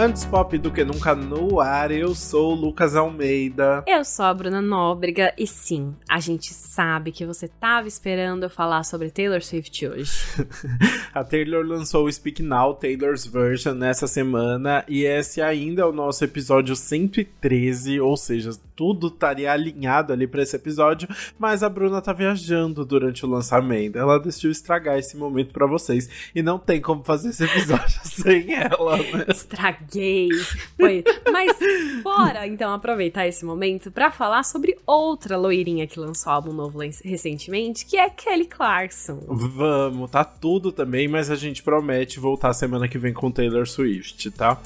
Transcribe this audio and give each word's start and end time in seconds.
Antes 0.00 0.24
pop 0.24 0.56
do 0.56 0.70
que 0.70 0.84
nunca 0.84 1.12
no 1.12 1.58
ar, 1.58 1.90
eu 1.90 2.14
sou 2.14 2.52
o 2.52 2.54
Lucas 2.54 2.94
Almeida. 2.94 3.82
Eu 3.84 4.04
sou 4.04 4.26
a 4.26 4.32
Bruna 4.32 4.62
Nóbrega 4.62 5.34
e 5.36 5.44
sim, 5.44 5.92
a 6.08 6.20
gente 6.20 6.54
sabe 6.54 7.10
que 7.10 7.26
você 7.26 7.48
tava 7.48 7.88
esperando 7.88 8.44
eu 8.44 8.50
falar 8.50 8.84
sobre 8.84 9.10
Taylor 9.10 9.42
Swift 9.42 9.88
hoje. 9.88 10.12
a 11.12 11.24
Taylor 11.24 11.66
lançou 11.66 12.06
o 12.06 12.12
Speak 12.12 12.44
Now 12.44 12.74
Taylor's 12.74 13.26
Version 13.26 13.74
nessa 13.74 14.06
semana 14.06 14.84
e 14.86 15.02
esse 15.02 15.42
ainda 15.42 15.82
é 15.82 15.84
o 15.84 15.90
nosso 15.90 16.22
episódio 16.22 16.76
113, 16.76 17.98
ou 17.98 18.16
seja, 18.16 18.52
tudo 18.76 19.08
estaria 19.08 19.50
alinhado 19.50 20.12
ali 20.12 20.28
para 20.28 20.44
esse 20.44 20.54
episódio, 20.54 21.08
mas 21.36 21.64
a 21.64 21.68
Bruna 21.68 22.00
tá 22.00 22.12
viajando 22.12 22.84
durante 22.84 23.26
o 23.26 23.28
lançamento. 23.28 23.98
Ela 23.98 24.20
decidiu 24.20 24.52
estragar 24.52 24.96
esse 24.96 25.16
momento 25.16 25.52
para 25.52 25.66
vocês 25.66 26.08
e 26.32 26.40
não 26.40 26.56
tem 26.56 26.80
como 26.80 27.02
fazer 27.02 27.30
esse 27.30 27.42
episódio 27.42 27.98
sem 28.06 28.54
ela, 28.54 28.96
né? 28.96 29.24
Estragar 29.26 29.87
gay. 29.90 30.28
Foi. 30.76 31.04
Mas 31.30 31.56
bora 32.02 32.46
então 32.46 32.72
aproveitar 32.72 33.26
esse 33.26 33.44
momento 33.44 33.90
para 33.90 34.10
falar 34.10 34.42
sobre 34.44 34.76
outra 34.86 35.36
loirinha 35.36 35.86
que 35.86 35.98
lançou 35.98 36.32
álbum 36.32 36.52
novo 36.52 36.78
recentemente, 36.78 37.86
que 37.86 37.96
é 37.96 38.08
Kelly 38.08 38.46
Clarkson. 38.46 39.24
Vamos, 39.26 40.10
tá 40.10 40.24
tudo 40.24 40.72
também, 40.72 41.08
mas 41.08 41.30
a 41.30 41.36
gente 41.36 41.62
promete 41.62 42.20
voltar 42.20 42.52
semana 42.52 42.88
que 42.88 42.98
vem 42.98 43.12
com 43.12 43.30
Taylor 43.30 43.66
Swift, 43.66 44.30
tá? 44.30 44.60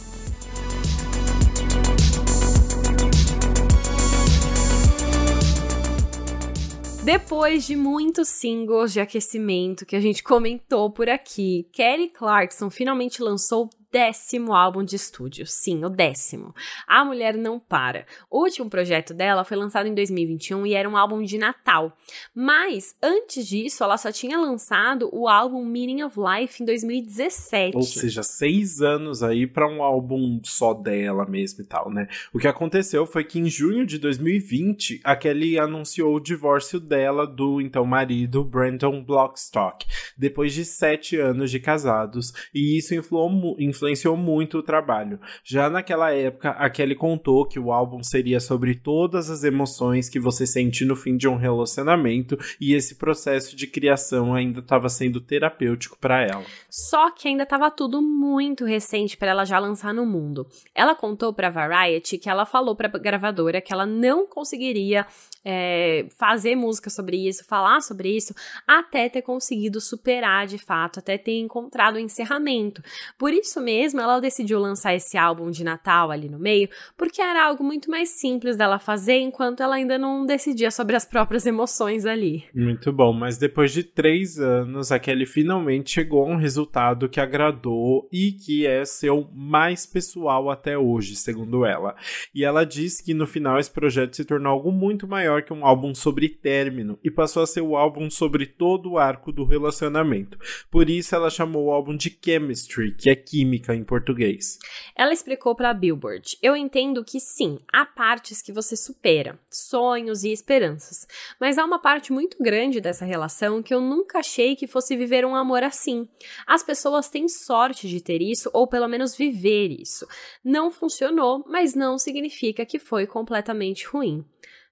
Depois 7.04 7.66
de 7.66 7.74
muitos 7.74 8.28
singles 8.28 8.92
de 8.92 9.00
aquecimento 9.00 9.84
que 9.84 9.96
a 9.96 10.00
gente 10.00 10.22
comentou 10.22 10.88
por 10.88 11.08
aqui, 11.08 11.66
Kelly 11.72 12.08
Clarkson 12.08 12.70
finalmente 12.70 13.20
lançou 13.20 13.68
décimo 13.92 14.54
álbum 14.54 14.82
de 14.82 14.96
estúdio. 14.96 15.46
Sim, 15.46 15.84
o 15.84 15.90
décimo. 15.90 16.54
A 16.86 17.04
Mulher 17.04 17.36
Não 17.36 17.60
Para. 17.60 18.06
O 18.30 18.42
último 18.42 18.70
projeto 18.70 19.12
dela 19.12 19.44
foi 19.44 19.56
lançado 19.56 19.86
em 19.86 19.94
2021 19.94 20.66
e 20.66 20.74
era 20.74 20.88
um 20.88 20.96
álbum 20.96 21.22
de 21.22 21.36
Natal. 21.36 21.96
Mas, 22.34 22.96
antes 23.02 23.46
disso, 23.46 23.84
ela 23.84 23.98
só 23.98 24.10
tinha 24.10 24.38
lançado 24.38 25.10
o 25.12 25.28
álbum 25.28 25.64
Meaning 25.64 26.04
of 26.04 26.18
Life 26.18 26.62
em 26.62 26.66
2017. 26.66 27.76
Ou 27.76 27.82
seja, 27.82 28.22
seis 28.22 28.80
anos 28.80 29.22
aí 29.22 29.46
para 29.46 29.68
um 29.68 29.82
álbum 29.82 30.40
só 30.42 30.72
dela 30.72 31.26
mesmo 31.26 31.62
e 31.62 31.66
tal, 31.66 31.90
né? 31.90 32.08
O 32.32 32.38
que 32.38 32.48
aconteceu 32.48 33.04
foi 33.04 33.24
que 33.24 33.38
em 33.38 33.48
junho 33.48 33.84
de 33.84 33.98
2020, 33.98 35.00
a 35.04 35.14
Kelly 35.14 35.58
anunciou 35.58 36.14
o 36.14 36.20
divórcio 36.20 36.80
dela 36.80 37.26
do 37.26 37.60
então 37.60 37.84
marido 37.84 38.42
Brandon 38.42 39.04
Blockstock, 39.04 39.86
depois 40.16 40.54
de 40.54 40.64
sete 40.64 41.18
anos 41.18 41.50
de 41.50 41.60
casados, 41.60 42.32
e 42.54 42.78
isso 42.78 42.94
influou, 42.94 43.56
influou 43.58 43.81
influenciou 43.82 44.16
muito 44.16 44.58
o 44.58 44.62
trabalho. 44.62 45.18
Já 45.44 45.68
naquela 45.68 46.12
época, 46.12 46.50
a 46.50 46.70
Kelly 46.70 46.94
contou 46.94 47.46
que 47.46 47.58
o 47.58 47.72
álbum 47.72 48.02
seria 48.02 48.40
sobre 48.40 48.74
todas 48.74 49.28
as 49.28 49.44
emoções 49.44 50.08
que 50.08 50.20
você 50.20 50.46
sente 50.46 50.84
no 50.84 50.94
fim 50.94 51.16
de 51.16 51.28
um 51.28 51.36
relacionamento 51.36 52.38
e 52.60 52.74
esse 52.74 52.94
processo 52.94 53.56
de 53.56 53.66
criação 53.66 54.34
ainda 54.34 54.60
estava 54.60 54.88
sendo 54.88 55.20
terapêutico 55.20 55.98
para 55.98 56.22
ela. 56.22 56.44
Só 56.70 57.10
que 57.10 57.28
ainda 57.28 57.42
estava 57.42 57.70
tudo 57.70 58.00
muito 58.00 58.64
recente 58.64 59.16
para 59.16 59.30
ela 59.30 59.44
já 59.44 59.58
lançar 59.58 59.92
no 59.92 60.06
mundo. 60.06 60.46
Ela 60.74 60.94
contou 60.94 61.32
para 61.32 61.50
Variety 61.50 62.18
que 62.18 62.30
ela 62.30 62.46
falou 62.46 62.76
para 62.76 62.88
gravadora 62.88 63.60
que 63.60 63.72
ela 63.72 63.86
não 63.86 64.26
conseguiria 64.26 65.06
é, 65.44 66.06
fazer 66.16 66.54
música 66.54 66.88
sobre 66.88 67.28
isso, 67.28 67.44
falar 67.44 67.80
sobre 67.80 68.16
isso, 68.16 68.34
até 68.66 69.08
ter 69.08 69.22
conseguido 69.22 69.80
superar 69.80 70.46
de 70.46 70.58
fato, 70.58 70.98
até 70.98 71.18
ter 71.18 71.38
encontrado 71.38 71.96
o 71.96 71.98
encerramento. 71.98 72.82
Por 73.18 73.32
isso 73.32 73.60
mesmo, 73.60 73.71
ela 73.80 74.20
decidiu 74.20 74.58
lançar 74.58 74.94
esse 74.94 75.16
álbum 75.16 75.50
de 75.50 75.64
Natal 75.64 76.10
ali 76.10 76.28
no 76.28 76.38
meio, 76.38 76.68
porque 76.96 77.20
era 77.20 77.46
algo 77.46 77.62
muito 77.62 77.90
mais 77.90 78.10
simples 78.10 78.56
dela 78.56 78.78
fazer, 78.78 79.18
enquanto 79.18 79.62
ela 79.62 79.76
ainda 79.76 79.98
não 79.98 80.26
decidia 80.26 80.70
sobre 80.70 80.96
as 80.96 81.04
próprias 81.04 81.46
emoções 81.46 82.04
ali. 82.04 82.44
Muito 82.54 82.92
bom, 82.92 83.12
mas 83.12 83.38
depois 83.38 83.72
de 83.72 83.82
três 83.82 84.38
anos, 84.38 84.90
a 84.90 84.98
Kelly 84.98 85.26
finalmente 85.26 85.90
chegou 85.90 86.24
a 86.24 86.28
um 86.28 86.36
resultado 86.36 87.08
que 87.08 87.20
agradou 87.20 88.08
e 88.12 88.32
que 88.32 88.66
é 88.66 88.84
seu 88.84 89.28
mais 89.32 89.86
pessoal 89.86 90.50
até 90.50 90.76
hoje, 90.76 91.16
segundo 91.16 91.64
ela. 91.64 91.94
E 92.34 92.44
ela 92.44 92.64
disse 92.64 93.02
que 93.02 93.14
no 93.14 93.26
final 93.26 93.58
esse 93.58 93.70
projeto 93.70 94.16
se 94.16 94.24
tornou 94.24 94.52
algo 94.52 94.72
muito 94.72 95.06
maior 95.06 95.42
que 95.42 95.52
um 95.52 95.64
álbum 95.64 95.94
sobre 95.94 96.28
término 96.28 96.98
e 97.02 97.10
passou 97.10 97.42
a 97.42 97.46
ser 97.46 97.60
o 97.60 97.76
álbum 97.76 98.10
sobre 98.10 98.46
todo 98.46 98.92
o 98.92 98.98
arco 98.98 99.32
do 99.32 99.44
relacionamento. 99.44 100.38
Por 100.70 100.90
isso 100.90 101.14
ela 101.14 101.30
chamou 101.30 101.66
o 101.66 101.70
álbum 101.70 101.96
de 101.96 102.16
Chemistry, 102.22 102.94
que 102.94 103.10
é 103.10 103.14
química 103.14 103.61
em 103.70 103.84
português. 103.84 104.58
Ela 104.96 105.12
explicou 105.12 105.54
para 105.54 105.70
a 105.70 105.74
Billboard: 105.74 106.38
"Eu 106.42 106.56
entendo 106.56 107.04
que 107.04 107.20
sim, 107.20 107.58
há 107.72 107.84
partes 107.84 108.40
que 108.42 108.52
você 108.52 108.76
supera, 108.76 109.38
sonhos 109.50 110.24
e 110.24 110.32
esperanças, 110.32 111.06
mas 111.38 111.58
há 111.58 111.64
uma 111.64 111.78
parte 111.78 112.12
muito 112.12 112.36
grande 112.42 112.80
dessa 112.80 113.04
relação 113.04 113.62
que 113.62 113.74
eu 113.74 113.80
nunca 113.80 114.18
achei 114.18 114.56
que 114.56 114.66
fosse 114.66 114.96
viver 114.96 115.24
um 115.24 115.34
amor 115.34 115.62
assim. 115.62 116.08
As 116.46 116.62
pessoas 116.62 117.08
têm 117.08 117.28
sorte 117.28 117.88
de 117.88 118.00
ter 118.00 118.22
isso 118.22 118.50
ou 118.52 118.66
pelo 118.66 118.88
menos 118.88 119.14
viver 119.14 119.68
isso. 119.68 120.06
Não 120.44 120.70
funcionou, 120.70 121.44
mas 121.46 121.74
não 121.74 121.98
significa 121.98 122.64
que 122.64 122.78
foi 122.78 123.06
completamente 123.06 123.86
ruim 123.86 124.24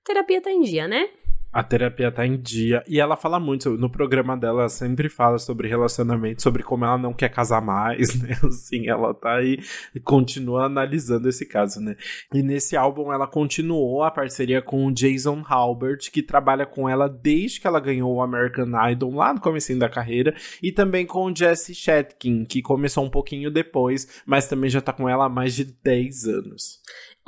terapia 0.04 0.40
tá 0.40 0.50
em 0.50 0.60
dia, 0.62 0.88
né? 0.88 1.08
A 1.52 1.64
terapia 1.64 2.12
tá 2.12 2.24
em 2.24 2.36
dia. 2.36 2.82
E 2.86 3.00
ela 3.00 3.16
fala 3.16 3.40
muito, 3.40 3.70
no 3.70 3.90
programa 3.90 4.36
dela, 4.36 4.68
sempre 4.68 5.08
fala 5.08 5.38
sobre 5.38 5.68
relacionamento, 5.68 6.42
sobre 6.42 6.62
como 6.62 6.84
ela 6.84 6.96
não 6.96 7.12
quer 7.12 7.28
casar 7.28 7.60
mais, 7.60 8.14
né? 8.22 8.36
Assim, 8.44 8.88
ela 8.88 9.12
tá 9.12 9.36
aí 9.36 9.58
e 9.94 9.98
continua 9.98 10.66
analisando 10.66 11.28
esse 11.28 11.44
caso, 11.44 11.80
né? 11.80 11.96
E 12.32 12.42
nesse 12.42 12.76
álbum 12.76 13.12
ela 13.12 13.26
continuou 13.26 14.04
a 14.04 14.10
parceria 14.10 14.62
com 14.62 14.86
o 14.86 14.92
Jason 14.92 15.42
Halbert, 15.44 16.10
que 16.12 16.22
trabalha 16.22 16.64
com 16.64 16.88
ela 16.88 17.08
desde 17.08 17.60
que 17.60 17.66
ela 17.66 17.80
ganhou 17.80 18.14
o 18.14 18.22
American 18.22 18.70
Idol, 18.90 19.14
lá 19.14 19.34
no 19.34 19.40
começo 19.40 19.76
da 19.78 19.88
carreira, 19.88 20.34
e 20.62 20.72
também 20.72 21.04
com 21.04 21.24
o 21.24 21.36
Jesse 21.36 21.74
Shetkin, 21.74 22.44
que 22.44 22.62
começou 22.62 23.04
um 23.04 23.10
pouquinho 23.10 23.50
depois, 23.50 24.22
mas 24.24 24.46
também 24.46 24.70
já 24.70 24.80
tá 24.80 24.92
com 24.92 25.08
ela 25.08 25.26
há 25.26 25.28
mais 25.28 25.54
de 25.54 25.64
10 25.64 26.24
anos. 26.24 26.80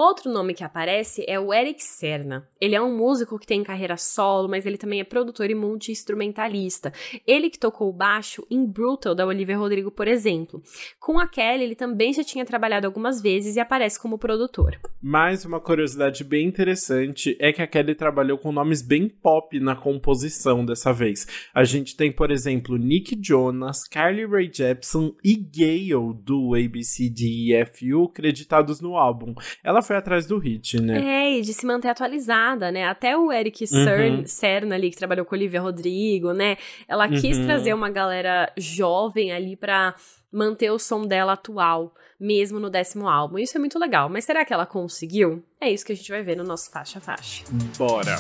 Outro 0.05 0.33
nome 0.33 0.53
que 0.53 0.65
aparece 0.65 1.25
é 1.29 1.39
o 1.39 1.55
Eric 1.55 1.81
Serna. 1.81 2.45
Ele 2.61 2.75
é 2.75 2.83
um 2.83 2.97
músico 2.97 3.39
que 3.39 3.47
tem 3.47 3.63
carreira 3.63 3.97
solo, 3.97 4.49
mas 4.49 4.67
ele 4.67 4.77
também 4.77 4.99
é 4.99 5.05
produtor 5.05 5.49
e 5.49 5.55
multi-instrumentalista. 5.55 6.93
Ele 7.25 7.49
que 7.49 7.57
tocou 7.57 7.89
o 7.89 7.93
baixo 7.93 8.45
em 8.51 8.67
Brutal, 8.67 9.15
da 9.15 9.25
Olivia 9.25 9.57
Rodrigo, 9.57 9.93
por 9.93 10.09
exemplo. 10.09 10.61
Com 10.99 11.21
a 11.21 11.29
Kelly, 11.29 11.63
ele 11.63 11.77
também 11.77 12.13
já 12.13 12.25
tinha 12.25 12.45
trabalhado 12.45 12.85
algumas 12.85 13.23
vezes 13.23 13.55
e 13.55 13.61
aparece 13.61 14.03
como 14.03 14.19
produtor. 14.19 14.77
Mais 15.01 15.45
uma 15.45 15.61
curiosidade 15.61 16.25
bem 16.25 16.49
interessante 16.49 17.37
é 17.39 17.53
que 17.53 17.63
a 17.63 17.67
Kelly 17.69 17.95
trabalhou 17.95 18.39
com 18.39 18.51
nomes 18.51 18.83
bem 18.83 19.09
pop 19.09 19.61
na 19.61 19.77
composição 19.77 20.65
dessa 20.65 20.93
vez. 20.93 21.29
A 21.55 21.63
gente 21.63 21.97
tem, 21.97 22.11
por 22.11 22.33
exemplo, 22.33 22.77
Nick 22.77 23.17
Jonas, 23.23 23.87
Carly 23.89 24.27
Rae 24.27 24.51
Jepsen 24.53 25.15
e 25.23 25.37
Gale, 25.37 26.13
do 26.25 26.57
ABCDEFU, 26.57 28.09
creditados 28.09 28.81
no 28.81 28.97
álbum. 28.97 29.33
Ela 29.63 29.81
foi 29.81 29.92
atrás 29.99 30.27
do 30.27 30.39
hit, 30.39 30.81
né? 30.81 31.01
É, 31.05 31.39
e 31.39 31.43
de 31.43 31.53
se 31.53 31.67
manter 31.67 31.89
atualizada, 31.89 32.71
né? 32.71 32.87
Até 32.87 33.17
o 33.17 33.33
Eric 33.33 33.65
uhum. 33.65 34.27
Cerna 34.27 34.75
ali, 34.75 34.91
que 34.91 34.97
trabalhou 34.97 35.25
com 35.25 35.35
Olivia 35.35 35.61
Rodrigo, 35.61 36.33
né? 36.33 36.57
Ela 36.89 37.09
quis 37.09 37.39
uhum. 37.39 37.47
trazer 37.47 37.75
uma 37.75 37.91
galera 37.91 38.53
jovem 38.57 39.33
ali 39.33 39.57
pra 39.57 39.95
manter 40.31 40.71
o 40.71 40.79
som 40.79 41.07
dela 41.07 41.35
atual, 41.35 41.95
mesmo 42.19 42.59
no 42.59 42.71
décimo 42.71 43.09
álbum. 43.09 43.39
Isso 43.39 43.57
é 43.57 43.61
muito 43.61 43.79
legal. 43.79 44.09
Mas 44.09 44.25
será 44.25 44.45
que 44.45 44.53
ela 44.53 44.65
conseguiu? 44.65 45.45
É 45.61 45.71
isso 45.71 45.85
que 45.85 45.93
a 45.93 45.97
gente 45.97 46.11
vai 46.11 46.23
ver 46.23 46.37
no 46.37 46.45
nosso 46.45 46.71
faixa 46.71 47.01
faixa. 47.01 47.45
Bora! 47.77 48.17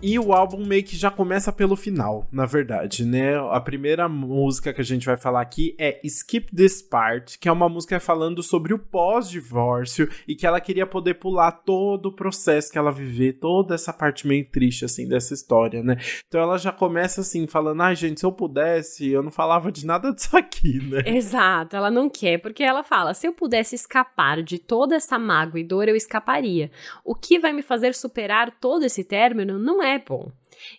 E 0.00 0.16
o 0.16 0.32
álbum 0.32 0.64
meio 0.64 0.84
que 0.84 0.96
já 0.96 1.10
começa 1.10 1.52
pelo 1.52 1.74
final, 1.74 2.24
na 2.30 2.46
verdade, 2.46 3.04
né? 3.04 3.36
A 3.50 3.60
primeira 3.60 4.08
música 4.08 4.72
que 4.72 4.80
a 4.80 4.84
gente 4.84 5.04
vai 5.04 5.16
falar 5.16 5.40
aqui 5.40 5.74
é 5.76 6.00
Skip 6.04 6.54
This 6.54 6.80
Part, 6.80 7.36
que 7.36 7.48
é 7.48 7.52
uma 7.52 7.68
música 7.68 7.98
falando 7.98 8.40
sobre 8.40 8.72
o 8.72 8.78
pós-divórcio 8.78 10.08
e 10.28 10.36
que 10.36 10.46
ela 10.46 10.60
queria 10.60 10.86
poder 10.86 11.14
pular 11.14 11.50
todo 11.50 12.06
o 12.06 12.12
processo 12.12 12.70
que 12.70 12.78
ela 12.78 12.92
viveu, 12.92 13.32
toda 13.40 13.74
essa 13.74 13.92
parte 13.92 14.24
meio 14.24 14.48
triste, 14.48 14.84
assim, 14.84 15.08
dessa 15.08 15.34
história, 15.34 15.82
né? 15.82 15.96
Então 16.28 16.40
ela 16.40 16.58
já 16.58 16.70
começa 16.70 17.22
assim, 17.22 17.48
falando: 17.48 17.82
ai, 17.82 17.92
ah, 17.92 17.94
gente, 17.94 18.20
se 18.20 18.26
eu 18.26 18.30
pudesse, 18.30 19.10
eu 19.10 19.22
não 19.22 19.32
falava 19.32 19.72
de 19.72 19.84
nada 19.84 20.12
disso 20.14 20.36
aqui, 20.36 20.78
né? 20.80 21.02
Exato, 21.06 21.74
ela 21.74 21.90
não 21.90 22.08
quer, 22.08 22.38
porque 22.38 22.62
ela 22.62 22.84
fala: 22.84 23.14
se 23.14 23.26
eu 23.26 23.32
pudesse 23.32 23.74
escapar 23.74 24.44
de 24.44 24.60
toda 24.60 24.94
essa 24.94 25.18
mágoa 25.18 25.58
e 25.58 25.64
dor, 25.64 25.88
eu 25.88 25.96
escaparia. 25.96 26.70
O 27.04 27.16
que 27.16 27.40
vai 27.40 27.52
me 27.52 27.62
fazer 27.62 27.96
superar 27.96 28.52
todo 28.60 28.84
esse 28.84 29.02
término 29.02 29.58
não 29.58 29.82
é 29.82 29.87
é 29.94 29.98
bom. 29.98 30.30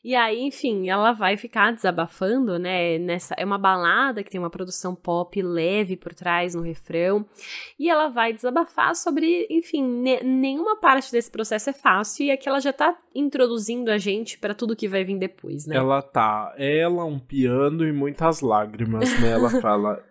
E 0.04 0.16
aí, 0.16 0.42
enfim, 0.42 0.90
ela 0.90 1.12
vai 1.12 1.38
ficar 1.38 1.72
desabafando, 1.72 2.58
né? 2.58 2.98
Nessa, 2.98 3.36
é 3.38 3.46
uma 3.46 3.58
balada 3.58 4.24
que 4.24 4.32
tem 4.32 4.40
uma 4.40 4.50
produção 4.50 4.96
pop 4.96 5.42
leve 5.42 5.96
por 5.96 6.14
trás 6.14 6.56
no 6.56 6.62
refrão. 6.62 7.26
E 7.78 7.90
ela 7.90 8.10
vai 8.10 8.34
desabafar 8.34 8.96
sobre, 8.96 9.48
enfim, 9.50 9.84
ne, 9.84 10.22
nenhuma 10.24 10.78
parte 10.78 11.12
desse 11.12 11.30
processo 11.30 11.70
é 11.70 11.74
fácil 11.74 12.26
e 12.26 12.32
aqui 12.32 12.48
ela 12.48 12.60
já 12.60 12.74
tá 12.74 12.98
introduzindo 13.14 13.92
a 13.92 13.98
gente 13.98 14.38
para 14.38 14.54
tudo 14.54 14.76
que 14.76 14.88
vai 14.88 15.04
vir 15.04 15.18
depois, 15.18 15.66
né? 15.66 15.76
Ela 15.76 16.02
tá, 16.02 16.54
ela, 16.58 17.06
um 17.06 17.20
piano 17.20 17.86
e 17.86 17.92
muitas 17.92 18.42
lágrimas, 18.42 19.20
né? 19.20 19.32
Ela 19.32 19.50
fala. 19.62 20.04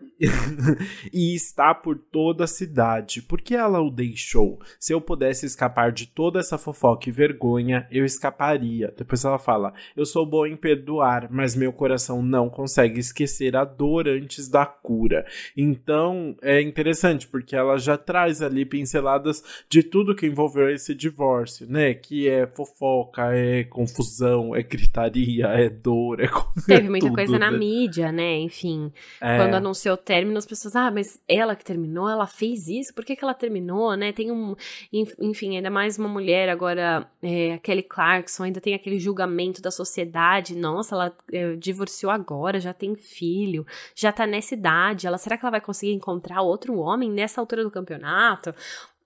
e 1.13 1.35
está 1.35 1.73
por 1.73 1.97
toda 1.97 2.45
a 2.45 2.49
cidade. 2.49 3.23
Por 3.23 3.41
que 3.41 3.55
ela 3.55 3.81
o 3.81 3.91
deixou? 3.91 4.59
Se 4.79 4.93
eu 4.93 5.01
pudesse 5.01 5.47
escapar 5.47 5.93
de 5.93 6.07
toda 6.07 6.41
essa 6.41 6.59
fofoca 6.59 7.09
e 7.09 7.13
vergonha, 7.13 7.87
eu 7.91 8.05
escaparia. 8.05 8.93
Depois 8.97 9.25
ela 9.25 9.39
fala: 9.39 9.58
Eu 9.97 10.07
sou 10.07 10.25
boa 10.25 10.49
em 10.49 10.57
perdoar, 10.57 11.29
mas 11.31 11.55
meu 11.55 11.73
coração 11.73 12.23
não 12.23 12.49
consegue 12.49 13.01
esquecer 13.01 13.57
a 13.57 13.65
dor 13.65 14.09
antes 14.09 14.49
da 14.49 14.65
cura. 14.67 15.27
Então 15.57 16.37
é 16.43 16.61
interessante, 16.61 17.27
porque 17.27 17.57
ela 17.57 17.79
já 17.79 17.97
traz 17.97 18.43
ali 18.43 18.65
pinceladas 18.65 19.43
de 19.69 19.83
tudo 19.83 20.15
que 20.15 20.27
envolveu 20.27 20.69
esse 20.69 20.95
divórcio, 20.95 21.67
né? 21.69 21.95
Que 21.95 22.29
é 22.29 22.47
fofoca, 22.47 23.35
é 23.35 23.65
confusão, 23.65 24.55
é 24.55 24.63
gritaria, 24.63 25.47
é 25.47 25.69
dor, 25.69 26.21
é. 26.21 26.29
Teve 26.67 26.89
muita 26.89 27.07
tudo, 27.07 27.17
coisa 27.17 27.39
na 27.39 27.51
né? 27.51 27.59
mídia, 27.59 28.13
né? 28.13 28.39
Enfim, 28.39 28.93
é... 29.21 29.37
quando 29.37 29.55
anunciou 29.55 29.95
o 29.95 29.99
término, 29.99 30.39
as 30.39 30.47
pessoas, 30.47 30.77
ah, 30.77 30.91
mas 30.91 31.21
ela 31.29 31.57
que 31.57 31.65
terminou, 31.65 32.09
ela 32.09 32.27
fez 32.27 32.69
isso, 32.69 32.95
por 32.95 33.05
que, 33.05 33.17
que 33.17 33.25
ela 33.25 33.35
terminou, 33.35 33.97
né? 33.97 34.13
Tem 34.13 34.31
um. 34.31 34.55
Enfim, 34.93 35.57
ainda 35.57 35.71
mais 35.71 35.99
uma 35.99 36.09
mulher 36.09 36.49
agora, 36.49 37.09
é, 37.23 37.55
a 37.55 37.59
Kelly 37.59 37.83
Clarkson, 37.83 38.45
ainda 38.45 38.61
tem 38.61 38.75
aquele 38.75 38.99
julgamento 38.99 39.48
da 39.53 39.71
sociedade. 39.71 40.55
Nossa, 40.55 40.95
ela 40.95 41.17
é, 41.33 41.57
divorciou 41.57 42.11
agora, 42.13 42.61
já 42.61 42.73
tem 42.73 42.95
filho, 42.95 43.67
já 43.95 44.13
tá 44.13 44.27
nessa 44.27 44.55
idade. 44.55 45.07
Ela, 45.07 45.19
será 45.19 45.37
que 45.37 45.45
ela 45.45 45.51
vai 45.51 45.61
conseguir 45.61 45.93
encontrar 45.93 46.43
outro 46.43 46.77
homem 46.79 47.11
nessa 47.11 47.41
altura 47.41 47.65
do 47.65 47.71
campeonato? 47.71 48.55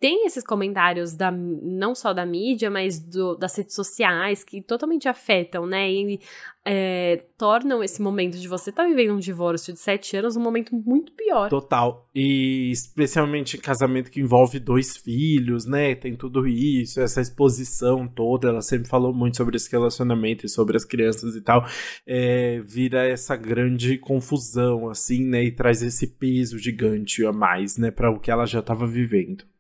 Tem 0.03 0.27
esses 0.27 0.43
comentários 0.43 1.15
da, 1.15 1.31
não 1.31 1.95
só 1.95 2.13
da 2.13 2.27
mídia, 2.27 2.69
mas 2.69 2.99
do, 2.99 3.37
das 3.37 3.57
redes 3.57 3.77
sociais 3.77 4.43
que 4.43 4.61
totalmente 4.61 5.09
afetam, 5.09 5.65
né? 5.65 5.89
E 5.89 6.21
é, 6.65 7.25
tornam 7.39 7.85
esse 7.85 8.03
momento 8.03 8.37
de 8.37 8.49
você 8.49 8.71
estar 8.71 8.83
tá 8.83 8.89
vivendo 8.89 9.15
um 9.15 9.21
divórcio 9.21 9.73
de 9.73 9.79
sete 9.79 10.17
anos 10.17 10.35
um 10.35 10.41
momento 10.41 10.75
muito 10.75 11.13
pior. 11.13 11.49
Total. 11.49 12.09
E 12.13 12.73
especialmente 12.73 13.57
casamento 13.59 14.11
que 14.11 14.21
envolve 14.21 14.59
dois 14.59 14.97
filhos, 14.97 15.67
né? 15.67 15.95
Tem 15.95 16.17
tudo 16.17 16.49
isso, 16.49 17.01
essa 17.01 17.21
exposição 17.21 18.09
toda. 18.09 18.49
Ela 18.49 18.61
sempre 18.61 18.89
falou 18.89 19.15
muito 19.15 19.37
sobre 19.37 19.55
esse 19.55 19.71
relacionamento 19.71 20.45
e 20.45 20.49
sobre 20.49 20.77
as 20.77 20.85
crianças 20.85 21.37
e 21.37 21.41
tal. 21.41 21.65
É, 22.05 22.61
vira 22.65 23.07
essa 23.07 23.37
grande 23.37 23.99
confusão, 23.99 24.91
assim, 24.91 25.25
né? 25.25 25.45
E 25.45 25.53
traz 25.53 25.81
esse 25.81 26.09
peso 26.09 26.59
gigante 26.59 27.25
a 27.25 27.33
mais, 27.33 27.77
né? 27.79 27.93
Para 27.93 28.11
o 28.11 28.19
que 28.19 28.33
ela 28.33 28.47
já 28.47 28.59
estava 28.59 28.85
vivendo. 28.85 29.52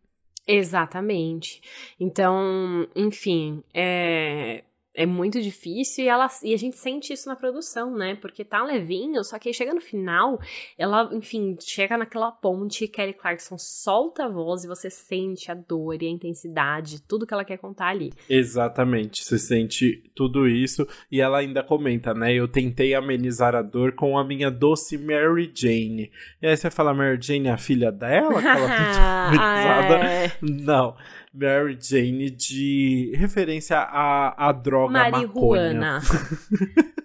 Exatamente. 0.46 1.60
Então, 2.00 2.88
enfim, 2.96 3.62
é, 3.72 4.64
é 4.94 5.06
muito 5.06 5.40
difícil 5.40 6.04
e, 6.04 6.08
ela, 6.08 6.28
e 6.42 6.52
a 6.52 6.56
gente 6.56 6.76
sente 6.76 7.12
isso 7.12 7.28
na 7.28 7.36
produção, 7.36 7.94
né? 7.96 8.14
Porque 8.14 8.44
tá 8.44 8.62
levinho, 8.62 9.24
só 9.24 9.38
que 9.38 9.48
aí 9.48 9.54
chega 9.54 9.72
no 9.72 9.80
final, 9.80 10.38
ela, 10.76 11.08
enfim, 11.12 11.56
chega 11.60 11.96
naquela 11.96 12.30
ponte, 12.30 12.86
Kelly 12.86 13.14
Clarkson 13.14 13.56
solta 13.58 14.24
a 14.24 14.28
voz 14.28 14.64
e 14.64 14.68
você 14.68 14.90
sente 14.90 15.50
a 15.50 15.54
dor 15.54 16.02
e 16.02 16.06
a 16.06 16.10
intensidade, 16.10 17.02
tudo 17.02 17.26
que 17.26 17.32
ela 17.32 17.44
quer 17.44 17.56
contar 17.56 17.88
ali. 17.88 18.12
Exatamente, 18.28 19.24
você 19.24 19.38
sente 19.38 20.02
tudo 20.14 20.46
isso 20.46 20.86
e 21.10 21.20
ela 21.20 21.38
ainda 21.38 21.62
comenta, 21.62 22.12
né? 22.12 22.34
Eu 22.34 22.46
tentei 22.46 22.94
amenizar 22.94 23.54
a 23.54 23.62
dor 23.62 23.92
com 23.92 24.18
a 24.18 24.24
minha 24.24 24.50
doce 24.50 24.98
Mary 24.98 25.50
Jane. 25.54 26.10
E 26.40 26.46
aí 26.46 26.56
você 26.56 26.70
fala, 26.70 26.92
Mary 26.92 27.18
Jane 27.20 27.48
é 27.48 27.52
a 27.52 27.58
filha 27.58 27.90
dela? 27.90 28.42
Que 28.42 28.48
ela 28.48 28.66
amenizada? 29.28 29.94
é. 30.04 30.32
Não. 30.42 30.96
Mary 31.32 31.78
Jane 31.80 32.30
de 32.30 33.12
referência 33.16 33.78
à, 33.78 34.48
à 34.48 34.52
droga 34.52 34.92
Marihuana. 34.92 36.00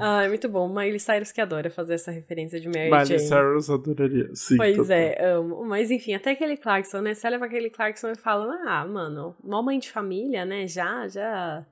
ah, 0.00 0.22
é 0.24 0.28
muito 0.28 0.48
bom. 0.48 0.68
Miley 0.68 0.98
Cyrus 0.98 1.32
que 1.32 1.40
adora 1.40 1.70
fazer 1.70 1.94
essa 1.94 2.10
referência 2.10 2.60
de 2.60 2.68
Mary 2.68 2.90
Miley 2.90 3.06
Jane. 3.06 3.22
Miley 3.22 3.28
Cyrus 3.28 3.70
adoraria, 3.70 4.28
sim. 4.34 4.56
Pois 4.56 4.90
é, 4.90 5.24
amo. 5.24 5.64
Mas 5.64 5.90
enfim, 5.90 6.14
até 6.14 6.32
aquele 6.32 6.56
Clarkson, 6.56 7.00
né? 7.00 7.14
Você 7.14 7.28
leva 7.28 7.46
aquele 7.46 7.70
Clarkson 7.70 8.10
e 8.10 8.16
fala, 8.16 8.54
ah, 8.66 8.86
mano, 8.86 9.36
mó 9.42 9.62
mãe 9.62 9.78
de 9.78 9.90
família, 9.90 10.44
né? 10.44 10.66
Já, 10.66 11.08
já 11.08 11.64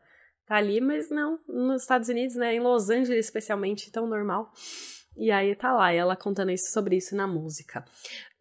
tá 0.47 0.57
ali, 0.57 0.81
mas 0.81 1.11
não, 1.11 1.39
nos 1.49 1.83
Estados 1.83 2.09
Unidos, 2.09 2.37
né? 2.37 2.55
Em 2.55 2.61
Los 2.61 2.89
Angeles 2.91 3.27
especialmente, 3.27 3.91
tão 3.91 4.07
normal. 4.07 4.51
E 5.17 5.31
aí 5.31 5.55
tá 5.55 5.73
lá, 5.73 5.93
ela 5.93 6.17
contando 6.17 6.51
isso 6.51 6.73
sobre 6.73 6.97
isso 6.97 7.15
na 7.15 7.27
música. 7.27 7.85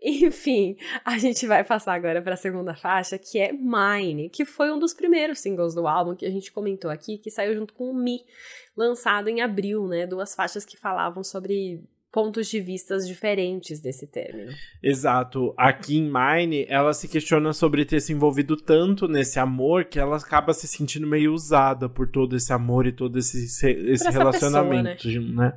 Enfim, 0.04 0.76
a 1.06 1.18
gente 1.18 1.48
vai 1.48 1.64
passar 1.64 1.94
agora 1.94 2.22
para 2.22 2.34
a 2.34 2.38
segunda 2.38 2.76
faixa, 2.76 3.18
que 3.18 3.40
é 3.40 3.54
Mine, 3.54 4.30
que 4.30 4.44
foi 4.44 4.70
um 4.72 4.78
dos 4.78 4.94
primeiros 4.94 5.40
singles 5.40 5.74
do 5.74 5.88
álbum 5.88 6.14
que 6.14 6.26
a 6.26 6.30
gente 6.30 6.52
comentou 6.52 6.92
aqui, 6.92 7.18
que 7.18 7.32
saiu 7.32 7.56
junto 7.56 7.74
com 7.74 7.90
o 7.90 7.96
Me, 7.96 8.20
lançado 8.76 9.30
em 9.30 9.42
abril, 9.42 9.88
né? 9.88 10.06
Duas 10.06 10.36
faixas 10.36 10.66
que 10.66 10.76
falavam 10.76 11.24
sobre 11.24 11.82
pontos 12.12 12.48
de 12.48 12.60
vistas 12.60 13.08
diferentes 13.08 13.80
desse 13.80 14.06
término. 14.06 14.52
Exato. 14.84 15.52
Aqui 15.58 15.98
em 15.98 16.12
Mine, 16.12 16.66
ela 16.70 16.94
se 16.94 17.08
questiona 17.08 17.54
sobre 17.54 17.86
ter 17.86 18.02
se 18.02 18.14
envolvido 18.14 18.56
tanto 18.56 19.08
nesse 19.08 19.40
amor 19.40 19.86
que 19.86 19.98
ela 19.98 20.18
acaba 20.18 20.54
se 20.54 20.68
sentindo 20.68 21.08
meio 21.08 21.34
usada 21.34 21.90
por 21.90 22.08
todo 22.08 22.36
esse 22.36 22.54
amor 22.54 22.86
e 22.86 22.92
todo 22.92 23.18
esse, 23.18 23.46
esse 23.46 24.10
relacionamento, 24.12 25.04
pessoa, 25.04 25.22
né? 25.22 25.34
né? 25.36 25.54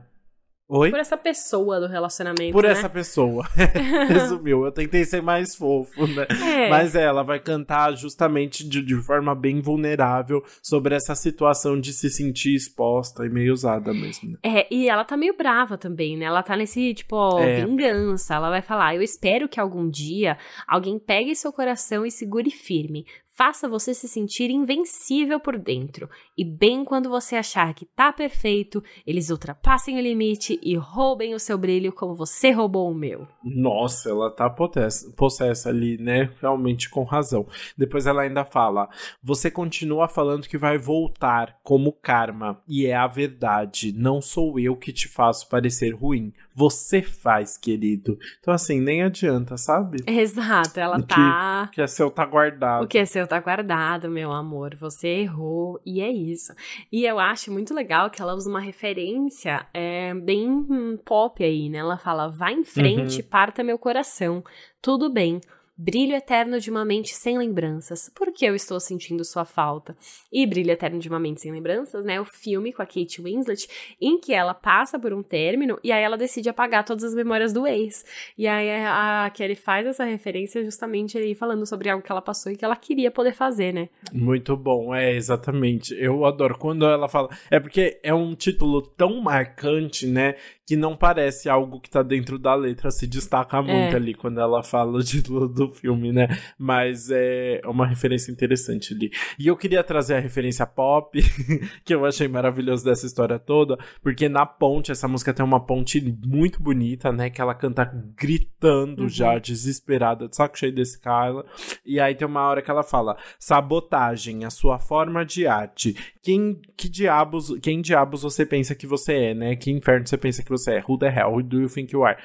Oi? 0.69 0.91
Por 0.91 0.99
essa 0.99 1.17
pessoa 1.17 1.79
do 1.79 1.87
relacionamento. 1.87 2.53
Por 2.53 2.65
né? 2.65 2.71
essa 2.71 2.89
pessoa. 2.89 3.47
Resumiu. 4.09 4.65
Eu 4.65 4.73
tentei 4.73 5.05
ser 5.05 5.23
mais 5.23 5.55
fofo, 5.55 6.07
né? 6.09 6.27
É. 6.45 6.69
Mas 6.69 6.97
ela 6.97 7.23
vai 7.23 7.39
cantar 7.39 7.97
justamente 7.97 8.69
de, 8.69 8.83
de, 8.83 8.97
forma 8.97 9.35
bem 9.35 9.61
vulnerável 9.61 10.43
sobre 10.61 10.95
essa 10.97 11.15
situação 11.15 11.81
de 11.81 11.93
se 11.93 12.11
sentir 12.11 12.55
exposta 12.55 13.25
e 13.25 13.29
meio 13.29 13.53
usada 13.53 13.93
mesmo. 13.93 14.33
Né? 14.33 14.39
É, 14.43 14.75
e 14.75 14.89
ela 14.89 15.05
tá 15.05 15.17
meio 15.17 15.37
brava 15.37 15.79
também, 15.79 16.17
né? 16.17 16.25
Ela 16.25 16.43
tá 16.43 16.57
nesse, 16.57 16.95
tipo, 16.95 17.15
ó, 17.15 17.39
é. 17.39 17.65
vingança. 17.65 18.35
Ela 18.35 18.51
vai 18.51 18.63
falar: 18.63 18.97
Eu 18.97 19.03
espero 19.03 19.49
que 19.49 19.61
algum 19.61 19.89
dia 19.89 20.37
alguém 20.67 20.99
pegue 20.99 21.37
seu 21.37 21.53
coração 21.53 22.05
e 22.05 22.11
segure 22.11 22.51
firme 22.51 23.07
faça 23.37 23.69
você 23.69 23.93
se 23.93 24.09
sentir 24.09 24.51
invencível 24.51 25.39
por 25.39 25.59
dentro. 25.59 26.09
E 26.37 26.45
bem 26.45 26.85
quando 26.85 27.11
você 27.11 27.37
achar 27.37 27.75
que 27.75 27.85
tá 27.85 28.13
perfeito, 28.13 28.83
eles 29.07 29.29
ultrapassem 29.29 29.99
o 29.99 30.01
limite 30.01 30.59
e 30.63 30.75
roubem 30.75 31.35
o 31.35 31.39
seu 31.39 31.59
brilho 31.59 31.93
como 31.93 32.15
você 32.15 32.51
roubou 32.51 32.91
o 32.91 32.95
meu. 32.95 33.29
Nossa, 33.45 34.09
ela 34.09 34.31
tá 34.31 34.49
possessa, 34.49 35.13
possessa 35.13 35.69
ali, 35.69 35.99
né? 35.99 36.31
Realmente 36.41 36.89
com 36.89 37.05
razão. 37.05 37.47
Depois 37.77 38.07
ela 38.07 38.23
ainda 38.23 38.45
fala: 38.45 38.89
Você 39.23 39.51
continua 39.51 40.09
falando 40.09 40.49
que 40.49 40.57
vai 40.57 40.79
voltar 40.79 41.59
como 41.63 41.93
karma, 41.93 42.63
e 42.67 42.87
é 42.87 42.97
a 42.97 43.07
verdade. 43.07 43.93
Não 43.93 44.23
sou 44.23 44.59
eu 44.59 44.77
que 44.77 44.93
te 44.93 45.09
faço 45.09 45.49
parecer 45.49 45.91
ruim. 45.95 46.33
Você 46.55 47.03
faz, 47.03 47.59
querido. 47.59 48.19
Então, 48.41 48.55
assim, 48.55 48.81
nem 48.81 49.03
adianta, 49.03 49.59
sabe? 49.59 49.99
Exato, 50.07 50.81
ela 50.81 51.03
tá. 51.03 51.69
O 51.69 51.71
que 51.71 51.83
é 51.83 51.87
seu 51.87 52.11
tá 52.11 52.25
guardado. 52.25 52.85
O 52.85 52.89
que 52.89 52.97
é 52.97 53.05
seu 53.05 53.26
tá 53.27 53.41
guardado, 53.41 54.11
meu 54.11 54.33
amor. 54.33 54.75
Você 54.77 55.09
errou 55.09 55.81
e 55.85 56.01
é 56.01 56.11
isso. 56.11 56.53
E 56.91 57.05
eu 57.05 57.19
acho 57.19 57.53
muito 57.53 57.75
legal 57.75 58.11
que 58.11 58.23
ela 58.23 58.35
usa 58.35 58.49
uma 58.49 58.61
referência 58.61 59.67
é, 59.75 60.15
bem 60.15 60.99
pop 61.05 61.43
aí, 61.43 61.69
né? 61.69 61.79
Ela 61.79 61.99
fala: 61.99 62.29
vai 62.29 62.55
em 62.55 62.65
frente, 62.65 63.21
uhum. 63.21 63.29
parta 63.29 63.63
meu 63.63 63.79
coração. 63.79 64.43
Tudo 64.81 65.13
bem. 65.13 65.41
Brilho 65.79 66.15
Eterno 66.15 66.59
de 66.59 66.71
uma 66.71 66.87
Mente 66.87 67.15
Sem 67.15 67.37
Lembranças. 67.37 68.11
Por 68.15 68.33
que 68.33 68.47
eu 68.47 68.55
estou 68.55 68.81
sentindo 68.81 69.23
sua 69.25 69.45
falta? 69.45 69.95
E 70.33 70.47
Brilho 70.47 70.71
Eterno 70.71 70.99
de 70.99 71.07
uma 71.07 71.21
Mente 71.21 71.43
Sem 71.43 71.53
Lembranças, 71.53 72.03
né? 72.03 72.19
O 72.19 72.25
filme 72.25 72.73
com 72.73 72.81
a 72.81 72.87
Kate 72.87 73.21
Winslet, 73.21 73.69
em 74.01 74.19
que 74.19 74.33
ela 74.33 74.55
passa 74.55 74.99
por 74.99 75.13
um 75.13 75.23
término 75.23 75.79
e 75.85 75.93
aí 75.93 76.03
ela 76.03 76.17
decide 76.17 76.49
apagar 76.49 76.83
todas 76.83 77.05
as 77.05 77.15
memórias 77.15 77.53
do 77.53 77.67
ex. 77.67 78.07
E 78.39 78.47
aí 78.47 78.71
a 78.87 79.31
Kelly 79.35 79.55
faz 79.55 79.87
essa 79.87 80.05
referência 80.05 80.65
justamente 80.65 81.19
aí 81.19 81.35
falando 81.35 81.67
sobre 81.67 81.91
algo 81.91 82.03
que 82.03 82.11
ela 82.11 82.23
passou 82.23 82.51
e 82.51 82.57
que 82.57 82.65
ela 82.65 82.77
queria 82.77 83.11
poder 83.11 83.35
fazer, 83.35 83.75
né? 83.75 83.91
Muito 84.11 84.57
bom, 84.57 84.95
é, 84.95 85.15
exatamente. 85.15 85.95
Eu 85.95 86.25
adoro 86.25 86.57
quando 86.57 86.87
ela 86.87 87.07
fala. 87.07 87.29
É 87.51 87.61
porque 87.61 88.01
é 88.03 88.15
um 88.15 88.35
título 88.35 88.81
tão 88.81 89.21
marcante, 89.21 90.07
né? 90.07 90.37
Que 90.67 90.75
não 90.75 90.97
parece 90.97 91.49
algo 91.49 91.81
que 91.81 91.89
tá 91.89 92.03
dentro 92.03 92.39
da 92.39 92.53
letra, 92.55 92.91
se 92.91 93.07
destaca 93.07 93.63
muito 93.63 93.95
é. 93.95 93.95
ali 93.95 94.13
quando 94.15 94.41
ela 94.41 94.65
fala 94.65 95.01
de, 95.01 95.23
do, 95.23 95.49
do 95.49 95.69
filme, 95.71 96.13
né? 96.13 96.27
Mas 96.59 97.09
é 97.11 97.61
uma 97.65 97.87
referência 97.87 98.33
interessante 98.33 98.93
ali. 98.93 99.13
E 99.39 99.47
eu 99.47 99.57
queria 99.57 99.85
trazer 99.85 100.15
a 100.15 100.21
referência 100.21 100.67
pop, 100.67 101.17
que 101.85 101.95
eu 101.95 102.05
achei 102.05 102.27
maravilhoso 102.27 102.85
dessa 102.85 103.07
história 103.07 103.39
toda, 103.39 103.79
porque 104.03 104.29
na 104.29 104.45
ponte, 104.45 104.91
essa 104.91 105.07
música 105.07 105.33
tem 105.33 105.45
uma 105.45 105.65
ponte 105.65 106.01
muito 106.27 106.61
bonita, 106.61 107.13
né? 107.13 107.31
Que 107.31 107.41
ela 107.41 107.55
canta 107.55 107.85
gritando 108.17 109.03
uhum. 109.03 109.09
já, 109.09 109.39
desesperada, 109.39 110.29
de 110.29 110.35
saco 110.35 110.59
cheio 110.59 110.75
desse 110.75 111.01
cara. 111.01 111.45
E 111.85 112.01
aí 112.01 112.15
tem 112.17 112.27
uma 112.27 112.43
hora 112.43 112.61
que 112.61 112.71
ela 112.71 112.83
fala: 112.83 113.17
sabotagem, 113.39 114.45
a 114.45 114.51
sua 114.51 114.81
forma 114.81 115.25
de 115.25 115.47
arte. 115.47 115.95
Quem, 116.21 116.61
que 116.77 116.89
diabos, 116.89 117.57
quem 117.63 117.81
diabos 117.81 118.23
você 118.23 118.45
pensa 118.45 118.75
que 118.75 118.87
você 118.87 119.13
é, 119.13 119.35
né? 119.35 119.55
Que 119.55 119.71
inferno 119.71 120.05
você 120.05 120.17
pensa 120.17 120.43
que 120.43 120.51
você 120.51 120.56
é? 120.69 120.83
Who 120.87 120.99
the 120.99 121.09
hell? 121.09 121.33
Who 121.33 121.43
do 121.43 121.61
you 121.61 121.69
think 121.69 121.93
you 121.93 122.05
are? 122.05 122.17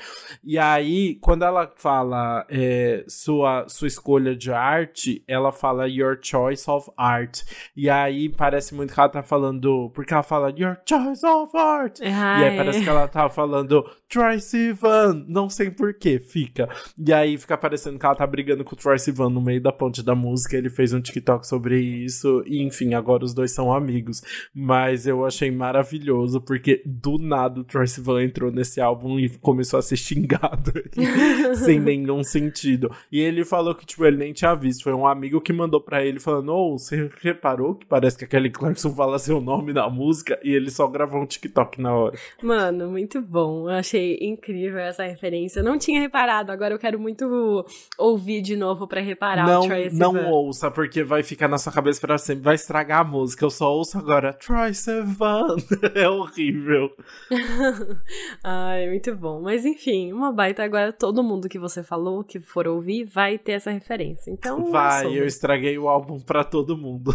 E 0.43 0.57
aí, 0.57 1.15
quando 1.15 1.43
ela 1.43 1.71
fala 1.75 2.45
é, 2.49 3.03
sua, 3.07 3.65
sua 3.67 3.87
escolha 3.87 4.35
de 4.35 4.51
arte, 4.51 5.23
ela 5.27 5.51
fala 5.51 5.87
your 5.87 6.17
choice 6.21 6.69
of 6.69 6.89
art. 6.97 7.41
E 7.75 7.89
aí 7.89 8.29
parece 8.29 8.73
muito 8.73 8.93
que 8.93 8.99
ela 8.99 9.09
tá 9.09 9.23
falando. 9.23 9.91
Porque 9.93 10.13
ela 10.13 10.23
fala 10.23 10.53
your 10.55 10.77
choice 10.87 11.25
of 11.25 11.55
art. 11.57 11.99
Ai. 12.01 12.41
E 12.41 12.45
aí 12.45 12.57
parece 12.57 12.83
que 12.83 12.89
ela 12.89 13.07
tá 13.07 13.29
falando 13.29 13.83
Troy 14.09 14.39
Sivan. 14.39 15.25
Não 15.27 15.49
sei 15.49 15.69
porquê, 15.71 16.19
fica. 16.19 16.69
E 16.97 17.13
aí 17.13 17.37
fica 17.37 17.57
parecendo 17.57 17.97
que 17.97 18.05
ela 18.05 18.15
tá 18.15 18.25
brigando 18.27 18.63
com 18.63 18.75
o 18.75 18.77
Troy 18.77 18.99
Sivan 18.99 19.29
no 19.29 19.41
meio 19.41 19.61
da 19.61 19.71
ponte 19.71 20.03
da 20.03 20.15
música. 20.15 20.57
Ele 20.57 20.69
fez 20.69 20.93
um 20.93 21.01
TikTok 21.01 21.47
sobre 21.47 21.79
isso. 21.79 22.43
E 22.45 22.61
enfim, 22.61 22.93
agora 22.93 23.23
os 23.23 23.33
dois 23.33 23.53
são 23.53 23.73
amigos. 23.73 24.21
Mas 24.53 25.07
eu 25.07 25.25
achei 25.25 25.51
maravilhoso 25.51 26.41
porque 26.41 26.81
do 26.85 27.17
nada 27.17 27.61
o 27.61 27.63
Troy 27.63 27.87
Sivan 27.87 28.20
entrou 28.21 28.51
nesse 28.51 28.79
álbum 28.79 29.19
e 29.19 29.29
começou 29.29 29.79
a 29.79 29.81
ser 29.81 29.97
xingado 29.97 30.71
sem 31.55 31.79
nenhum 31.79 32.23
sentido. 32.23 32.91
E 33.11 33.19
ele 33.19 33.43
falou 33.45 33.75
que, 33.75 33.85
tipo, 33.85 34.05
ele 34.05 34.17
nem 34.17 34.33
tinha 34.33 34.53
visto. 34.55 34.83
Foi 34.83 34.93
um 34.93 35.05
amigo 35.07 35.41
que 35.41 35.53
mandou 35.53 35.81
para 35.81 36.05
ele 36.05 36.19
falando: 36.19 36.49
Ô, 36.49 36.73
oh, 36.73 36.77
você 36.77 37.09
reparou 37.21 37.75
que 37.75 37.85
parece 37.85 38.17
que 38.17 38.25
a 38.25 38.27
Kelly 38.27 38.49
Clarkson 38.49 38.93
fala 38.93 39.19
seu 39.19 39.41
nome 39.41 39.73
na 39.73 39.89
música? 39.89 40.39
E 40.43 40.51
ele 40.51 40.69
só 40.69 40.87
gravou 40.87 41.21
um 41.21 41.25
TikTok 41.25 41.81
na 41.81 41.93
hora. 41.93 42.17
Mano, 42.41 42.89
muito 42.89 43.21
bom. 43.21 43.69
Eu 43.69 43.75
achei 43.75 44.17
incrível 44.21 44.79
essa 44.79 45.03
referência. 45.03 45.59
Eu 45.59 45.63
não 45.63 45.77
tinha 45.77 45.99
reparado, 45.99 46.51
agora 46.51 46.73
eu 46.73 46.79
quero 46.79 46.99
muito 46.99 47.65
ouvir 47.97 48.41
de 48.41 48.55
novo 48.55 48.87
para 48.87 49.01
reparar 49.01 49.47
não, 49.47 49.67
Não 49.93 50.31
ouça, 50.31 50.69
porque 50.69 51.03
vai 51.03 51.23
ficar 51.23 51.47
na 51.47 51.57
sua 51.57 51.71
cabeça 51.71 51.99
para 51.99 52.17
sempre, 52.17 52.43
vai 52.43 52.55
estragar 52.55 53.01
a 53.01 53.03
música. 53.03 53.45
Eu 53.45 53.49
só 53.49 53.71
ouço 53.71 53.97
agora 53.97 54.33
Troy 54.33 54.73
Sivan. 54.73 55.55
é 55.95 56.07
horrível. 56.09 56.91
Ai, 58.43 58.87
muito 58.87 59.15
bom. 59.15 59.41
Mas 59.41 59.65
enfim, 59.65 60.11
uma 60.11 60.31
baita 60.31 60.63
agora 60.63 60.91
todo 60.91 61.23
mundo 61.23 61.49
que 61.49 61.59
você 61.59 61.83
falou, 61.83 62.23
que 62.23 62.39
for 62.39 62.67
ouvir, 62.67 63.05
vai 63.05 63.37
ter 63.37 63.53
essa 63.53 63.71
referência. 63.71 64.31
Então, 64.31 64.71
vai, 64.71 65.07
eu 65.07 65.25
estraguei 65.25 65.77
o 65.77 65.87
álbum 65.87 66.19
para 66.19 66.43
todo 66.43 66.77
mundo. 66.77 67.13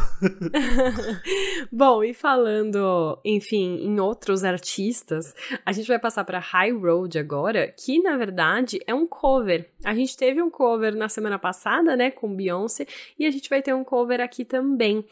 bom, 1.71 2.03
e 2.03 2.15
falando, 2.15 3.19
enfim, 3.25 3.79
em 3.83 4.01
outros 4.01 4.45
artistas, 4.45 5.35
a 5.65 5.73
gente 5.73 5.89
vai 5.89 5.99
passar 5.99 6.25
para 6.25 6.39
High 6.39 6.73
Road 6.73 7.19
agora, 7.19 7.69
que 7.69 8.01
na 8.01 8.17
verdade 8.17 8.79
é 8.87 8.95
um 8.95 9.07
cover. 9.07 9.71
A 9.85 9.95
gente 9.95 10.17
teve 10.17 10.43
um 10.43 10.51
cover 10.51 10.95
na 10.95 11.09
semana 11.09 11.39
passada, 11.39 11.97
né, 11.97 12.11
com 12.11 12.35
Beyoncé, 12.35 12.87
e 13.19 13.27
a 13.27 13.31
gente 13.31 13.49
vai 13.49 13.63
ter 13.63 13.75
um 13.75 13.85
cover 13.85 14.21
aqui 14.21 14.45
também. 14.45 15.05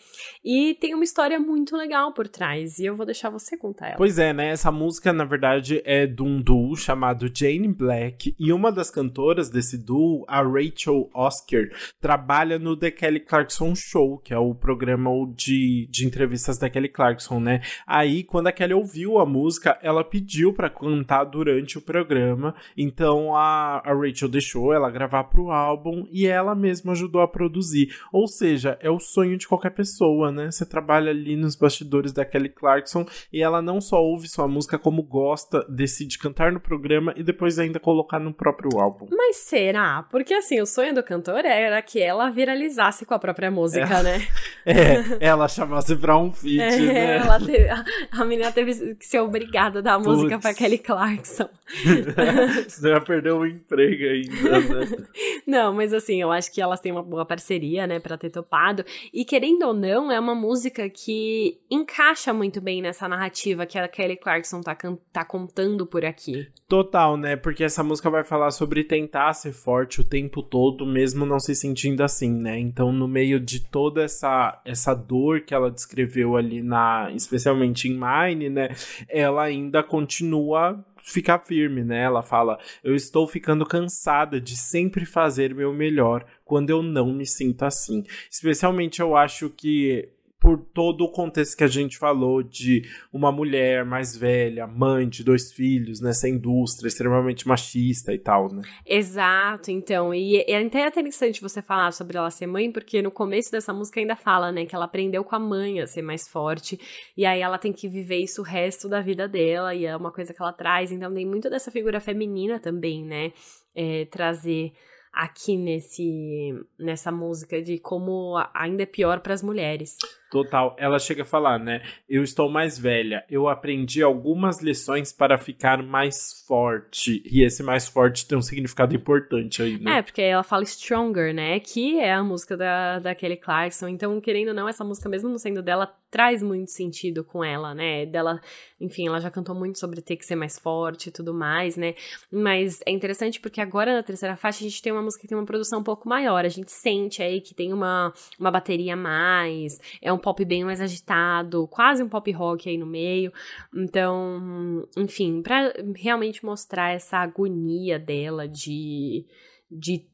E 0.45 0.75
tem 0.75 0.95
uma 0.95 1.05
história 1.05 1.38
muito 1.38 1.76
legal 1.76 2.12
por 2.12 2.29
trás, 2.29 2.79
e 2.79 2.87
eu 2.87 2.95
vou 2.95 3.07
deixar 3.07 3.31
você 3.31 3.57
contar 3.57 3.88
ela. 3.88 3.97
Pois 3.97 4.19
é, 4.19 4.33
né? 4.33 4.49
Essa 4.49 4.71
música, 4.71 5.12
na 5.12 5.25
verdade, 5.25 5.74
é 5.85 6.07
de 6.07 6.23
um 6.23 6.40
duo 6.40 6.76
chamado 6.76 7.31
Jane 7.33 7.69
Black, 7.69 8.35
e 8.38 8.52
uma 8.52 8.71
das 8.71 8.90
cantoras 8.90 9.50
desse 9.50 9.78
duo, 9.78 10.25
a 10.28 10.43
Rachel 10.43 11.09
Oscar, 11.14 11.69
trabalha 12.00 12.59
no 12.59 12.76
The 12.76 12.90
Kelly 12.90 13.21
Clarkson 13.21 13.75
Show, 13.75 14.19
que 14.19 14.33
é 14.33 14.38
o 14.38 14.54
programa 14.54 15.11
de, 15.35 15.88
de 15.90 16.07
entrevistas 16.07 16.59
da 16.59 16.71
Kelly 16.71 16.88
Clarkson, 16.88 17.40
né? 17.40 17.61
Aí, 17.87 18.23
quando 18.23 18.49
a 18.49 18.52
Kelly 18.52 18.75
ouviu 18.75 19.19
a 19.19 19.26
música, 19.26 19.78
ela 19.83 20.04
pediu 20.04 20.52
para 20.52 20.71
cantar 20.71 21.25
durante 21.25 21.78
o 21.78 21.83
programa, 21.83 22.54
então 22.76 23.35
a, 23.35 23.83
a 23.85 23.95
Rachel 23.95 24.28
deixou 24.28 24.73
ela 24.73 24.90
gravar 24.90 25.25
pro 25.25 25.50
álbum 25.50 26.07
e 26.11 26.26
ela 26.26 26.54
mesma 26.54 26.93
ajudou 26.93 27.21
a 27.21 27.28
produzir. 27.28 27.95
Ou 28.12 28.26
seja, 28.26 28.78
é 28.81 28.90
o 28.90 29.00
sonho 29.00 29.37
de 29.37 29.49
qualquer 29.49 29.71
pessoa, 29.71 30.31
né? 30.31 30.50
Você 30.50 30.66
trabalha 30.66 31.11
ali 31.11 31.37
nos 31.37 31.57
bastidores 31.57 32.12
da 32.12 32.25
Kelly 32.25 32.49
Clarkson 32.49 33.07
e 33.33 33.43
ela 33.43 33.61
não 33.62 33.81
só 33.81 34.02
ouve 34.02 34.28
sua 34.28 34.49
música, 34.49 34.78
como 34.78 35.02
gosta, 35.02 35.63
decide 35.68 36.18
cantar 36.18 36.52
no 36.52 36.61
programa 36.61 37.12
e 37.16 37.23
depois 37.23 37.59
ainda 37.59 37.78
colocar 37.80 38.18
no 38.18 38.33
próprio 38.33 38.78
álbum. 38.78 39.06
Mas 39.11 39.37
será? 39.37 40.04
Porque 40.11 40.35
assim, 40.35 40.61
o 40.61 40.66
sonho 40.66 40.94
do 40.94 41.02
cantor 41.02 41.44
era 41.44 41.80
que 41.83 42.00
ela 42.00 42.30
viralizasse 42.30 43.04
com 43.04 43.14
a 43.14 43.18
própria 43.18 43.50
música, 43.50 43.99
é. 43.99 44.02
né? 44.02 44.28
É, 44.66 45.18
ela 45.21 45.47
chamasse 45.47 45.94
pra 45.94 46.16
um 46.16 46.33
feat, 46.33 46.59
é, 46.59 46.78
né? 46.78 47.16
Ela 47.18 47.38
teve, 47.38 47.68
a, 47.68 47.85
a 48.12 48.25
menina 48.25 48.50
teve 48.50 48.94
que 48.94 49.04
ser 49.04 49.21
obrigada 49.21 49.80
a 49.80 49.83
dar 49.83 49.94
a 49.94 49.99
música 49.99 50.38
pra 50.38 50.54
Kelly 50.54 50.78
Clarkson. 50.78 51.50
Senão 52.68 52.94
ia 52.94 53.00
perder 53.00 53.33
o 53.33 53.47
emprego 53.47 54.04
ainda, 54.04 54.61
né? 54.61 55.06
Não, 55.47 55.75
mas 55.75 55.92
assim, 55.92 56.21
eu 56.21 56.33
acho 56.33 56.52
que 56.52 56.61
elas 56.62 56.80
têm 56.80 56.92
uma 56.92 57.02
boa 57.02 57.26
parceria, 57.26 57.87
né, 57.87 58.00
pra 58.00 58.16
ter 58.16 58.30
topado. 58.30 58.85
E 59.12 59.25
querendo 59.25 59.64
ou 59.64 59.75
não, 59.75 60.11
é 60.11 60.18
uma 60.18 60.35
música 60.35 60.88
que 60.88 61.59
encaixa 61.71 62.33
muito 62.33 62.61
bem 62.61 62.80
nessa 62.80 63.09
narrativa 63.09 63.66
que 63.66 63.78
a 63.78 63.88
Kelly 63.88 64.16
Clarkson 64.16 64.61
tá, 64.61 64.76
tá 65.12 65.25
contando 65.45 65.87
por 65.87 66.05
aqui. 66.05 66.49
Total, 66.67 67.17
né? 67.17 67.37
Porque 67.37 67.63
essa 67.63 67.85
música 67.85 68.09
vai 68.09 68.25
falar 68.25 68.51
sobre 68.51 68.83
tentar 68.83 69.35
ser 69.35 69.53
forte 69.53 70.01
o 70.01 70.05
tempo 70.05 70.43
todo, 70.43 70.87
mesmo 70.87 71.27
não 71.27 71.39
se 71.39 71.55
sentindo 71.55 72.03
assim, 72.03 72.31
né? 72.31 72.59
Então, 72.59 72.91
no 72.91 73.07
meio 73.07 73.39
de 73.39 73.61
toda 73.61 74.03
essa, 74.03 74.61
essa 74.65 74.95
dor 74.95 75.43
que 75.43 75.55
ela 75.55 75.71
descreveu 75.71 76.37
ali 76.37 76.63
na, 76.63 77.11
especialmente 77.15 77.89
em 77.89 77.93
Mine, 77.93 78.49
né? 78.49 78.69
Ela 79.09 79.45
ainda 79.45 79.83
continua 79.83 80.83
ficar 81.05 81.41
firme, 81.41 81.85
né? 81.85 82.03
Ela 82.03 82.23
fala: 82.23 82.59
Eu 82.83 82.97
estou 82.97 83.29
ficando 83.29 83.67
cansada 83.67 84.41
de 84.41 84.57
sempre 84.57 85.05
fazer 85.05 85.55
meu 85.55 85.73
melhor 85.73 86.25
quando 86.45 86.71
eu 86.71 86.83
não 86.83 87.13
me 87.13 87.27
sinto 87.27 87.65
assim. 87.65 88.05
Especialmente 88.31 89.01
eu 89.01 89.15
acho 89.15 89.51
que 89.51 90.09
por 90.45 90.59
todo 90.59 91.05
o 91.05 91.11
contexto 91.11 91.57
que 91.57 91.65
a 91.65 91.69
gente 91.69 91.97
falou 91.97 92.43
de 92.43 92.83
uma 93.11 93.33
mulher 93.33 93.83
mais 93.83 94.15
velha, 94.15 94.67
mãe 94.67 95.09
de 95.09 95.25
dois 95.25 95.51
filhos, 95.51 96.03
nessa 96.03 96.29
indústria 96.29 96.87
extremamente 96.87 97.49
machista 97.49 98.13
e 98.13 98.19
tal, 98.19 98.53
né? 98.53 98.61
Exato, 98.85 99.71
então. 99.71 100.13
E 100.13 100.45
é 100.47 100.63
até 100.63 100.87
interessante 100.87 101.41
você 101.41 101.63
falar 101.63 101.93
sobre 101.93 102.19
ela 102.19 102.31
ser 102.31 102.47
mãe, 102.47 102.71
porque 102.71 103.01
no 103.01 103.11
começo 103.11 103.51
dessa 103.51 103.73
música 103.73 104.01
ainda 104.01 104.17
fala, 104.17 104.53
né, 104.53 104.67
que 104.67 104.75
ela 104.75 104.85
aprendeu 104.85 105.25
com 105.25 105.35
a 105.35 105.39
mãe 105.39 105.81
a 105.81 105.87
ser 105.87 106.03
mais 106.03 106.29
forte, 106.29 106.79
e 107.17 107.25
aí 107.25 107.41
ela 107.41 107.57
tem 107.57 107.73
que 107.73 107.89
viver 107.89 108.19
isso 108.19 108.43
o 108.43 108.45
resto 108.45 108.87
da 108.87 109.01
vida 109.01 109.27
dela, 109.27 109.75
e 109.75 109.87
é 109.87 109.97
uma 109.97 110.13
coisa 110.13 110.35
que 110.35 110.43
ela 110.43 110.53
traz. 110.53 110.93
Então 110.93 111.15
tem 111.15 111.25
muito 111.25 111.49
dessa 111.49 111.71
figura 111.71 112.01
feminina 112.01 112.61
também, 112.61 113.03
né? 113.03 113.33
É, 113.75 114.05
trazer 114.11 114.75
aqui 115.15 115.57
nesse 115.57 116.53
nessa 116.79 117.13
música 117.13 117.63
de 117.63 117.79
como 117.79 118.35
ainda 118.53 118.83
é 118.83 118.87
pior 118.87 119.21
para 119.21 119.33
as 119.33 119.43
mulheres. 119.43 119.97
Total. 120.31 120.75
Ela 120.78 120.99
chega 120.99 121.23
a 121.23 121.26
falar, 121.26 121.59
né? 121.59 121.83
Eu 122.09 122.25
estou 122.25 122.50
mais 122.50 122.78
velha. 122.78 123.25
Eu 123.31 123.49
aprendi 123.49 124.02
algumas 124.02 124.61
lições 124.61 125.12
para 125.12 125.38
ficar 125.38 125.83
mais 125.83 126.45
forte. 126.47 127.23
E 127.25 127.45
esse 127.45 127.62
mais 127.62 127.87
forte 127.87 128.26
tem 128.26 128.37
um 128.37 128.43
significado 128.43 128.95
importante 128.95 129.62
aí, 129.62 129.78
né? 129.78 129.99
É, 129.99 130.02
porque 130.02 130.23
ela 130.23 130.43
fala 130.43 130.64
Stronger, 130.64 131.33
né? 131.33 131.61
Que 131.61 132.00
é 132.00 132.12
a 132.12 132.25
música 132.25 132.57
da, 132.57 132.99
da 132.99 133.14
Kelly 133.14 133.37
Clarkson. 133.37 133.88
Então, 133.88 134.21
querendo 134.21 134.49
ou 134.49 134.54
não, 134.54 134.69
essa 134.69 134.83
música, 134.83 135.09
mesmo 135.09 135.28
não 135.28 135.38
sendo 135.38 135.62
dela, 135.62 135.95
traz 136.14 136.45
muito 136.45 136.71
sentido 136.71 137.25
com 137.25 137.43
ela, 137.43 137.75
né? 137.75 138.07
Dela, 138.07 138.40
enfim, 138.81 139.09
ela 139.09 139.21
já 139.21 139.33
cantou 139.33 139.52
muito 139.52 139.81
sobre 139.81 140.00
ter 140.00 140.14
que 140.14 140.25
ser 140.25 140.37
mais 140.37 140.57
forte 140.57 141.09
e 141.09 141.11
tudo 141.11 141.35
mais, 141.35 141.76
né? 141.76 141.97
Mas 142.31 142.81
é 142.87 142.93
interessante 142.93 143.40
porque 143.40 143.61
agora 143.61 143.93
na 143.93 144.02
terceira 144.02 144.37
faixa 144.37 144.61
a 144.61 144.69
gente 144.69 144.81
tem 144.81 144.93
uma 144.93 145.02
música 145.02 145.23
que 145.23 145.26
tem 145.26 145.37
uma 145.37 145.45
produção 145.45 145.81
um 145.81 145.83
pouco 145.83 146.09
maior. 146.09 146.45
A 146.45 146.49
gente 146.49 146.71
sente 146.71 147.21
aí 147.21 147.40
que 147.40 147.52
tem 147.52 147.73
uma, 147.73 148.14
uma 148.38 148.49
bateria 148.49 148.95
a 148.95 148.97
mais. 148.97 149.81
É 150.00 150.12
um 150.12 150.19
pop 150.25 150.43
bem 150.43 150.64
mais 150.64 150.81
agitado, 150.81 151.69
quase 151.69 152.02
um 152.02 152.09
pop 152.09 152.33
rock 152.33 152.66
aí 152.66 152.78
no 152.78 152.87
meio. 152.87 153.31
Então, 153.76 154.88
enfim, 154.97 155.43
para 155.43 155.75
realmente 155.95 156.43
mostrar 156.43 156.95
essa 156.95 157.19
agonia 157.19 157.99
dela 157.99 158.49
de 158.49 159.26
de 159.71 160.07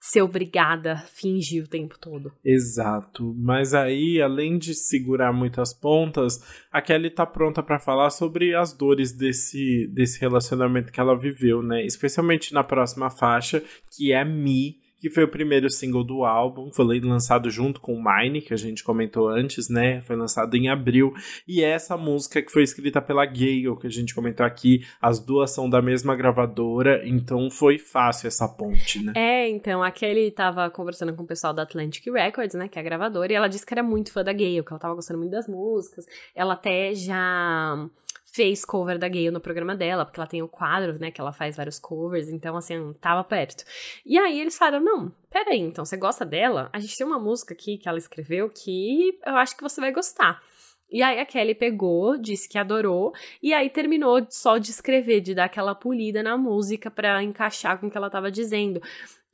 ser 0.00 0.20
obrigada 0.20 0.92
a 0.92 0.98
fingir 0.98 1.64
o 1.64 1.68
tempo 1.68 1.98
todo. 1.98 2.30
Exato. 2.44 3.34
Mas 3.38 3.72
aí, 3.72 4.20
além 4.20 4.58
de 4.58 4.74
segurar 4.74 5.32
muitas 5.32 5.72
pontas, 5.72 6.38
a 6.70 6.82
Kelly 6.82 7.08
tá 7.08 7.24
pronta 7.24 7.62
para 7.62 7.78
falar 7.78 8.10
sobre 8.10 8.54
as 8.54 8.76
dores 8.76 9.16
desse, 9.16 9.90
desse 9.94 10.20
relacionamento 10.20 10.92
que 10.92 11.00
ela 11.00 11.18
viveu, 11.18 11.62
né? 11.62 11.86
Especialmente 11.86 12.52
na 12.52 12.62
próxima 12.62 13.08
faixa, 13.08 13.62
que 13.96 14.12
é 14.12 14.22
Me, 14.26 14.76
que 15.04 15.10
foi 15.10 15.24
o 15.24 15.28
primeiro 15.28 15.68
single 15.68 16.02
do 16.02 16.24
álbum, 16.24 16.72
foi 16.72 16.98
lançado 16.98 17.50
junto 17.50 17.78
com 17.78 18.02
Mine, 18.02 18.40
que 18.40 18.54
a 18.54 18.56
gente 18.56 18.82
comentou 18.82 19.28
antes, 19.28 19.68
né? 19.68 20.00
Foi 20.00 20.16
lançado 20.16 20.54
em 20.54 20.70
abril. 20.70 21.12
E 21.46 21.62
essa 21.62 21.94
música 21.94 22.40
que 22.40 22.50
foi 22.50 22.62
escrita 22.62 23.02
pela 23.02 23.26
Gale, 23.26 23.76
que 23.78 23.86
a 23.86 23.90
gente 23.90 24.14
comentou 24.14 24.46
aqui, 24.46 24.82
as 25.02 25.20
duas 25.20 25.50
são 25.50 25.68
da 25.68 25.82
mesma 25.82 26.16
gravadora, 26.16 27.06
então 27.06 27.50
foi 27.50 27.76
fácil 27.76 28.28
essa 28.28 28.48
ponte, 28.48 29.04
né? 29.04 29.12
É, 29.14 29.46
então, 29.46 29.82
a 29.82 29.90
Kelly 29.90 30.30
tava 30.30 30.70
conversando 30.70 31.12
com 31.12 31.22
o 31.22 31.26
pessoal 31.26 31.52
da 31.52 31.64
Atlantic 31.64 32.06
Records, 32.06 32.54
né, 32.54 32.66
que 32.66 32.78
é 32.78 32.80
a 32.80 32.84
gravadora, 32.84 33.30
e 33.30 33.36
ela 33.36 33.48
disse 33.48 33.66
que 33.66 33.74
era 33.74 33.82
muito 33.82 34.10
fã 34.10 34.24
da 34.24 34.32
Gale, 34.32 34.64
que 34.64 34.72
ela 34.72 34.80
tava 34.80 34.94
gostando 34.94 35.18
muito 35.18 35.32
das 35.32 35.46
músicas. 35.46 36.06
Ela 36.34 36.54
até 36.54 36.94
já 36.94 37.90
fez 38.34 38.64
cover 38.64 38.98
da 38.98 39.08
Gale 39.08 39.30
no 39.30 39.40
programa 39.40 39.76
dela, 39.76 40.04
porque 40.04 40.18
ela 40.18 40.26
tem 40.26 40.42
o 40.42 40.48
quadro, 40.48 40.98
né, 40.98 41.12
que 41.12 41.20
ela 41.20 41.32
faz 41.32 41.56
vários 41.56 41.78
covers, 41.78 42.28
então, 42.28 42.56
assim, 42.56 42.92
tava 43.00 43.22
perto. 43.22 43.64
E 44.04 44.18
aí 44.18 44.40
eles 44.40 44.58
falaram, 44.58 44.84
não, 44.84 45.12
peraí, 45.30 45.60
então, 45.60 45.84
você 45.84 45.96
gosta 45.96 46.26
dela? 46.26 46.68
A 46.72 46.80
gente 46.80 46.96
tem 46.96 47.06
uma 47.06 47.20
música 47.20 47.54
aqui 47.54 47.78
que 47.78 47.88
ela 47.88 47.96
escreveu 47.96 48.50
que 48.50 49.16
eu 49.24 49.36
acho 49.36 49.56
que 49.56 49.62
você 49.62 49.80
vai 49.80 49.92
gostar. 49.92 50.42
E 50.90 51.00
aí 51.00 51.20
a 51.20 51.24
Kelly 51.26 51.54
pegou, 51.54 52.18
disse 52.18 52.48
que 52.48 52.58
adorou, 52.58 53.12
e 53.40 53.54
aí 53.54 53.70
terminou 53.70 54.26
só 54.28 54.58
de 54.58 54.70
escrever, 54.70 55.20
de 55.20 55.32
dar 55.32 55.44
aquela 55.44 55.74
polida 55.74 56.20
na 56.20 56.36
música 56.36 56.90
para 56.90 57.22
encaixar 57.22 57.78
com 57.78 57.86
o 57.86 57.90
que 57.90 57.96
ela 57.96 58.10
tava 58.10 58.32
dizendo. 58.32 58.80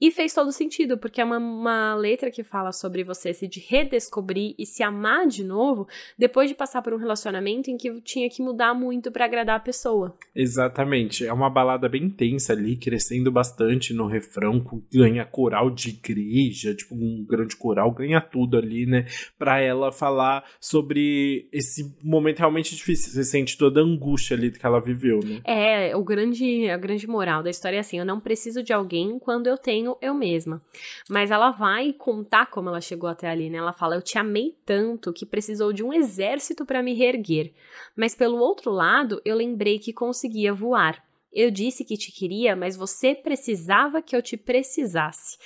E 0.00 0.11
fez 0.11 0.33
todo 0.33 0.50
sentido, 0.50 0.97
porque 0.97 1.21
é 1.21 1.25
uma, 1.25 1.38
uma, 1.38 1.95
letra 1.95 2.30
que 2.30 2.42
fala 2.42 2.73
sobre 2.73 3.04
você 3.04 3.35
se 3.35 3.49
redescobrir 3.69 4.54
e 4.59 4.64
se 4.64 4.83
amar 4.83 5.26
de 5.26 5.45
novo 5.45 5.87
depois 6.16 6.49
de 6.49 6.54
passar 6.54 6.80
por 6.80 6.95
um 6.95 6.97
relacionamento 6.97 7.71
em 7.71 7.76
que 7.76 8.00
tinha 8.00 8.30
que 8.30 8.42
mudar 8.42 8.73
muito 8.73 9.12
para 9.12 9.26
agradar 9.26 9.57
a 9.57 9.61
pessoa. 9.61 10.16
Exatamente. 10.35 11.26
É 11.26 11.33
uma 11.33 11.50
balada 11.50 11.88
bem 11.88 12.04
intensa 12.04 12.52
ali, 12.52 12.76
crescendo 12.76 13.30
bastante 13.30 13.92
no 13.92 14.07
refrão, 14.07 14.64
ganha 14.92 15.25
coral 15.26 15.71
de 15.71 15.90
igreja, 15.90 16.75
tipo 16.75 16.95
um 16.95 17.25
grande 17.28 17.57
coral, 17.57 17.90
ganha 17.90 18.21
tudo 18.21 18.57
ali, 18.57 18.87
né? 18.87 19.07
Pra 19.38 19.61
ela 19.61 19.92
falar 19.92 20.45
sobre 20.59 21.49
esse 21.52 21.95
momento 22.02 22.38
realmente 22.38 22.75
difícil. 22.75 23.12
Você 23.12 23.25
sente 23.25 23.59
toda 23.59 23.80
a 23.80 23.85
angústia 23.85 24.37
ali 24.37 24.50
que 24.50 24.64
ela 24.64 24.80
viveu, 24.80 25.21
né? 25.21 25.40
É, 25.45 25.95
o 25.95 26.02
grande, 26.02 26.71
a 26.71 26.76
grande 26.76 27.07
moral 27.07 27.42
da 27.42 27.50
história 27.50 27.76
é 27.76 27.80
assim: 27.80 27.99
eu 27.99 28.04
não 28.04 28.21
preciso 28.21 28.62
de 28.62 28.73
alguém 28.73 29.19
quando 29.19 29.47
eu 29.47 29.59
tenho 29.59 29.89
eu 30.00 30.14
mesma. 30.14 30.62
Mas 31.09 31.30
ela 31.30 31.50
vai 31.50 31.92
contar 31.92 32.47
como 32.47 32.68
ela 32.68 32.80
chegou 32.80 33.09
até 33.09 33.28
ali, 33.28 33.49
né? 33.50 33.59
Ela 33.59 33.73
fala: 33.73 33.97
Eu 33.97 34.02
te 34.02 34.18
amei 34.18 34.56
tanto 34.64 35.12
que 35.12 35.26
precisou 35.26 35.73
de 35.73 35.82
um 35.82 35.92
exército 35.92 36.64
para 36.66 36.82
me 36.82 36.94
reerguer. 36.94 37.52
Mas 37.97 38.14
pelo 38.14 38.38
outro 38.38 38.70
lado, 38.70 39.20
eu 39.25 39.37
lembrei 39.37 39.78
que 39.78 39.92
conseguia 39.92 40.52
voar. 40.52 41.02
Eu 41.32 41.50
disse 41.50 41.85
que 41.85 41.97
te 41.97 42.11
queria, 42.11 42.56
mas 42.56 42.76
você 42.76 43.14
precisava 43.14 44.02
que 44.02 44.16
eu 44.16 44.23
te 44.23 44.37
precisasse. 44.37 45.38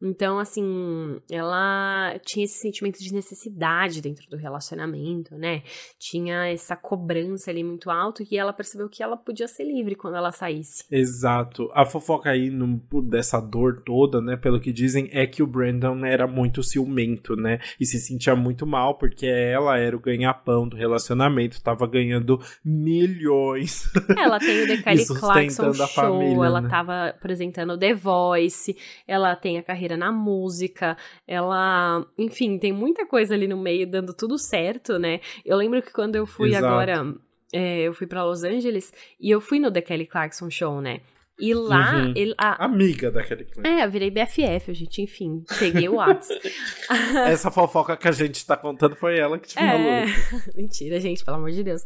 Então, 0.00 0.38
assim, 0.38 1.20
ela 1.30 2.18
tinha 2.24 2.44
esse 2.44 2.60
sentimento 2.60 2.98
de 2.98 3.12
necessidade 3.12 4.00
dentro 4.00 4.28
do 4.30 4.36
relacionamento, 4.36 5.36
né? 5.36 5.62
Tinha 5.98 6.46
essa 6.46 6.76
cobrança 6.76 7.50
ali 7.50 7.64
muito 7.64 7.90
alto 7.90 8.22
e 8.30 8.38
ela 8.38 8.52
percebeu 8.52 8.88
que 8.88 9.02
ela 9.02 9.16
podia 9.16 9.48
ser 9.48 9.64
livre 9.64 9.96
quando 9.96 10.16
ela 10.16 10.30
saísse. 10.30 10.84
Exato. 10.90 11.68
A 11.72 11.84
fofoca 11.84 12.30
aí 12.30 12.48
no, 12.48 12.80
dessa 13.02 13.40
dor 13.40 13.82
toda, 13.84 14.20
né? 14.20 14.36
Pelo 14.36 14.60
que 14.60 14.72
dizem, 14.72 15.08
é 15.12 15.26
que 15.26 15.42
o 15.42 15.46
Brandon 15.46 16.04
era 16.04 16.26
muito 16.26 16.62
ciumento, 16.62 17.34
né? 17.34 17.58
E 17.80 17.84
se 17.84 17.98
sentia 17.98 18.36
muito 18.36 18.66
mal 18.66 18.96
porque 18.98 19.26
ela 19.26 19.76
era 19.78 19.96
o 19.96 20.00
ganha-pão 20.00 20.68
do 20.68 20.76
relacionamento, 20.76 21.60
tava 21.60 21.86
ganhando 21.86 22.40
milhões. 22.64 23.90
Ela 24.18 24.38
tem 24.38 24.62
o 24.62 24.66
The 24.66 24.82
Kelly 24.82 25.06
Clarkson 25.06 25.72
Show, 25.72 25.86
família, 25.88 26.44
ela 26.44 26.60
né? 26.60 26.68
tava 26.68 27.08
apresentando 27.08 27.78
The 27.78 27.94
Voice, 27.94 28.76
ela 29.06 29.34
tem 29.36 29.58
a 29.58 29.62
carreira 29.62 29.87
carreira 29.88 29.96
na 29.96 30.12
música, 30.12 30.96
ela, 31.26 32.04
enfim, 32.18 32.58
tem 32.58 32.72
muita 32.72 33.06
coisa 33.06 33.34
ali 33.34 33.48
no 33.48 33.56
meio 33.56 33.90
dando 33.90 34.12
tudo 34.12 34.38
certo, 34.38 34.98
né? 34.98 35.20
Eu 35.44 35.56
lembro 35.56 35.80
que 35.80 35.92
quando 35.92 36.16
eu 36.16 36.26
fui 36.26 36.50
Exato. 36.50 36.66
agora, 36.66 37.14
é, 37.52 37.80
eu 37.80 37.94
fui 37.94 38.06
para 38.06 38.24
Los 38.24 38.44
Angeles 38.44 38.92
e 39.18 39.30
eu 39.30 39.40
fui 39.40 39.58
no 39.58 39.72
The 39.72 39.80
Kelly 39.80 40.06
Clarkson 40.06 40.50
Show, 40.50 40.80
né? 40.80 41.00
E 41.40 41.54
lá, 41.54 41.94
uhum. 41.94 42.12
ele, 42.16 42.34
a, 42.36 42.64
amiga 42.64 43.12
da 43.12 43.22
Kelly 43.22 43.44
Clarkson. 43.44 43.72
É, 43.72 43.84
eu 43.84 43.90
virei 43.90 44.10
BFF, 44.10 44.74
gente, 44.74 45.02
enfim, 45.02 45.44
peguei 45.56 45.88
o 45.88 45.94
WhatsApp. 45.94 46.52
Essa 47.30 47.48
fofoca 47.48 47.96
que 47.96 48.08
a 48.08 48.12
gente 48.12 48.44
tá 48.44 48.56
contando 48.56 48.96
foi 48.96 49.16
ela 49.16 49.38
que 49.38 49.46
te 49.46 49.54
falou. 49.54 49.70
É... 49.70 50.06
Mentira, 50.56 50.98
gente, 50.98 51.24
pelo 51.24 51.36
amor 51.36 51.52
de 51.52 51.62
Deus. 51.62 51.82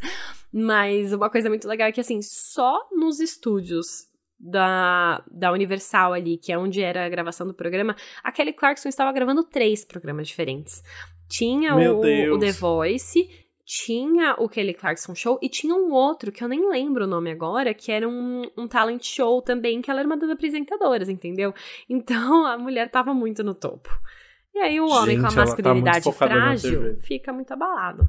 Mas 0.50 1.12
uma 1.12 1.28
coisa 1.28 1.50
muito 1.50 1.68
legal 1.68 1.86
é 1.86 1.92
que, 1.92 2.00
assim, 2.00 2.22
só 2.22 2.88
nos 2.92 3.20
estúdios 3.20 4.10
da, 4.42 5.22
da 5.30 5.52
Universal 5.52 6.12
ali, 6.12 6.36
que 6.36 6.52
é 6.52 6.58
onde 6.58 6.82
era 6.82 7.06
a 7.06 7.08
gravação 7.08 7.46
do 7.46 7.54
programa, 7.54 7.94
a 8.24 8.32
Kelly 8.32 8.52
Clarkson 8.52 8.88
estava 8.88 9.12
gravando 9.12 9.44
três 9.44 9.84
programas 9.84 10.26
diferentes. 10.26 10.82
Tinha 11.28 11.76
o, 11.76 12.00
o, 12.34 12.38
The 12.38 12.50
Voice, 12.50 13.30
tinha 13.64 14.34
o 14.38 14.48
Kelly 14.48 14.74
Clarkson 14.74 15.14
Show 15.14 15.38
e 15.40 15.48
tinha 15.48 15.74
um 15.74 15.92
outro 15.92 16.32
que 16.32 16.42
eu 16.42 16.48
nem 16.48 16.68
lembro 16.68 17.04
o 17.04 17.06
nome 17.06 17.30
agora, 17.30 17.72
que 17.72 17.92
era 17.92 18.08
um, 18.08 18.42
um 18.56 18.66
talent 18.66 19.04
show 19.04 19.40
também, 19.40 19.80
que 19.80 19.90
ela 19.90 20.00
era 20.00 20.06
uma 20.06 20.16
das 20.16 20.28
apresentadoras, 20.28 21.08
entendeu? 21.08 21.54
Então 21.88 22.44
a 22.44 22.58
mulher 22.58 22.90
tava 22.90 23.14
muito 23.14 23.44
no 23.44 23.54
topo. 23.54 23.88
E 24.52 24.58
aí 24.58 24.80
o 24.80 24.88
homem 24.88 25.16
Gente, 25.16 25.20
com 25.20 25.26
a 25.26 25.30
tá 25.30 25.36
masculinidade 25.36 26.04
tá 26.04 26.12
frágil 26.12 26.98
fica 27.00 27.32
muito 27.32 27.52
abalado. 27.52 28.06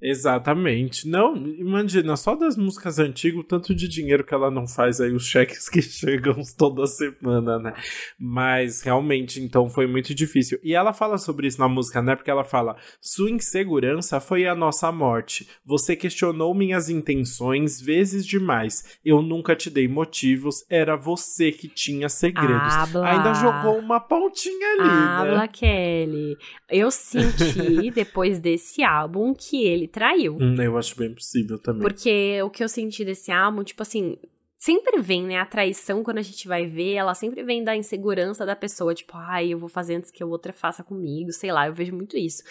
Exatamente. 0.00 1.08
Não, 1.08 1.36
imagina, 1.36 2.16
só 2.16 2.36
das 2.36 2.56
músicas 2.56 2.98
antigas, 2.98 3.40
o 3.40 3.44
tanto 3.44 3.74
de 3.74 3.88
dinheiro 3.88 4.24
que 4.24 4.32
ela 4.32 4.50
não 4.50 4.66
faz 4.66 5.00
aí, 5.00 5.12
os 5.12 5.26
cheques 5.26 5.68
que 5.68 5.82
chegam 5.82 6.36
toda 6.56 6.86
semana, 6.86 7.58
né? 7.58 7.74
Mas 8.18 8.80
realmente, 8.82 9.40
então, 9.40 9.68
foi 9.68 9.86
muito 9.86 10.14
difícil. 10.14 10.58
E 10.62 10.74
ela 10.74 10.92
fala 10.92 11.18
sobre 11.18 11.48
isso 11.48 11.58
na 11.58 11.68
música, 11.68 12.00
né? 12.00 12.14
Porque 12.14 12.30
ela 12.30 12.44
fala: 12.44 12.76
Sua 13.00 13.30
insegurança 13.30 14.20
foi 14.20 14.46
a 14.46 14.54
nossa 14.54 14.90
morte. 14.92 15.48
Você 15.64 15.96
questionou 15.96 16.54
minhas 16.54 16.88
intenções 16.88 17.80
vezes 17.80 18.24
demais. 18.24 18.98
Eu 19.04 19.20
nunca 19.20 19.56
te 19.56 19.68
dei 19.68 19.88
motivos, 19.88 20.64
era 20.70 20.96
você 20.96 21.50
que 21.50 21.68
tinha 21.68 22.08
segredos. 22.08 22.74
Habla. 22.74 23.08
Ainda 23.08 23.34
jogou 23.34 23.78
uma 23.78 23.98
pontinha 24.00 24.68
ali, 24.74 24.88
Habla, 24.88 25.38
né? 25.38 25.48
Kelly. 25.48 26.36
Eu 26.68 26.90
senti, 26.90 27.90
depois 27.90 28.38
desse 28.38 28.84
álbum, 28.84 29.34
que 29.34 29.64
ele 29.64 29.87
traiu. 29.88 30.36
Hum, 30.40 30.60
eu 30.60 30.76
acho 30.78 30.96
bem 30.96 31.12
possível 31.12 31.58
também. 31.58 31.82
Porque 31.82 32.40
o 32.42 32.50
que 32.50 32.62
eu 32.62 32.68
senti 32.68 33.04
desse 33.04 33.32
álbum, 33.32 33.64
tipo 33.64 33.82
assim, 33.82 34.16
sempre 34.58 35.00
vem, 35.00 35.22
né? 35.22 35.38
A 35.38 35.46
traição, 35.46 36.02
quando 36.02 36.18
a 36.18 36.22
gente 36.22 36.46
vai 36.46 36.66
ver, 36.66 36.94
ela 36.94 37.14
sempre 37.14 37.42
vem 37.42 37.62
da 37.62 37.76
insegurança 37.76 38.44
da 38.44 38.56
pessoa. 38.56 38.94
Tipo, 38.94 39.16
ai, 39.16 39.52
eu 39.52 39.58
vou 39.58 39.68
fazer 39.68 39.94
antes 39.94 40.10
que 40.10 40.22
a 40.22 40.26
outra 40.26 40.52
faça 40.52 40.82
comigo, 40.82 41.32
sei 41.32 41.52
lá, 41.52 41.66
eu 41.66 41.72
vejo 41.72 41.94
muito 41.94 42.16
isso. 42.16 42.42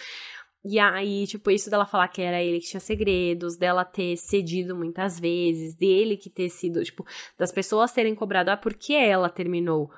E 0.64 0.78
aí, 0.78 1.26
tipo, 1.26 1.50
isso 1.50 1.70
dela 1.70 1.86
falar 1.86 2.08
que 2.08 2.20
era 2.20 2.42
ele 2.42 2.60
que 2.60 2.66
tinha 2.66 2.80
segredos, 2.80 3.56
dela 3.56 3.84
ter 3.84 4.16
cedido 4.16 4.74
muitas 4.74 5.18
vezes, 5.18 5.74
dele 5.74 6.16
que 6.16 6.28
ter 6.28 6.48
sido, 6.48 6.82
tipo, 6.82 7.06
das 7.38 7.52
pessoas 7.52 7.92
terem 7.92 8.14
cobrado, 8.14 8.50
ah, 8.50 8.56
por 8.56 8.74
que 8.74 8.94
ela 8.94 9.28
terminou? 9.28 9.90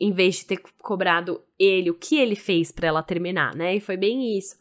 Em 0.00 0.12
vez 0.12 0.36
de 0.36 0.46
ter 0.46 0.62
cobrado 0.80 1.42
ele, 1.58 1.90
o 1.90 1.94
que 1.94 2.18
ele 2.18 2.36
fez 2.36 2.72
para 2.72 2.88
ela 2.88 3.02
terminar, 3.02 3.54
né? 3.54 3.76
E 3.76 3.80
foi 3.80 3.96
bem 3.96 4.38
isso. 4.38 4.56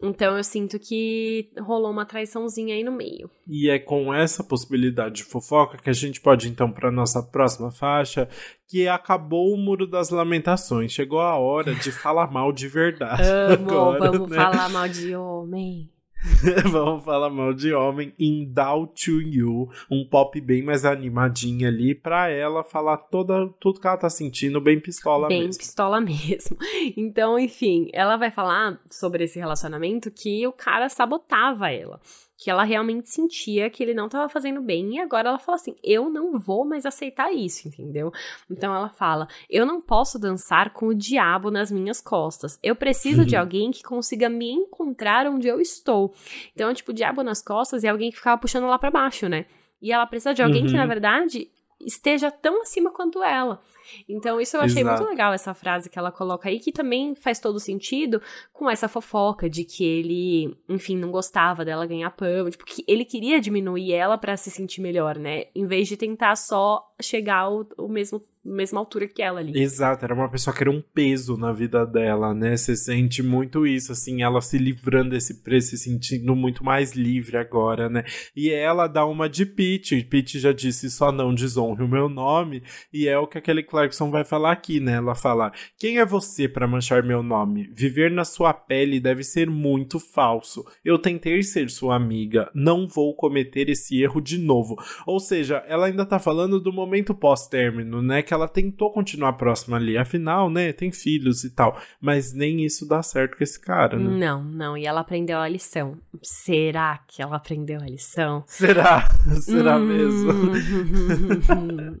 Então 0.00 0.36
eu 0.36 0.44
sinto 0.44 0.78
que 0.78 1.50
rolou 1.58 1.90
uma 1.90 2.06
traiçãozinha 2.06 2.74
aí 2.74 2.84
no 2.84 2.92
meio. 2.92 3.28
E 3.46 3.68
é 3.68 3.78
com 3.78 4.14
essa 4.14 4.44
possibilidade 4.44 5.16
de 5.16 5.24
fofoca 5.24 5.76
que 5.76 5.90
a 5.90 5.92
gente 5.92 6.20
pode 6.20 6.48
então 6.48 6.70
para 6.70 6.90
nossa 6.90 7.22
próxima 7.22 7.72
faixa, 7.72 8.28
que 8.68 8.86
acabou 8.86 9.52
o 9.52 9.56
muro 9.56 9.86
das 9.86 10.10
lamentações. 10.10 10.92
Chegou 10.92 11.20
a 11.20 11.36
hora 11.36 11.74
de 11.74 11.90
falar 11.90 12.30
mal 12.30 12.52
de 12.52 12.68
verdade. 12.68 13.22
Amo, 13.22 13.70
agora, 13.70 14.10
vamos 14.12 14.30
né? 14.30 14.36
falar 14.36 14.68
mal 14.68 14.88
de 14.88 15.16
homem. 15.16 15.90
Vamos 16.70 17.04
falar 17.04 17.30
mal 17.30 17.54
de 17.54 17.72
homem 17.72 18.12
em 18.18 18.44
Down 18.44 18.86
to 18.88 19.20
You, 19.22 19.70
um 19.90 20.04
pop 20.04 20.40
bem 20.40 20.62
mais 20.62 20.84
animadinho 20.84 21.68
ali, 21.68 21.94
pra 21.94 22.28
ela 22.28 22.64
falar 22.64 22.96
toda, 22.96 23.48
tudo 23.60 23.80
que 23.80 23.86
ela 23.86 23.96
tá 23.96 24.10
sentindo, 24.10 24.60
bem 24.60 24.80
pistola 24.80 25.28
bem 25.28 25.38
mesmo. 25.40 25.52
Bem 25.52 25.58
pistola 25.58 26.00
mesmo. 26.02 26.56
Então, 26.96 27.38
enfim, 27.38 27.88
ela 27.92 28.16
vai 28.16 28.30
falar 28.30 28.80
sobre 28.90 29.24
esse 29.24 29.38
relacionamento 29.38 30.10
que 30.10 30.46
o 30.46 30.52
cara 30.52 30.88
sabotava 30.88 31.70
ela 31.70 32.00
que 32.38 32.48
ela 32.48 32.62
realmente 32.62 33.10
sentia 33.10 33.68
que 33.68 33.82
ele 33.82 33.92
não 33.92 34.06
estava 34.06 34.28
fazendo 34.28 34.62
bem 34.62 34.94
e 34.94 35.00
agora 35.00 35.28
ela 35.28 35.40
fala 35.40 35.56
assim: 35.56 35.74
"Eu 35.82 36.08
não 36.08 36.38
vou 36.38 36.64
mais 36.64 36.86
aceitar 36.86 37.32
isso", 37.32 37.66
entendeu? 37.66 38.12
Então 38.48 38.72
ela 38.72 38.88
fala: 38.88 39.26
"Eu 39.50 39.66
não 39.66 39.80
posso 39.80 40.20
dançar 40.20 40.72
com 40.72 40.86
o 40.86 40.94
diabo 40.94 41.50
nas 41.50 41.68
minhas 41.70 42.00
costas. 42.00 42.56
Eu 42.62 42.76
preciso 42.76 43.24
de 43.26 43.34
alguém 43.34 43.72
que 43.72 43.82
consiga 43.82 44.28
me 44.28 44.52
encontrar 44.52 45.26
onde 45.26 45.48
eu 45.48 45.60
estou". 45.60 46.14
Então, 46.54 46.72
tipo, 46.72 46.92
o 46.92 46.94
diabo 46.94 47.24
nas 47.24 47.42
costas 47.42 47.82
é 47.82 47.88
alguém 47.88 48.10
que 48.10 48.16
ficava 48.16 48.40
puxando 48.40 48.68
lá 48.68 48.78
para 48.78 48.90
baixo, 48.90 49.28
né? 49.28 49.46
E 49.82 49.92
ela 49.92 50.06
precisa 50.06 50.32
de 50.32 50.42
alguém 50.42 50.62
uhum. 50.62 50.68
que 50.68 50.76
na 50.76 50.86
verdade 50.86 51.50
esteja 51.80 52.30
tão 52.30 52.62
acima 52.62 52.90
quanto 52.90 53.22
ela. 53.22 53.60
Então, 54.08 54.40
isso 54.40 54.56
eu 54.56 54.60
achei 54.60 54.82
Exato. 54.82 54.98
muito 55.02 55.10
legal, 55.10 55.32
essa 55.32 55.54
frase 55.54 55.90
que 55.90 55.98
ela 55.98 56.12
coloca 56.12 56.48
aí, 56.48 56.58
que 56.58 56.72
também 56.72 57.14
faz 57.14 57.40
todo 57.40 57.58
sentido 57.60 58.20
com 58.52 58.68
essa 58.68 58.88
fofoca 58.88 59.48
de 59.48 59.64
que 59.64 59.84
ele, 59.84 60.56
enfim, 60.68 60.96
não 60.96 61.10
gostava 61.10 61.64
dela 61.64 61.86
ganhar 61.86 62.10
pão, 62.10 62.50
tipo, 62.50 62.64
que 62.64 62.84
ele 62.86 63.04
queria 63.04 63.40
diminuir 63.40 63.92
ela 63.92 64.18
para 64.18 64.36
se 64.36 64.50
sentir 64.50 64.80
melhor, 64.80 65.18
né? 65.18 65.46
Em 65.54 65.66
vez 65.66 65.88
de 65.88 65.96
tentar 65.96 66.36
só 66.36 66.82
chegar 67.00 67.38
ao, 67.38 67.66
ao 67.76 67.88
mesmo 67.88 68.22
mesma 68.48 68.80
altura 68.80 69.06
que 69.06 69.22
ela 69.22 69.40
ali. 69.40 69.58
Exato, 69.58 70.04
era 70.04 70.14
uma 70.14 70.28
pessoa 70.28 70.54
que 70.54 70.62
era 70.62 70.70
um 70.70 70.82
peso 70.82 71.36
na 71.36 71.52
vida 71.52 71.84
dela, 71.86 72.34
né? 72.34 72.56
Você 72.56 72.76
sente 72.76 73.22
muito 73.22 73.66
isso, 73.66 73.92
assim, 73.92 74.22
ela 74.22 74.40
se 74.40 74.58
livrando 74.58 75.10
desse 75.10 75.42
preço, 75.42 75.70
se 75.70 75.78
sentindo 75.78 76.34
muito 76.34 76.64
mais 76.64 76.92
livre 76.92 77.36
agora, 77.36 77.88
né? 77.88 78.04
E 78.34 78.50
ela 78.50 78.86
dá 78.86 79.04
uma 79.06 79.28
de 79.28 79.44
Pete, 79.44 80.02
Pete 80.04 80.38
já 80.38 80.52
disse 80.52 80.90
só 80.90 81.12
não 81.12 81.34
desonre 81.34 81.82
o 81.82 81.88
meu 81.88 82.08
nome, 82.08 82.62
e 82.92 83.08
é 83.08 83.18
o 83.18 83.26
que 83.26 83.38
aquele 83.38 83.62
Clarkson 83.62 84.10
vai 84.10 84.24
falar 84.24 84.52
aqui, 84.52 84.80
né? 84.80 84.94
Ela 84.94 85.14
fala: 85.14 85.52
Quem 85.78 85.98
é 85.98 86.06
você 86.06 86.48
para 86.48 86.66
manchar 86.66 87.02
meu 87.02 87.22
nome? 87.22 87.70
Viver 87.74 88.10
na 88.10 88.24
sua 88.24 88.52
pele 88.52 89.00
deve 89.00 89.22
ser 89.22 89.48
muito 89.48 90.00
falso. 90.00 90.64
Eu 90.84 90.98
tentei 90.98 91.42
ser 91.42 91.70
sua 91.70 91.96
amiga, 91.96 92.50
não 92.54 92.86
vou 92.86 93.14
cometer 93.14 93.68
esse 93.68 94.00
erro 94.02 94.20
de 94.20 94.38
novo. 94.38 94.76
Ou 95.06 95.20
seja, 95.20 95.62
ela 95.66 95.86
ainda 95.86 96.04
tá 96.04 96.18
falando 96.18 96.60
do 96.60 96.72
momento 96.72 97.14
pós-término, 97.14 98.02
né? 98.02 98.22
Que 98.22 98.34
ela 98.38 98.48
tentou 98.48 98.92
continuar 98.92 99.34
próxima 99.34 99.76
ali. 99.76 99.98
Afinal, 99.98 100.48
né, 100.48 100.72
tem 100.72 100.90
filhos 100.90 101.44
e 101.44 101.50
tal. 101.50 101.80
Mas 102.00 102.32
nem 102.32 102.64
isso 102.64 102.88
dá 102.88 103.02
certo 103.02 103.36
com 103.36 103.44
esse 103.44 103.60
cara, 103.60 103.98
né? 103.98 104.16
Não, 104.16 104.42
não. 104.42 104.76
E 104.76 104.86
ela 104.86 105.00
aprendeu 105.00 105.38
a 105.38 105.48
lição. 105.48 105.98
Será 106.22 106.98
que 107.06 107.20
ela 107.20 107.36
aprendeu 107.36 107.80
a 107.80 107.86
lição? 107.86 108.44
Será? 108.46 109.08
Será 109.40 109.76
hum... 109.76 109.84
mesmo? 109.84 110.32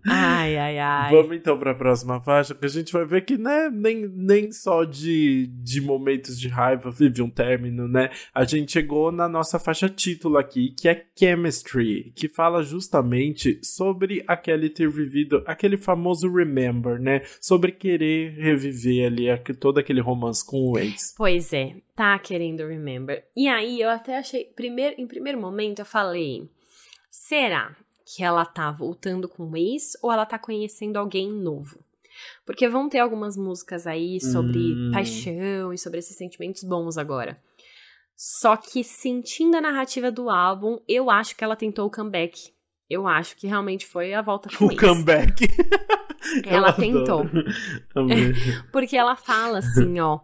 ai, 0.08 0.56
ai, 0.56 0.78
ai. 0.78 1.10
Vamos 1.12 1.36
então 1.36 1.58
pra 1.58 1.74
próxima 1.74 2.20
faixa, 2.20 2.54
que 2.54 2.64
a 2.64 2.68
gente 2.68 2.92
vai 2.92 3.04
ver 3.04 3.24
que, 3.24 3.36
né, 3.36 3.70
nem, 3.70 4.08
nem 4.08 4.52
só 4.52 4.84
de, 4.84 5.46
de 5.62 5.80
momentos 5.80 6.38
de 6.38 6.48
raiva 6.48 6.90
vive 6.90 7.22
um 7.22 7.30
término, 7.30 7.88
né? 7.88 8.10
A 8.34 8.44
gente 8.44 8.72
chegou 8.72 9.10
na 9.10 9.28
nossa 9.28 9.58
faixa 9.58 9.88
título 9.88 10.38
aqui, 10.38 10.74
que 10.78 10.88
é 10.88 11.04
Chemistry, 11.18 12.12
que 12.14 12.28
fala 12.28 12.62
justamente 12.62 13.60
sobre 13.62 14.24
a 14.26 14.36
Kelly 14.36 14.70
ter 14.70 14.88
vivido 14.88 15.42
aquele 15.46 15.76
famoso 15.76 16.27
remember, 16.32 17.00
né? 17.00 17.22
Sobre 17.40 17.72
querer 17.72 18.34
reviver 18.34 19.06
ali 19.06 19.26
todo 19.58 19.78
aquele 19.78 20.00
romance 20.00 20.44
com 20.44 20.70
o 20.70 20.78
ex. 20.78 21.14
Pois 21.16 21.52
é, 21.52 21.76
tá 21.94 22.18
querendo 22.18 22.66
remember. 22.66 23.24
E 23.36 23.48
aí 23.48 23.80
eu 23.80 23.88
até 23.88 24.18
achei, 24.18 24.44
primeiro, 24.44 24.94
em 24.98 25.06
primeiro 25.06 25.40
momento 25.40 25.80
eu 25.80 25.86
falei, 25.86 26.48
será 27.10 27.76
que 28.04 28.22
ela 28.22 28.44
tá 28.44 28.70
voltando 28.70 29.28
com 29.28 29.50
o 29.50 29.56
ex 29.56 29.96
ou 30.02 30.10
ela 30.10 30.24
tá 30.24 30.38
conhecendo 30.38 30.96
alguém 30.96 31.30
novo? 31.30 31.78
Porque 32.44 32.68
vão 32.68 32.88
ter 32.88 32.98
algumas 32.98 33.36
músicas 33.36 33.86
aí 33.86 34.20
sobre 34.20 34.58
hum. 34.58 34.90
paixão 34.92 35.72
e 35.72 35.78
sobre 35.78 35.98
esses 35.98 36.16
sentimentos 36.16 36.64
bons 36.64 36.98
agora. 36.98 37.40
Só 38.16 38.56
que 38.56 38.82
sentindo 38.82 39.56
a 39.56 39.60
narrativa 39.60 40.10
do 40.10 40.28
álbum, 40.28 40.80
eu 40.88 41.08
acho 41.08 41.36
que 41.36 41.44
ela 41.44 41.54
tentou 41.54 41.86
o 41.86 41.90
comeback. 41.90 42.52
Eu 42.88 43.06
acho 43.06 43.36
que 43.36 43.46
realmente 43.46 43.86
foi 43.86 44.14
a 44.14 44.22
volta 44.22 44.48
com 44.56 44.66
O 44.66 44.76
comeback. 44.76 45.46
ela 46.46 46.72
tentou. 46.72 47.24
Porque 48.72 48.96
ela 48.96 49.14
fala 49.14 49.58
assim, 49.58 50.00
ó. 50.00 50.20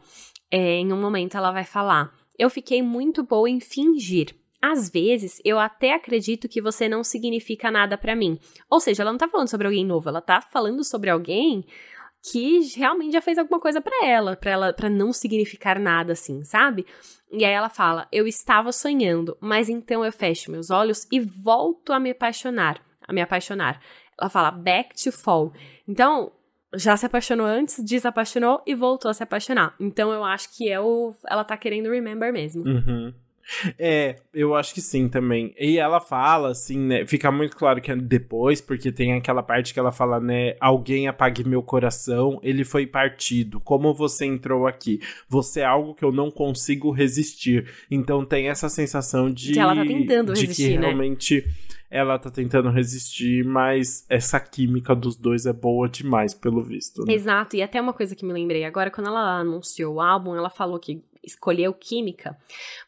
É, 0.50 0.79
em 0.79 0.92
um 0.92 1.00
momento 1.00 1.37
ela 1.37 1.50
vai 1.50 1.64
falar: 1.64 2.12
Eu 2.38 2.48
fiquei 2.48 2.83
muito 2.83 3.22
boa 3.22 3.50
em 3.50 3.61
fingir. 3.61 4.35
Às 4.62 4.88
vezes, 4.88 5.42
eu 5.44 5.59
até 5.59 5.94
acredito 5.94 6.48
que 6.48 6.62
você 6.62 6.88
não 6.88 7.05
significa 7.05 7.70
nada 7.70 7.98
para 7.98 8.16
mim. 8.16 8.38
Ou 8.70 8.81
seja, 8.81 9.03
ela 9.03 9.12
não 9.12 9.18
tá 9.18 9.29
falando 9.29 9.50
sobre 9.50 9.66
alguém 9.66 9.85
novo, 9.85 10.09
ela 10.09 10.22
tá 10.22 10.40
falando 10.40 10.83
sobre 10.83 11.11
alguém 11.11 11.66
que 12.30 12.60
realmente 12.76 13.12
já 13.12 13.20
fez 13.20 13.37
alguma 13.37 13.60
coisa 13.60 13.80
para 13.80 14.06
ela, 14.06 14.34
para 14.34 14.50
ela 14.50 14.72
para 14.72 14.88
não 14.88 15.12
significar 15.12 15.78
nada 15.78 16.14
assim, 16.14 16.42
sabe? 16.42 16.87
E 17.30 17.44
aí 17.44 17.52
ela 17.52 17.68
fala: 17.68 18.08
"Eu 18.10 18.26
estava 18.26 18.72
sonhando, 18.72 19.37
mas 19.40 19.68
então 19.68 20.04
eu 20.04 20.12
fecho 20.12 20.50
meus 20.50 20.70
olhos 20.70 21.06
e 21.12 21.20
volto 21.20 21.92
a 21.92 22.00
me 22.00 22.10
apaixonar, 22.10 22.80
a 23.06 23.12
me 23.12 23.20
apaixonar". 23.20 23.80
Ela 24.18 24.30
fala 24.30 24.50
back 24.50 24.94
to 25.02 25.12
fall. 25.12 25.52
Então, 25.87 26.32
já 26.74 26.96
se 26.96 27.04
apaixonou 27.04 27.46
antes, 27.46 27.82
desapaixonou 27.84 28.62
e 28.66 28.74
voltou 28.74 29.10
a 29.10 29.14
se 29.14 29.22
apaixonar. 29.22 29.74
Então 29.78 30.12
eu 30.12 30.24
acho 30.24 30.56
que 30.56 30.70
é 30.70 30.80
o, 30.80 31.14
ela 31.28 31.44
tá 31.44 31.56
querendo 31.56 31.90
remember 31.90 32.32
mesmo. 32.32 32.64
Uhum. 32.64 33.14
É, 33.78 34.16
eu 34.33 34.54
acho 34.54 34.74
que 34.74 34.80
sim 34.80 35.09
também. 35.09 35.54
E 35.59 35.78
ela 35.78 36.00
fala, 36.00 36.50
assim, 36.50 36.78
né? 36.78 37.07
Fica 37.07 37.30
muito 37.30 37.57
claro 37.57 37.80
que 37.80 37.90
é 37.90 37.96
depois, 37.96 38.61
porque 38.61 38.90
tem 38.90 39.12
aquela 39.12 39.42
parte 39.42 39.72
que 39.72 39.78
ela 39.78 39.92
fala, 39.92 40.20
né? 40.20 40.57
Alguém 40.61 41.09
apague 41.09 41.46
meu 41.46 41.62
coração, 41.62 42.40
ele 42.42 42.64
foi 42.64 42.87
partido. 42.87 43.61
Como 43.61 43.92
você 43.94 44.24
entrou 44.24 44.66
aqui? 44.66 45.00
Você 45.28 45.61
é 45.61 45.64
algo 45.64 45.94
que 45.94 46.04
eu 46.04 46.12
não 46.12 46.30
consigo 46.30 46.90
resistir. 46.90 47.68
Então 47.90 48.24
tem 48.24 48.48
essa 48.48 48.68
sensação 48.68 49.30
de. 49.30 49.52
Que 49.52 49.59
ela 49.59 49.74
tá 49.74 49.85
tentando 49.85 50.33
de 50.33 50.40
resistir, 50.40 50.70
que 50.70 50.78
né? 50.78 50.87
realmente 50.87 51.44
ela 51.90 52.18
tá 52.18 52.28
tentando 52.28 52.70
resistir, 52.70 53.44
mas 53.44 54.04
essa 54.09 54.40
química 54.40 54.96
dos 54.96 55.16
dois 55.16 55.46
é 55.46 55.52
boa 55.52 55.88
demais, 55.88 56.35
pelo 56.35 56.61
visto. 56.61 57.04
Né? 57.04 57.14
Exato, 57.14 57.54
e 57.54 57.62
até 57.62 57.80
uma 57.80 57.92
coisa 57.92 58.16
que 58.16 58.24
me 58.24 58.33
lembrei 58.33 58.64
agora, 58.64 58.90
quando 58.90 59.07
ela 59.07 59.38
anunciou 59.38 59.94
o 59.94 60.00
álbum, 60.00 60.35
ela 60.35 60.50
falou 60.50 60.78
que 60.80 61.00
escolheu 61.26 61.72
química, 61.72 62.37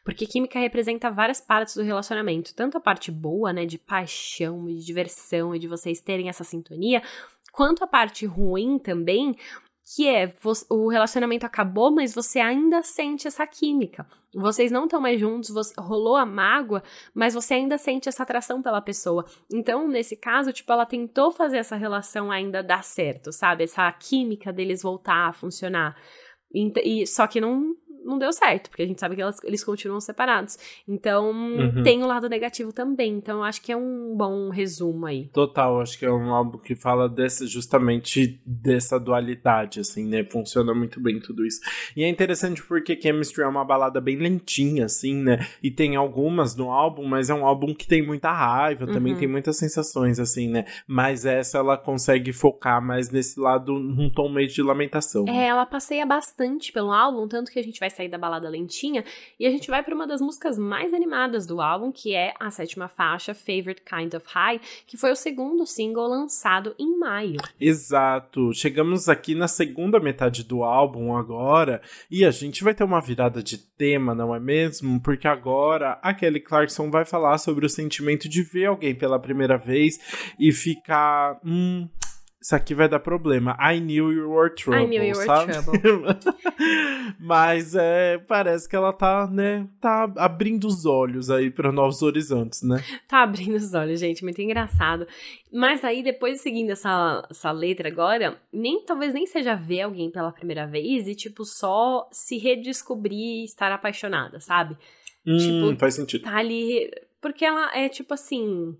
porque 0.03 0.25
química 0.25 0.59
representa 0.59 1.11
várias 1.11 1.41
partes 1.41 1.75
do 1.75 1.83
relacionamento, 1.83 2.53
tanto 2.53 2.77
a 2.77 2.81
parte 2.81 3.11
boa, 3.11 3.51
né, 3.51 3.65
de 3.65 3.77
paixão, 3.77 4.65
de 4.65 4.85
diversão 4.85 5.55
e 5.55 5.59
de 5.59 5.67
vocês 5.67 6.01
terem 6.01 6.29
essa 6.29 6.43
sintonia, 6.43 7.01
quanto 7.51 7.83
a 7.83 7.87
parte 7.87 8.25
ruim 8.25 8.77
também, 8.77 9.35
que 9.95 10.05
é 10.05 10.33
o 10.69 10.89
relacionamento 10.89 11.45
acabou, 11.45 11.89
mas 11.89 12.13
você 12.13 12.39
ainda 12.39 12.83
sente 12.83 13.25
essa 13.25 13.47
química. 13.47 14.05
Vocês 14.35 14.69
não 14.69 14.83
estão 14.83 14.99
mais 14.99 15.17
juntos, 15.17 15.49
você, 15.49 15.73
rolou 15.79 16.17
a 16.17 16.25
mágoa, 16.25 16.83
mas 17.13 17.33
você 17.33 17.53
ainda 17.53 17.77
sente 17.77 18.09
essa 18.09 18.23
atração 18.23 18.61
pela 18.61 18.81
pessoa. 18.81 19.25
Então, 19.51 19.87
nesse 19.87 20.17
caso, 20.17 20.51
tipo, 20.51 20.71
ela 20.73 20.85
tentou 20.85 21.31
fazer 21.31 21.57
essa 21.57 21.77
relação 21.77 22.29
ainda 22.29 22.61
dar 22.61 22.83
certo, 22.83 23.31
sabe? 23.31 23.63
Essa 23.63 23.89
química 23.93 24.51
deles 24.51 24.83
voltar 24.83 25.29
a 25.29 25.33
funcionar. 25.33 25.95
E, 26.53 27.07
só 27.07 27.25
que 27.25 27.39
não 27.39 27.73
não 28.07 28.17
deu 28.17 28.31
certo, 28.31 28.69
porque 28.69 28.83
a 28.83 28.87
gente 28.87 28.99
sabe 28.99 29.15
que 29.15 29.21
elas, 29.21 29.43
eles 29.43 29.63
continuam 29.63 29.99
separados. 29.99 30.57
Então, 30.87 31.31
uhum. 31.31 31.83
tem 31.83 32.01
o 32.01 32.05
um 32.05 32.07
lado 32.07 32.29
negativo 32.29 32.71
também. 32.71 33.13
Então, 33.13 33.39
eu 33.39 33.43
acho 33.43 33.61
que 33.61 33.71
é 33.71 33.75
um 33.75 34.15
bom 34.15 34.49
resumo 34.49 35.05
aí. 35.05 35.27
Total, 35.27 35.81
acho 35.81 35.99
que 35.99 36.05
é 36.05 36.11
um 36.11 36.33
álbum 36.33 36.57
que 36.57 36.75
fala 36.75 37.09
dessa, 37.09 37.45
justamente 37.45 38.41
dessa 38.45 38.97
dualidade, 38.97 39.81
assim, 39.81 40.07
né? 40.07 40.23
Funciona 40.23 40.73
muito 40.73 41.01
bem 41.01 41.19
tudo 41.19 41.45
isso. 41.45 41.59
E 41.95 42.03
é 42.03 42.07
interessante 42.07 42.63
porque 42.63 42.99
Chemistry 42.99 43.43
é 43.43 43.47
uma 43.47 43.65
balada 43.65 43.99
bem 43.99 44.15
lentinha, 44.15 44.85
assim, 44.85 45.15
né? 45.15 45.45
E 45.61 45.69
tem 45.69 45.95
algumas 45.97 46.55
no 46.55 46.71
álbum, 46.71 47.05
mas 47.05 47.29
é 47.29 47.33
um 47.33 47.45
álbum 47.45 47.73
que 47.73 47.87
tem 47.87 48.05
muita 48.05 48.31
raiva, 48.31 48.85
uhum. 48.85 48.93
também 48.93 49.15
tem 49.15 49.27
muitas 49.27 49.57
sensações, 49.57 50.17
assim, 50.17 50.47
né? 50.47 50.65
Mas 50.87 51.25
essa 51.25 51.57
ela 51.57 51.77
consegue 51.77 52.31
focar 52.31 52.81
mais 52.81 53.09
nesse 53.09 53.37
lado, 53.37 53.77
num 53.77 54.09
tom 54.09 54.29
meio 54.29 54.47
de 54.47 54.61
lamentação. 54.61 55.25
É, 55.27 55.47
ela 55.47 55.65
passeia 55.65 56.05
bastante 56.05 56.71
pelo 56.71 56.91
álbum, 56.91 57.27
tanto 57.27 57.51
que 57.51 57.59
a 57.59 57.63
gente 57.63 57.79
vai 57.79 57.89
sair 57.97 58.09
da 58.09 58.17
balada 58.17 58.47
lentinha 58.47 59.03
e 59.39 59.45
a 59.45 59.49
gente 59.49 59.69
vai 59.69 59.83
para 59.83 59.93
uma 59.93 60.07
das 60.07 60.21
músicas 60.21 60.57
mais 60.57 60.93
animadas 60.93 61.45
do 61.45 61.59
álbum, 61.61 61.91
que 61.91 62.13
é 62.13 62.33
a 62.39 62.49
sétima 62.51 62.87
faixa, 62.87 63.33
Favorite 63.33 63.81
Kind 63.81 64.13
of 64.13 64.25
High, 64.27 64.61
que 64.85 64.97
foi 64.97 65.11
o 65.11 65.15
segundo 65.15 65.65
single 65.65 66.07
lançado 66.07 66.75
em 66.79 66.97
maio. 66.97 67.37
Exato. 67.59 68.53
Chegamos 68.53 69.09
aqui 69.09 69.35
na 69.35 69.47
segunda 69.47 69.99
metade 69.99 70.43
do 70.43 70.63
álbum 70.63 71.15
agora 71.15 71.81
e 72.09 72.23
a 72.23 72.31
gente 72.31 72.63
vai 72.63 72.73
ter 72.73 72.83
uma 72.83 73.01
virada 73.01 73.41
de 73.41 73.57
tema, 73.57 74.13
não 74.13 74.33
é 74.33 74.39
mesmo? 74.39 74.99
Porque 75.01 75.27
agora 75.27 75.99
a 76.01 76.13
Kelly 76.13 76.39
Clarkson 76.39 76.89
vai 76.89 77.05
falar 77.05 77.37
sobre 77.37 77.65
o 77.65 77.69
sentimento 77.69 78.29
de 78.29 78.43
ver 78.43 78.65
alguém 78.65 78.93
pela 78.95 79.19
primeira 79.19 79.57
vez 79.57 79.99
e 80.39 80.51
ficar. 80.51 81.39
Hum, 81.43 81.87
isso 82.39 82.55
aqui 82.55 82.75
vai 82.75 82.87
dar 82.87 82.99
problema. 82.99 83.57
I 83.59 83.79
knew 83.79 84.11
you 84.11 84.29
were 84.29 84.53
trouble, 84.53 84.83
I 84.83 84.87
knew 84.87 85.03
you 85.03 85.15
were 85.15 85.25
sabe? 85.25 85.51
trouble. 85.51 85.79
Mas 87.19 87.75
é, 87.75 88.19
parece 88.19 88.69
que 88.69 88.75
ela 88.75 88.93
tá, 88.93 89.27
né, 89.27 89.67
tá 89.81 90.11
abrindo 90.17 90.65
os 90.65 90.85
olhos 90.85 91.29
aí 91.29 91.49
para 91.49 91.71
novos 91.71 92.01
horizontes, 92.01 92.61
né? 92.61 92.83
Tá 93.07 93.23
abrindo 93.23 93.55
os 93.55 93.73
olhos, 93.73 93.99
gente, 93.99 94.23
muito 94.23 94.41
engraçado. 94.41 95.07
Mas 95.51 95.83
aí, 95.83 96.03
depois 96.03 96.41
seguindo 96.41 96.69
essa, 96.69 97.25
essa 97.29 97.51
letra 97.51 97.87
agora, 97.87 98.39
nem 98.53 98.83
talvez 98.85 99.13
nem 99.13 99.25
seja 99.25 99.55
ver 99.55 99.81
alguém 99.81 100.11
pela 100.11 100.31
primeira 100.31 100.67
vez 100.67 101.07
e, 101.07 101.15
tipo, 101.15 101.43
só 101.43 102.07
se 102.11 102.37
redescobrir 102.37 103.41
e 103.41 103.45
estar 103.45 103.71
apaixonada, 103.71 104.39
sabe? 104.39 104.77
Hum, 105.25 105.37
tipo, 105.37 105.79
faz 105.79 105.95
sentido. 105.95 106.23
Tá 106.23 106.37
ali. 106.37 106.89
Porque 107.19 107.43
ela 107.43 107.75
é 107.75 107.89
tipo 107.89 108.13
assim 108.13 108.77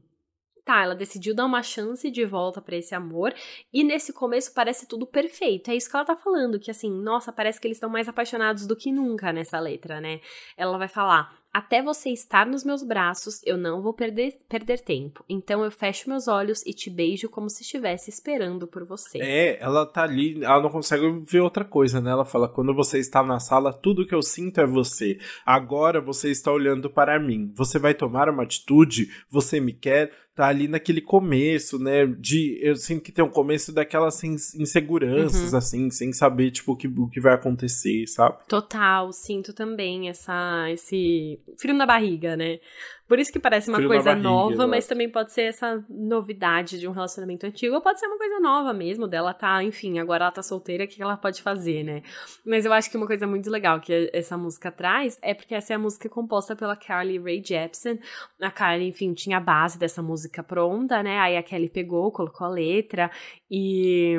tá, 0.68 0.84
ela 0.84 0.94
decidiu 0.94 1.34
dar 1.34 1.46
uma 1.46 1.64
chance 1.64 2.12
de 2.12 2.26
volta 2.26 2.62
para 2.62 2.76
esse 2.76 2.94
amor, 2.94 3.34
e 3.72 3.86
nesse 3.86 4.12
começo 4.12 4.54
parece 4.54 4.86
tudo 4.86 5.08
perfeito. 5.08 5.72
É 5.72 5.76
isso 5.76 5.90
que 5.90 5.96
ela 5.96 6.06
tá 6.06 6.18
falando, 6.18 6.60
que 6.60 6.70
assim, 6.70 6.92
nossa, 6.92 7.32
parece 7.32 7.60
que 7.60 7.66
eles 7.66 7.78
estão 7.78 7.90
mais 7.90 8.10
apaixonados 8.10 8.68
do 8.68 8.76
que 8.76 8.92
nunca 8.92 9.32
nessa 9.32 9.58
letra, 9.60 10.02
né? 10.02 10.20
Ela 10.58 10.78
vai 10.78 10.90
falar: 10.90 11.34
até 11.54 11.82
você 11.82 12.12
estar 12.12 12.46
nos 12.46 12.64
meus 12.64 12.84
braços, 12.84 13.42
eu 13.44 13.58
não 13.58 13.82
vou 13.82 13.94
perder, 13.94 14.38
perder 14.48 14.82
tempo. 14.82 15.24
Então 15.28 15.64
eu 15.64 15.72
fecho 15.72 16.10
meus 16.10 16.28
olhos 16.28 16.64
e 16.66 16.74
te 16.74 16.90
beijo 16.90 17.30
como 17.30 17.50
se 17.50 17.64
estivesse 17.64 18.12
esperando 18.12 18.68
por 18.68 18.86
você. 18.86 19.20
É, 19.20 19.58
ela 19.60 19.86
tá 19.86 20.04
ali, 20.04 20.44
ela 20.44 20.62
não 20.62 20.70
consegue 20.70 21.24
ver 21.26 21.40
outra 21.40 21.66
coisa, 21.66 22.00
né? 22.00 22.12
Ela 22.12 22.26
fala: 22.26 22.48
quando 22.48 22.76
você 22.76 23.00
está 23.00 23.24
na 23.24 23.40
sala, 23.40 23.74
tudo 23.74 24.06
que 24.06 24.14
eu 24.14 24.22
sinto 24.22 24.62
é 24.62 24.68
você. 24.68 25.18
Agora 25.46 26.00
você 26.02 26.30
está 26.30 26.52
olhando 26.52 26.90
para 26.90 27.20
mim. 27.20 27.52
Você 27.56 27.80
vai 27.80 27.94
tomar 27.94 28.30
uma 28.30 28.44
atitude? 28.44 29.10
Você 29.30 29.60
me 29.60 29.74
quer? 29.74 30.12
Tá 30.38 30.48
ali 30.48 30.68
naquele 30.68 31.02
começo, 31.02 31.80
né? 31.80 32.06
De 32.06 32.60
eu 32.62 32.76
sinto 32.76 33.02
que 33.02 33.12
tem 33.12 33.26
um 33.26 33.30
começo 33.30 33.74
daquelas 33.74 34.24
inseguranças, 34.24 35.52
uhum. 35.52 35.58
assim, 35.58 35.90
sem 35.90 36.14
saber, 36.14 36.52
tipo, 36.52 36.74
o 36.74 36.76
que, 36.76 36.88
o 36.88 37.10
que 37.10 37.20
vai 37.20 37.34
acontecer, 37.34 38.06
sabe? 38.06 38.38
Total, 38.48 39.12
sinto 39.12 39.52
também 39.52 40.10
essa, 40.10 40.70
esse 40.70 41.40
frio 41.58 41.74
na 41.74 41.88
barriga, 41.88 42.38
né? 42.38 42.60
Por 43.08 43.20
isso 43.20 43.32
que 43.32 43.40
parece 43.40 43.70
uma 43.70 43.78
Frio 43.78 43.90
coisa 43.90 44.12
barriga, 44.12 44.28
nova, 44.28 44.68
mas 44.68 44.86
também 44.86 45.10
pode 45.10 45.32
ser 45.32 45.44
essa 45.44 45.84
novidade 45.90 46.80
de 46.80 46.88
um 46.88 46.92
relacionamento 46.92 47.46
antigo, 47.46 47.76
ou 47.76 47.82
pode 47.82 48.00
ser 48.00 48.08
uma 48.08 48.18
coisa 48.18 48.40
nova 48.40 48.74
mesmo, 48.74 49.08
dela 49.08 49.34
tá, 49.34 49.64
enfim, 49.64 49.98
agora 50.00 50.26
ela 50.26 50.32
tá 50.32 50.44
solteira, 50.44 50.84
o 50.84 50.88
que 50.88 51.02
ela 51.02 51.16
pode 51.16 51.42
fazer, 51.42 51.84
né? 51.84 52.04
Mas 52.46 52.66
eu 52.66 52.74
acho 52.74 52.92
que 52.92 52.98
uma 52.98 53.08
coisa 53.08 53.26
muito 53.26 53.50
legal 53.50 53.80
que 53.80 54.10
essa 54.14 54.38
música 54.38 54.72
traz 54.72 55.18
é 55.22 55.34
porque 55.34 55.56
essa 55.56 55.74
é 55.74 55.76
a 55.76 55.80
música 55.80 56.10
composta 56.10 56.56
pela 56.56 56.76
Carly 56.76 57.18
Rae 57.18 57.42
Jepsen. 57.44 58.00
A 58.42 58.52
Carly, 58.52 58.90
enfim, 58.90 59.14
tinha 59.14 59.38
a 59.38 59.42
base 59.42 59.80
dessa 59.80 60.02
música 60.02 60.44
pronta, 60.44 61.02
né? 61.02 61.20
Aí 61.20 61.38
a 61.38 61.44
Kelly 61.44 61.70
pegou, 61.70 62.12
colocou 62.12 62.46
a 62.46 62.50
letra 62.50 63.10
e 63.50 64.16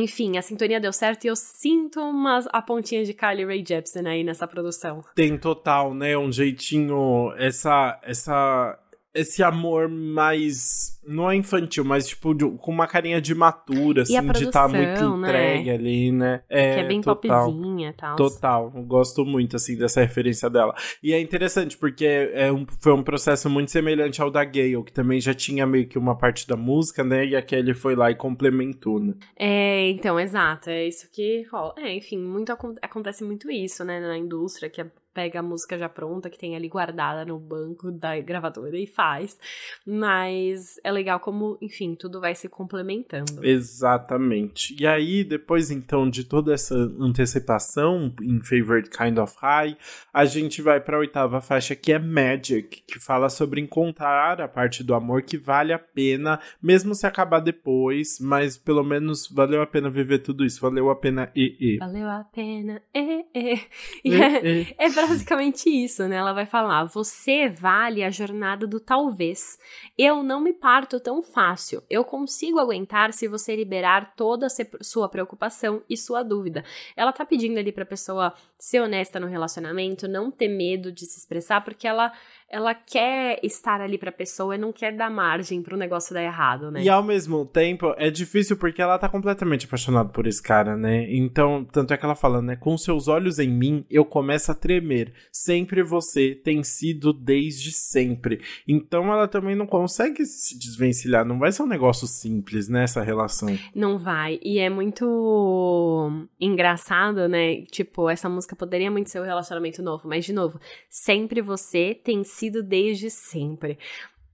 enfim, 0.00 0.36
a 0.36 0.42
sintonia 0.42 0.80
deu 0.80 0.92
certo 0.92 1.24
e 1.24 1.28
eu 1.28 1.36
sinto 1.36 2.00
umas, 2.00 2.46
a 2.52 2.62
pontinha 2.62 3.04
de 3.04 3.12
Carly 3.12 3.44
Rae 3.44 3.64
Jepsen 3.66 4.06
aí 4.06 4.24
nessa 4.24 4.46
produção. 4.46 5.04
Tem 5.14 5.36
total, 5.36 5.94
né? 5.94 6.16
Um 6.16 6.30
jeitinho, 6.32 7.32
essa, 7.36 7.98
essa 8.02 8.78
esse 9.16 9.42
amor 9.42 9.88
mais. 9.88 10.96
Não 11.06 11.30
é 11.30 11.36
infantil, 11.36 11.84
mas 11.84 12.08
tipo, 12.08 12.34
de, 12.34 12.44
com 12.58 12.72
uma 12.72 12.86
carinha 12.86 13.20
de 13.20 13.32
matura, 13.32 14.02
assim, 14.02 14.14
produção, 14.14 14.42
de 14.42 14.48
estar 14.48 14.62
tá 14.62 14.68
muito 14.68 15.16
né? 15.18 15.28
entregue 15.28 15.70
ali, 15.70 16.12
né? 16.12 16.42
É, 16.48 16.74
que 16.74 16.80
é 16.80 16.84
bem 16.84 17.00
total, 17.00 17.52
popzinha 17.52 17.90
e 17.90 17.92
tal. 17.92 18.16
Total. 18.16 18.70
Gosto 18.84 19.24
muito, 19.24 19.54
assim, 19.54 19.76
dessa 19.76 20.00
referência 20.00 20.50
dela. 20.50 20.74
E 21.00 21.12
é 21.12 21.20
interessante, 21.20 21.78
porque 21.78 22.04
é 22.34 22.52
um, 22.52 22.66
foi 22.80 22.92
um 22.92 23.04
processo 23.04 23.48
muito 23.48 23.70
semelhante 23.70 24.20
ao 24.20 24.30
da 24.30 24.44
Gale, 24.44 24.82
que 24.82 24.92
também 24.92 25.20
já 25.20 25.32
tinha 25.32 25.64
meio 25.64 25.86
que 25.86 25.96
uma 25.96 26.16
parte 26.18 26.46
da 26.46 26.56
música, 26.56 27.04
né? 27.04 27.24
E 27.24 27.36
a 27.36 27.42
Kelly 27.42 27.72
foi 27.72 27.94
lá 27.94 28.10
e 28.10 28.14
complementou, 28.16 28.98
né? 28.98 29.14
É, 29.38 29.88
então, 29.90 30.18
exato. 30.18 30.70
É 30.70 30.86
isso 30.86 31.08
que 31.12 31.46
rola. 31.52 31.74
É, 31.78 31.94
enfim, 31.94 32.18
muito 32.18 32.52
acontece 32.82 33.22
muito 33.22 33.48
isso, 33.48 33.84
né? 33.84 34.00
Na 34.00 34.18
indústria, 34.18 34.68
que 34.68 34.80
é 34.80 34.90
pega 35.16 35.40
a 35.40 35.42
música 35.42 35.78
já 35.78 35.88
pronta, 35.88 36.28
que 36.28 36.38
tem 36.38 36.54
ali 36.54 36.68
guardada 36.68 37.24
no 37.24 37.38
banco 37.38 37.90
da 37.90 38.20
gravadora 38.20 38.76
e 38.78 38.86
faz. 38.86 39.38
Mas 39.86 40.78
é 40.84 40.92
legal 40.92 41.18
como, 41.18 41.56
enfim, 41.62 41.94
tudo 41.94 42.20
vai 42.20 42.34
se 42.34 42.50
complementando. 42.50 43.42
Exatamente. 43.42 44.76
E 44.78 44.86
aí, 44.86 45.24
depois 45.24 45.70
então 45.70 46.10
de 46.10 46.22
toda 46.22 46.52
essa 46.52 46.74
antecipação 47.00 48.14
em 48.20 48.42
Favorite 48.42 48.90
Kind 48.90 49.16
of 49.16 49.34
High, 49.38 49.78
a 50.12 50.26
gente 50.26 50.60
vai 50.60 50.80
para 50.80 50.98
a 50.98 51.00
oitava 51.00 51.40
faixa 51.40 51.74
que 51.74 51.92
é 51.92 51.98
Magic, 51.98 52.82
que 52.86 52.98
fala 52.98 53.30
sobre 53.30 53.58
encontrar 53.58 54.42
a 54.42 54.46
parte 54.46 54.84
do 54.84 54.94
amor 54.94 55.22
que 55.22 55.38
vale 55.38 55.72
a 55.72 55.78
pena, 55.78 56.38
mesmo 56.62 56.94
se 56.94 57.06
acabar 57.06 57.40
depois, 57.40 58.18
mas 58.20 58.58
pelo 58.58 58.84
menos 58.84 59.26
valeu 59.28 59.62
a 59.62 59.66
pena 59.66 59.88
viver 59.88 60.18
tudo 60.18 60.44
isso, 60.44 60.60
valeu 60.60 60.90
a 60.90 60.96
pena 60.96 61.32
e 61.34 61.56
e. 61.58 61.78
Valeu 61.78 62.06
a 62.06 62.22
pena 62.24 62.82
e 62.94 63.24
e. 63.34 63.60
e, 64.04 64.14
é, 64.14 64.74
é 64.76 64.90
pra 64.90 65.05
basicamente 65.08 65.68
isso, 65.68 66.06
né? 66.06 66.16
Ela 66.16 66.32
vai 66.32 66.46
falar: 66.46 66.84
você 66.84 67.48
vale 67.48 68.02
a 68.02 68.10
jornada 68.10 68.66
do 68.66 68.80
talvez. 68.80 69.58
Eu 69.96 70.22
não 70.22 70.40
me 70.40 70.52
parto 70.52 71.00
tão 71.00 71.22
fácil. 71.22 71.82
Eu 71.88 72.04
consigo 72.04 72.58
aguentar 72.58 73.12
se 73.12 73.28
você 73.28 73.54
liberar 73.56 74.14
toda 74.16 74.46
a 74.46 74.50
sua 74.82 75.08
preocupação 75.08 75.82
e 75.88 75.96
sua 75.96 76.22
dúvida. 76.22 76.64
Ela 76.96 77.12
tá 77.12 77.24
pedindo 77.24 77.58
ali 77.58 77.72
pra 77.72 77.86
pessoa 77.86 78.34
ser 78.58 78.80
honesta 78.80 79.20
no 79.20 79.26
relacionamento, 79.26 80.08
não 80.08 80.30
ter 80.30 80.48
medo 80.48 80.90
de 80.90 81.06
se 81.06 81.18
expressar, 81.18 81.62
porque 81.62 81.86
ela 81.86 82.12
ela 82.48 82.74
quer 82.74 83.40
estar 83.42 83.80
ali 83.80 83.98
pra 83.98 84.12
pessoa 84.12 84.54
e 84.54 84.58
não 84.58 84.72
quer 84.72 84.96
dar 84.96 85.10
margem 85.10 85.60
pro 85.62 85.76
negócio 85.76 86.14
dar 86.14 86.22
errado, 86.22 86.70
né? 86.70 86.82
E 86.82 86.88
ao 86.88 87.02
mesmo 87.02 87.44
tempo, 87.44 87.92
é 87.98 88.08
difícil 88.08 88.56
porque 88.56 88.80
ela 88.80 88.98
tá 88.98 89.08
completamente 89.08 89.66
apaixonada 89.66 90.08
por 90.10 90.26
esse 90.26 90.40
cara, 90.40 90.76
né? 90.76 91.06
Então, 91.12 91.64
tanto 91.64 91.92
é 91.92 91.96
que 91.96 92.04
ela 92.04 92.14
fala, 92.14 92.40
né? 92.40 92.54
Com 92.54 92.78
seus 92.78 93.08
olhos 93.08 93.40
em 93.40 93.48
mim, 93.48 93.84
eu 93.90 94.04
começo 94.04 94.52
a 94.52 94.54
tremer. 94.54 95.12
Sempre 95.32 95.82
você 95.82 96.36
tem 96.36 96.62
sido 96.62 97.12
desde 97.12 97.72
sempre. 97.72 98.40
Então, 98.66 99.12
ela 99.12 99.26
também 99.26 99.56
não 99.56 99.66
consegue 99.66 100.24
se 100.24 100.56
desvencilhar. 100.56 101.24
Não 101.24 101.40
vai 101.40 101.50
ser 101.50 101.64
um 101.64 101.68
negócio 101.68 102.06
simples, 102.06 102.68
né? 102.68 102.84
Essa 102.84 103.02
relação. 103.02 103.48
Não 103.74 103.98
vai. 103.98 104.38
E 104.40 104.60
é 104.60 104.70
muito 104.70 106.28
engraçado, 106.40 107.28
né? 107.28 107.62
Tipo, 107.72 108.08
essa 108.08 108.28
música 108.28 108.54
poderia 108.54 108.90
muito 108.90 109.10
ser 109.10 109.20
um 109.20 109.24
relacionamento 109.24 109.82
novo, 109.82 110.08
mas, 110.08 110.24
de 110.24 110.32
novo, 110.32 110.60
sempre 110.88 111.42
você 111.42 111.92
tem 111.92 112.22
sido 112.22 112.35
desde 112.62 113.10
sempre. 113.10 113.78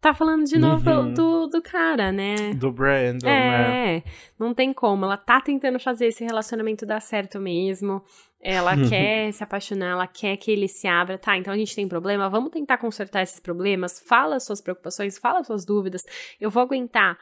Tá 0.03 0.13
falando 0.13 0.45
de 0.45 0.59
novo 0.59 0.91
uhum. 0.91 1.15
do, 1.15 1.47
do 1.47 1.63
cara, 1.63 2.11
né? 2.11 2.35
Do 2.57 2.73
Brandon, 2.73 3.29
é, 3.29 3.99
né? 3.99 4.03
não 4.37 4.53
tem 4.53 4.73
como. 4.73 5.05
Ela 5.05 5.17
tá 5.17 5.41
tentando 5.41 5.79
fazer 5.79 6.07
esse 6.07 6.25
relacionamento 6.25 6.85
dar 6.85 7.01
certo 7.01 7.39
mesmo. 7.39 8.03
Ela 8.41 8.73
quer 8.91 9.33
se 9.33 9.45
apaixonar, 9.45 9.93
ela 9.93 10.09
quer 10.09 10.37
que 10.39 10.51
ele 10.51 10.67
se 10.67 10.89
abra. 10.89 11.17
Tá, 11.19 11.39
então 11.39 11.55
a 11.55 11.57
gente 11.57 11.77
tem 11.77 11.87
problema, 11.87 12.29
vamos 12.29 12.51
tentar 12.51 12.79
consertar 12.79 13.23
esses 13.23 13.39
problemas. 13.39 14.01
Fala 14.01 14.41
suas 14.41 14.61
preocupações, 14.61 15.19
fala 15.19 15.45
suas 15.45 15.65
dúvidas. 15.65 16.03
Eu 16.41 16.51
vou 16.51 16.65
aguentar. 16.65 17.17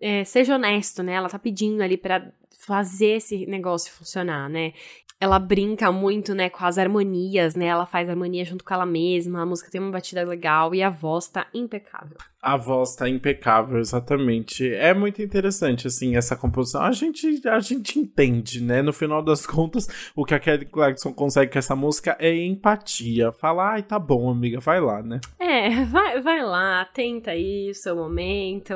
É, 0.00 0.24
seja 0.24 0.56
honesto, 0.56 1.04
né? 1.04 1.12
Ela 1.12 1.28
tá 1.28 1.38
pedindo 1.38 1.80
ali 1.84 1.96
para 1.96 2.32
fazer 2.66 3.16
esse 3.18 3.46
negócio 3.46 3.92
funcionar, 3.92 4.48
né? 4.48 4.72
Ela 5.20 5.38
brinca 5.38 5.90
muito, 5.90 6.34
né, 6.34 6.50
com 6.50 6.64
as 6.64 6.76
harmonias, 6.76 7.54
né? 7.54 7.66
Ela 7.66 7.86
faz 7.86 8.08
harmonia 8.08 8.44
junto 8.44 8.64
com 8.64 8.74
ela 8.74 8.84
mesma, 8.84 9.42
a 9.42 9.46
música 9.46 9.70
tem 9.70 9.80
uma 9.80 9.90
batida 9.90 10.22
legal 10.22 10.74
e 10.74 10.82
a 10.82 10.90
voz 10.90 11.28
tá 11.28 11.46
impecável. 11.54 12.16
A 12.42 12.58
voz 12.58 12.94
tá 12.94 13.08
impecável, 13.08 13.78
exatamente. 13.78 14.68
É 14.74 14.92
muito 14.92 15.22
interessante, 15.22 15.86
assim, 15.86 16.14
essa 16.14 16.36
composição. 16.36 16.82
A 16.82 16.92
gente, 16.92 17.40
a 17.48 17.58
gente 17.58 17.98
entende, 17.98 18.62
né? 18.62 18.82
No 18.82 18.92
final 18.92 19.22
das 19.22 19.46
contas, 19.46 19.88
o 20.14 20.26
que 20.26 20.34
a 20.34 20.38
Kelly 20.38 20.66
Clarkson 20.66 21.12
consegue 21.14 21.52
com 21.52 21.58
essa 21.58 21.74
música 21.74 22.16
é 22.20 22.34
empatia. 22.44 23.32
Falar, 23.32 23.74
ai, 23.74 23.82
tá 23.82 23.98
bom, 23.98 24.28
amiga, 24.28 24.60
vai 24.60 24.78
lá, 24.78 25.02
né? 25.02 25.20
É, 25.38 25.84
vai, 25.86 26.20
vai 26.20 26.44
lá, 26.44 26.84
tenta 26.84 27.30
aí 27.30 27.70
o 27.70 27.74
seu 27.74 27.96
momento. 27.96 28.74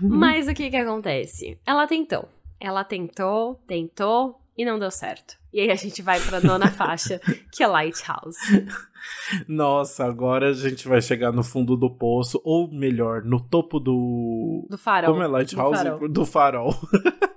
Mas 0.00 0.46
o 0.46 0.54
que 0.54 0.70
que 0.70 0.76
acontece? 0.76 1.58
Ela 1.66 1.88
tentou. 1.88 2.28
Ela 2.60 2.84
tentou, 2.84 3.56
tentou 3.66 4.40
e 4.56 4.64
não 4.64 4.78
deu 4.78 4.90
certo. 4.90 5.38
E 5.52 5.60
aí 5.60 5.70
a 5.70 5.74
gente 5.74 6.02
vai 6.02 6.20
pra 6.20 6.40
nona 6.40 6.68
faixa, 6.72 7.20
que 7.52 7.62
é 7.62 7.66
Lighthouse. 7.66 8.66
Nossa, 9.46 10.04
agora 10.04 10.50
a 10.50 10.52
gente 10.52 10.88
vai 10.88 11.00
chegar 11.00 11.32
no 11.32 11.42
fundo 11.42 11.76
do 11.76 11.90
poço, 11.90 12.40
ou 12.44 12.70
melhor, 12.70 13.22
no 13.22 13.40
topo 13.40 13.78
do. 13.78 14.66
Do 14.68 14.78
farol. 14.78 15.12
Como 15.12 15.22
é 15.22 15.26
Lighthouse? 15.26 15.78
Do 15.78 15.84
farol. 15.84 16.08
Do 16.08 16.26
farol. 16.26 16.74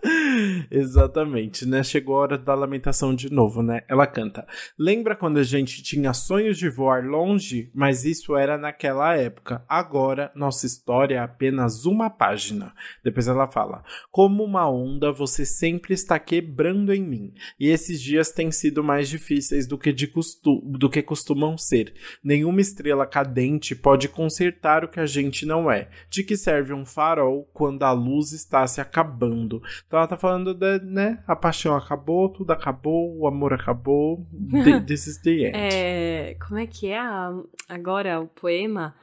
Exatamente, 0.72 1.66
né? 1.66 1.84
Chegou 1.84 2.16
a 2.16 2.22
hora 2.22 2.38
da 2.38 2.56
lamentação 2.56 3.14
de 3.14 3.32
novo, 3.32 3.62
né? 3.62 3.82
Ela 3.88 4.08
canta. 4.08 4.46
Lembra 4.78 5.16
quando 5.16 5.38
a 5.38 5.44
gente 5.44 5.84
tinha 5.84 6.14
sonhos 6.14 6.58
de 6.58 6.70
voar 6.70 7.06
longe? 7.06 7.70
Mas 7.74 8.04
isso 8.04 8.36
era 8.36 8.58
naquela 8.58 9.16
época. 9.16 9.64
Agora, 9.68 10.32
nossa 10.36 10.66
história 10.66 11.16
é 11.16 11.20
apenas 11.20 11.86
uma 11.86 12.10
página. 12.10 12.74
Depois 13.04 13.28
ela 13.28 13.48
fala: 13.48 13.84
Como 14.10 14.44
uma 14.44 14.70
onda, 14.70 15.12
você 15.12 15.46
sempre 15.46 15.94
está 15.94 16.18
quebrando 16.18 16.94
em 16.94 17.04
mim. 17.04 17.34
E 17.60 17.70
esses 17.70 18.01
dias 18.02 18.32
têm 18.32 18.52
sido 18.52 18.84
mais 18.84 19.10
difíceis 19.10 19.68
do 19.68 19.78
que, 19.78 19.92
de 19.92 20.08
costu 20.08 20.62
do 20.66 20.90
que 20.90 21.02
costumam 21.02 21.58
ser. 21.58 21.94
Nenhuma 22.24 22.62
estrela 22.62 23.06
cadente 23.06 23.76
pode 23.76 24.08
consertar 24.08 24.84
o 24.84 24.88
que 24.88 25.00
a 25.00 25.06
gente 25.06 25.46
não 25.46 25.72
é. 25.72 25.90
De 26.10 26.24
que 26.24 26.36
serve 26.36 26.74
um 26.74 26.86
farol 26.86 27.50
quando 27.54 27.84
a 27.84 27.92
luz 27.92 28.32
está 28.32 28.66
se 28.68 28.82
acabando? 28.82 29.62
Então 29.86 30.00
ela 30.00 30.08
tá 30.08 30.18
falando 30.18 30.54
de, 30.54 30.80
né? 30.80 31.24
A 31.28 31.36
paixão 31.36 31.76
acabou, 31.76 32.30
tudo 32.30 32.52
acabou, 32.52 33.18
o 33.18 33.28
amor 33.28 33.54
acabou. 33.54 34.26
this 34.88 35.08
is 35.08 35.22
the 35.22 35.32
end. 35.32 35.52
É, 35.56 36.36
como 36.48 36.60
é 36.60 36.68
que 36.68 36.88
é 36.88 37.00
a, 37.00 37.32
agora 37.70 38.20
o 38.20 38.28
poema? 38.28 38.96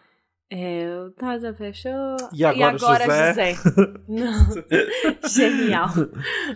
É, 0.50 0.88
o 1.04 1.10
Taza 1.10 1.52
fechou. 1.52 2.16
E 2.32 2.42
agora, 2.42 2.58
e 2.58 2.62
agora 2.62 3.04
José? 3.04 3.52
José. 3.52 3.70
Não. 4.08 4.48
Genial. 5.28 5.88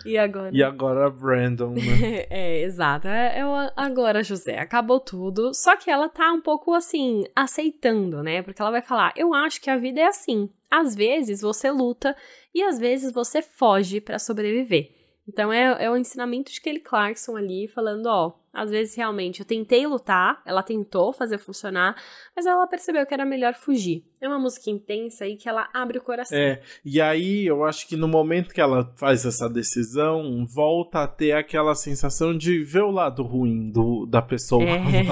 E 0.03 0.17
agora? 0.17 0.49
E 0.51 0.63
agora 0.63 1.09
Brandon, 1.11 1.75
né? 1.75 2.25
é, 2.29 2.61
exato. 2.63 3.07
É, 3.07 3.39
é 3.39 3.45
o 3.45 3.53
agora 3.75 4.23
José. 4.23 4.57
Acabou 4.57 4.99
tudo. 4.99 5.53
Só 5.53 5.77
que 5.77 5.91
ela 5.91 6.09
tá 6.09 6.31
um 6.33 6.41
pouco 6.41 6.73
assim, 6.73 7.23
aceitando, 7.35 8.23
né? 8.23 8.41
Porque 8.41 8.59
ela 8.59 8.71
vai 8.71 8.81
falar: 8.81 9.13
Eu 9.15 9.31
acho 9.31 9.61
que 9.61 9.69
a 9.69 9.77
vida 9.77 10.01
é 10.01 10.07
assim. 10.07 10.49
Às 10.71 10.95
vezes 10.95 11.41
você 11.41 11.69
luta 11.69 12.15
e 12.53 12.63
às 12.63 12.79
vezes 12.79 13.13
você 13.13 13.43
foge 13.43 14.01
para 14.01 14.17
sobreviver. 14.17 14.89
Então 15.27 15.53
é, 15.53 15.85
é 15.85 15.91
o 15.91 15.95
ensinamento 15.95 16.51
de 16.51 16.59
Kelly 16.59 16.79
Clarkson 16.79 17.37
ali 17.37 17.67
falando: 17.67 18.07
Ó, 18.07 18.33
às 18.53 18.69
vezes, 18.69 18.95
realmente, 18.95 19.39
eu 19.39 19.45
tentei 19.45 19.85
lutar, 19.87 20.41
ela 20.45 20.61
tentou 20.61 21.11
fazer 21.11 21.39
funcionar, 21.39 21.95
mas 22.35 22.45
ela 22.45 22.67
percebeu 22.67 23.05
que 23.05 23.13
era 23.13 23.25
melhor 23.25 23.55
fugir. 23.55 24.05
É 24.23 24.27
uma 24.29 24.39
música 24.39 24.69
intensa 24.69 25.27
e 25.27 25.35
que 25.35 25.49
ela 25.49 25.67
abre 25.73 25.97
o 25.97 26.01
coração. 26.01 26.37
É, 26.37 26.61
e 26.85 27.01
aí 27.01 27.45
eu 27.45 27.65
acho 27.65 27.85
que 27.85 27.97
no 27.97 28.07
momento 28.07 28.53
que 28.53 28.61
ela 28.61 28.89
faz 28.95 29.25
essa 29.25 29.49
decisão, 29.49 30.45
volta 30.45 31.03
a 31.03 31.07
ter 31.09 31.33
aquela 31.33 31.75
sensação 31.75 32.33
de 32.33 32.63
ver 32.63 32.83
o 32.83 32.89
lado 32.89 33.21
ruim 33.21 33.69
do, 33.69 34.05
da 34.05 34.21
pessoa. 34.21 34.63
É. 34.63 34.79
né? 34.79 35.03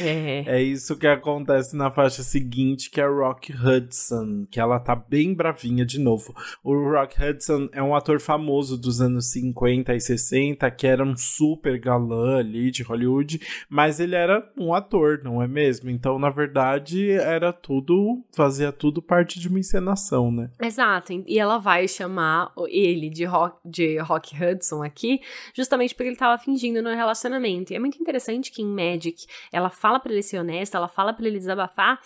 é. 0.00 0.44
é 0.56 0.62
isso 0.62 0.96
que 0.96 1.06
acontece 1.06 1.76
na 1.76 1.90
faixa 1.90 2.22
seguinte, 2.22 2.90
que 2.90 2.98
é 2.98 3.06
Rock 3.06 3.52
Hudson, 3.52 4.46
que 4.50 4.58
ela 4.58 4.80
tá 4.80 4.96
bem 4.96 5.34
bravinha 5.34 5.84
de 5.84 6.00
novo. 6.00 6.34
O 6.64 6.72
Rock 6.90 7.22
Hudson 7.22 7.68
é 7.72 7.82
um 7.82 7.94
ator 7.94 8.20
famoso 8.20 8.78
dos 8.80 9.02
anos 9.02 9.30
50 9.32 9.94
e 9.94 10.00
60, 10.00 10.70
que 10.70 10.86
era 10.86 11.04
um 11.04 11.14
super 11.14 11.78
galã 11.78 12.38
ali 12.38 12.70
de 12.70 12.82
Hollywood, 12.82 13.38
mas 13.68 14.00
ele 14.00 14.14
era 14.14 14.50
um 14.56 14.72
ator, 14.72 15.20
não 15.22 15.42
é 15.42 15.46
mesmo? 15.46 15.90
Então, 15.90 16.18
na 16.18 16.30
verdade, 16.30 17.10
era 17.10 17.52
tudo 17.52 17.97
fazia 18.34 18.72
tudo 18.72 19.02
parte 19.02 19.38
de 19.38 19.48
uma 19.48 19.58
encenação, 19.58 20.30
né? 20.30 20.50
Exato. 20.60 21.12
E 21.26 21.38
ela 21.38 21.58
vai 21.58 21.86
chamar 21.88 22.52
ele 22.68 23.08
de 23.08 23.24
Rock, 23.24 23.56
de 23.64 23.98
Rock 23.98 24.34
Hudson 24.34 24.82
aqui, 24.82 25.20
justamente 25.54 25.94
porque 25.94 26.08
ele 26.08 26.16
tava 26.16 26.40
fingindo 26.42 26.82
no 26.82 26.90
relacionamento. 26.90 27.72
E 27.72 27.76
é 27.76 27.78
muito 27.78 28.00
interessante 28.00 28.50
que 28.50 28.62
em 28.62 28.66
Magic 28.66 29.26
ela 29.52 29.70
fala 29.70 30.00
para 30.00 30.12
ele 30.12 30.22
ser 30.22 30.38
honesta, 30.38 30.76
ela 30.76 30.88
fala 30.88 31.12
para 31.12 31.26
ele 31.26 31.38
desabafar, 31.38 32.00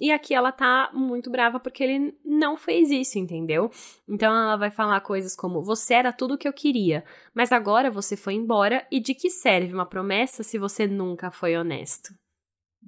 e 0.00 0.12
aqui 0.12 0.32
ela 0.32 0.52
tá 0.52 0.90
muito 0.94 1.28
brava 1.28 1.58
porque 1.58 1.82
ele 1.82 2.16
não 2.24 2.56
fez 2.56 2.90
isso, 2.90 3.18
entendeu? 3.18 3.68
Então 4.08 4.32
ela 4.32 4.56
vai 4.56 4.70
falar 4.70 5.00
coisas 5.00 5.34
como: 5.34 5.60
Você 5.62 5.94
era 5.94 6.12
tudo 6.12 6.34
o 6.34 6.38
que 6.38 6.46
eu 6.46 6.52
queria, 6.52 7.04
mas 7.34 7.50
agora 7.50 7.90
você 7.90 8.16
foi 8.16 8.34
embora 8.34 8.86
e 8.92 9.00
de 9.00 9.12
que 9.12 9.28
serve 9.28 9.74
uma 9.74 9.86
promessa 9.86 10.44
se 10.44 10.56
você 10.56 10.86
nunca 10.86 11.32
foi 11.32 11.56
honesto? 11.56 12.14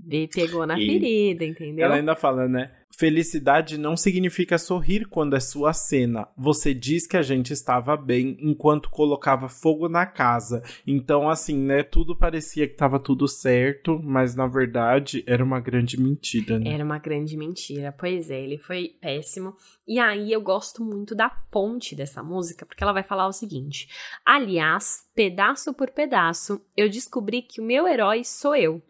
B 0.03 0.29
pegou 0.33 0.67
na 0.67 0.79
e 0.79 0.87
ferida, 0.87 1.45
entendeu? 1.45 1.85
Ela 1.85 1.97
ainda 1.97 2.17
fala, 2.17 2.49
né? 2.49 2.71
Felicidade 3.01 3.79
não 3.79 3.97
significa 3.97 4.59
sorrir 4.59 5.07
quando 5.07 5.35
é 5.35 5.41
sua 5.41 5.73
cena. 5.73 6.29
Você 6.37 6.75
diz 6.75 7.07
que 7.07 7.17
a 7.17 7.23
gente 7.23 7.53
estava 7.53 7.97
bem 7.97 8.37
enquanto 8.41 8.91
colocava 8.91 9.49
fogo 9.49 9.89
na 9.89 10.05
casa. 10.05 10.63
Então, 10.87 11.29
assim, 11.31 11.57
né? 11.57 11.83
Tudo 11.83 12.15
parecia 12.15 12.67
que 12.67 12.75
estava 12.75 12.99
tudo 12.99 13.27
certo, 13.27 13.99
mas 14.03 14.35
na 14.35 14.47
verdade 14.47 15.25
era 15.27 15.43
uma 15.43 15.61
grande 15.61 15.99
mentira, 15.99 16.59
né? 16.59 16.75
Era 16.75 16.85
uma 16.85 16.99
grande 16.99 17.37
mentira. 17.37 17.95
Pois 17.97 18.31
é, 18.31 18.43
ele 18.43 18.59
foi 18.59 18.97
péssimo. 19.01 19.55
E 19.87 19.99
aí 19.99 20.31
eu 20.31 20.41
gosto 20.43 20.85
muito 20.85 21.15
da 21.15 21.31
ponte 21.31 21.95
dessa 21.95 22.23
música, 22.23 22.67
porque 22.67 22.83
ela 22.83 22.93
vai 22.93 23.03
falar 23.03 23.29
o 23.29 23.33
seguinte: 23.33 23.89
Aliás, 24.27 25.09
pedaço 25.15 25.73
por 25.73 25.91
pedaço, 25.91 26.61
eu 26.77 26.89
descobri 26.89 27.41
que 27.41 27.61
o 27.61 27.65
meu 27.65 27.89
herói 27.89 28.25
sou 28.25 28.55
eu. 28.55 28.83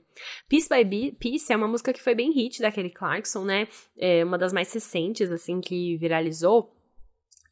Piece 0.48 0.68
by 0.68 1.12
Piece 1.12 1.52
é 1.52 1.56
uma 1.56 1.68
música 1.68 1.92
que 1.92 2.02
foi 2.02 2.14
bem 2.14 2.32
hit 2.32 2.60
da 2.60 2.70
Kelly 2.70 2.90
Clarkson, 2.90 3.44
né? 3.44 3.68
É 3.96 4.24
uma 4.24 4.38
das 4.38 4.52
mais 4.52 4.72
recentes, 4.72 5.30
assim, 5.30 5.60
que 5.60 5.96
viralizou. 5.96 6.74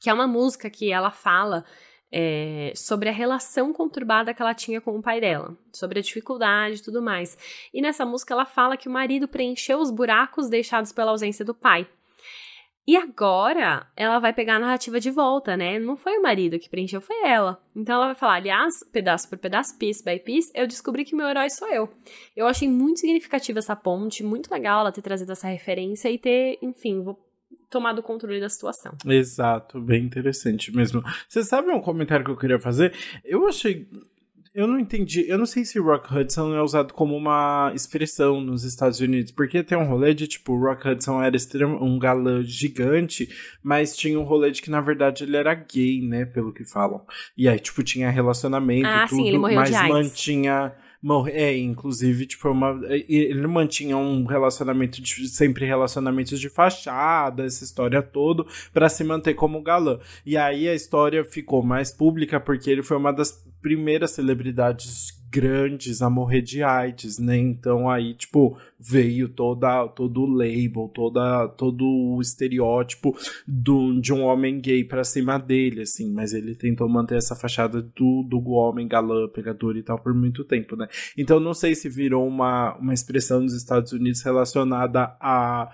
Que 0.00 0.10
é 0.10 0.14
uma 0.14 0.26
música 0.26 0.70
que 0.70 0.92
ela 0.92 1.10
fala 1.10 1.64
é, 2.10 2.72
sobre 2.74 3.08
a 3.08 3.12
relação 3.12 3.72
conturbada 3.72 4.32
que 4.32 4.40
ela 4.40 4.54
tinha 4.54 4.80
com 4.80 4.96
o 4.96 5.02
pai 5.02 5.20
dela, 5.20 5.56
sobre 5.72 5.98
a 5.98 6.02
dificuldade 6.02 6.76
e 6.76 6.82
tudo 6.82 7.02
mais. 7.02 7.36
E 7.72 7.80
nessa 7.80 8.04
música 8.04 8.34
ela 8.34 8.46
fala 8.46 8.76
que 8.76 8.88
o 8.88 8.92
marido 8.92 9.28
preencheu 9.28 9.78
os 9.78 9.90
buracos 9.90 10.48
deixados 10.48 10.92
pela 10.92 11.10
ausência 11.10 11.44
do 11.44 11.54
pai. 11.54 11.88
E 12.88 12.96
agora 12.96 13.86
ela 13.94 14.18
vai 14.18 14.32
pegar 14.32 14.56
a 14.56 14.58
narrativa 14.58 14.98
de 14.98 15.10
volta, 15.10 15.58
né? 15.58 15.78
Não 15.78 15.94
foi 15.94 16.16
o 16.16 16.22
marido 16.22 16.58
que 16.58 16.70
preencheu, 16.70 17.02
foi 17.02 17.22
ela. 17.22 17.62
Então 17.76 17.96
ela 17.96 18.06
vai 18.06 18.14
falar, 18.14 18.36
aliás, 18.36 18.76
pedaço 18.90 19.28
por 19.28 19.36
pedaço, 19.36 19.76
piece 19.76 20.02
by 20.02 20.18
piece, 20.18 20.50
eu 20.54 20.66
descobri 20.66 21.04
que 21.04 21.14
meu 21.14 21.26
herói 21.26 21.50
sou 21.50 21.68
eu. 21.68 21.90
Eu 22.34 22.46
achei 22.46 22.66
muito 22.66 23.00
significativa 23.00 23.58
essa 23.58 23.76
ponte, 23.76 24.24
muito 24.24 24.50
legal 24.50 24.80
ela 24.80 24.90
ter 24.90 25.02
trazido 25.02 25.30
essa 25.30 25.48
referência 25.48 26.10
e 26.10 26.16
ter, 26.16 26.58
enfim, 26.62 27.04
tomado 27.68 27.98
o 27.98 28.02
controle 28.02 28.40
da 28.40 28.48
situação. 28.48 28.94
Exato, 29.04 29.78
bem 29.82 30.06
interessante 30.06 30.74
mesmo. 30.74 31.02
Você 31.28 31.44
sabe 31.44 31.70
um 31.70 31.82
comentário 31.82 32.24
que 32.24 32.30
eu 32.30 32.38
queria 32.38 32.58
fazer? 32.58 32.94
Eu 33.22 33.46
achei 33.46 33.86
eu 34.58 34.66
não 34.66 34.76
entendi. 34.76 35.24
Eu 35.28 35.38
não 35.38 35.46
sei 35.46 35.64
se 35.64 35.78
Rock 35.78 36.12
Hudson 36.12 36.52
é 36.52 36.60
usado 36.60 36.92
como 36.92 37.16
uma 37.16 37.70
expressão 37.76 38.40
nos 38.40 38.64
Estados 38.64 38.98
Unidos, 38.98 39.30
porque 39.30 39.62
tem 39.62 39.78
um 39.78 39.86
rolê 39.86 40.12
de 40.12 40.26
tipo, 40.26 40.58
Rock 40.58 40.88
Hudson 40.88 41.22
era 41.22 41.36
extremo, 41.36 41.80
um 41.80 41.96
galã 41.96 42.42
gigante, 42.42 43.28
mas 43.62 43.96
tinha 43.96 44.18
um 44.18 44.24
rolê 44.24 44.50
de 44.50 44.60
que 44.60 44.68
na 44.68 44.80
verdade 44.80 45.22
ele 45.22 45.36
era 45.36 45.54
gay, 45.54 46.02
né? 46.02 46.24
Pelo 46.24 46.52
que 46.52 46.64
falam. 46.64 47.02
E 47.36 47.48
aí, 47.48 47.60
tipo, 47.60 47.84
tinha 47.84 48.10
relacionamento 48.10 48.88
ah, 48.88 49.06
tudo, 49.08 49.20
sim, 49.20 49.28
ele 49.28 49.38
morreu 49.38 49.60
mas 49.60 49.70
de 49.70 49.76
AIDS. 49.76 49.94
mantinha 49.94 50.72
é, 51.28 51.56
inclusive, 51.56 52.26
tipo, 52.26 52.48
uma, 52.48 52.78
ele 52.88 53.46
mantinha 53.46 53.96
um 53.96 54.24
relacionamento, 54.24 55.00
de, 55.00 55.28
sempre 55.28 55.64
relacionamentos 55.64 56.40
de 56.40 56.48
fachada, 56.48 57.44
essa 57.44 57.62
história 57.62 58.02
toda, 58.02 58.44
para 58.72 58.88
se 58.88 59.04
manter 59.04 59.34
como 59.34 59.62
galã. 59.62 59.98
E 60.26 60.36
aí 60.36 60.68
a 60.68 60.74
história 60.74 61.24
ficou 61.24 61.62
mais 61.62 61.92
pública 61.92 62.40
porque 62.40 62.70
ele 62.70 62.82
foi 62.82 62.96
uma 62.96 63.12
das 63.12 63.44
primeiras 63.62 64.12
celebridades 64.12 65.17
grandes 65.30 66.02
a 66.02 66.08
morrer 66.08 66.42
de 66.42 66.62
AIDS, 66.62 67.18
né? 67.18 67.36
Então 67.36 67.88
aí, 67.88 68.14
tipo, 68.14 68.56
veio 68.78 69.28
toda, 69.28 69.88
todo 69.88 70.22
o 70.22 70.26
label, 70.26 70.90
toda, 70.94 71.48
todo 71.48 71.84
o 71.84 72.20
estereótipo 72.20 73.16
do, 73.46 74.00
de 74.00 74.12
um 74.12 74.22
homem 74.22 74.60
gay 74.60 74.84
pra 74.84 75.04
cima 75.04 75.38
dele, 75.38 75.82
assim. 75.82 76.10
Mas 76.12 76.32
ele 76.32 76.54
tentou 76.54 76.88
manter 76.88 77.16
essa 77.16 77.34
fachada 77.34 77.82
do, 77.82 78.22
do 78.22 78.50
homem 78.50 78.86
galã, 78.86 79.28
pegador 79.28 79.76
e 79.76 79.82
tal 79.82 79.98
por 79.98 80.14
muito 80.14 80.44
tempo, 80.44 80.76
né? 80.76 80.88
Então 81.16 81.40
não 81.40 81.54
sei 81.54 81.74
se 81.74 81.88
virou 81.88 82.26
uma, 82.26 82.76
uma 82.76 82.94
expressão 82.94 83.40
nos 83.40 83.54
Estados 83.54 83.92
Unidos 83.92 84.22
relacionada 84.22 85.16
a 85.20 85.70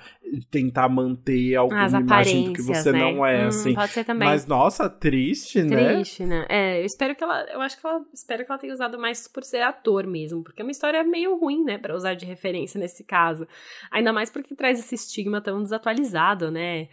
tentar 0.50 0.88
manter 0.88 1.54
alguma 1.54 1.86
imagem 1.86 2.44
do 2.44 2.52
que 2.52 2.62
você 2.62 2.90
né? 2.90 2.98
não 2.98 3.24
é, 3.24 3.44
hum, 3.44 3.48
assim. 3.48 3.74
Pode 3.74 3.92
ser 3.92 4.04
também. 4.04 4.28
Mas, 4.28 4.46
nossa, 4.46 4.88
triste, 4.88 5.62
né? 5.62 5.94
Triste, 5.94 6.24
né? 6.24 6.46
É, 6.48 6.80
eu 6.80 6.84
espero 6.84 7.14
que 7.14 7.22
ela, 7.22 7.44
eu 7.52 7.60
acho 7.60 7.80
que 7.80 7.86
ela, 7.86 8.00
espero 8.12 8.44
que 8.44 8.50
ela 8.50 8.58
tenha 8.58 8.72
usado 8.72 8.98
mais 8.98 9.28
por 9.28 9.43
ser 9.44 9.62
ator 9.62 10.06
mesmo, 10.06 10.42
porque 10.42 10.62
é 10.62 10.64
uma 10.64 10.70
história 10.70 11.02
meio 11.04 11.38
ruim, 11.38 11.62
né, 11.62 11.78
para 11.78 11.94
usar 11.94 12.14
de 12.14 12.24
referência 12.24 12.78
nesse 12.78 13.04
caso. 13.04 13.46
Ainda 13.90 14.12
mais 14.12 14.30
porque 14.30 14.54
traz 14.54 14.78
esse 14.78 14.94
estigma 14.94 15.40
tão 15.40 15.62
desatualizado, 15.62 16.50
né, 16.50 16.88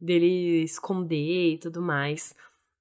dele 0.00 0.62
esconder 0.62 1.54
e 1.54 1.58
tudo 1.58 1.82
mais. 1.82 2.34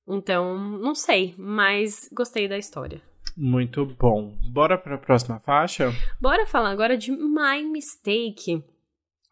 Então, 0.07 0.57
não 0.77 0.93
sei, 0.93 1.33
mas 1.37 2.09
gostei 2.13 2.47
da 2.47 2.57
história. 2.57 3.01
Muito 3.35 3.85
bom. 3.85 4.33
Bora 4.51 4.77
para 4.77 4.95
a 4.95 4.99
próxima 4.99 5.39
faixa? 5.39 5.91
Bora 6.21 6.45
falar 6.45 6.69
agora 6.69 6.97
de 6.97 7.11
My 7.11 7.63
Mistake 7.63 8.63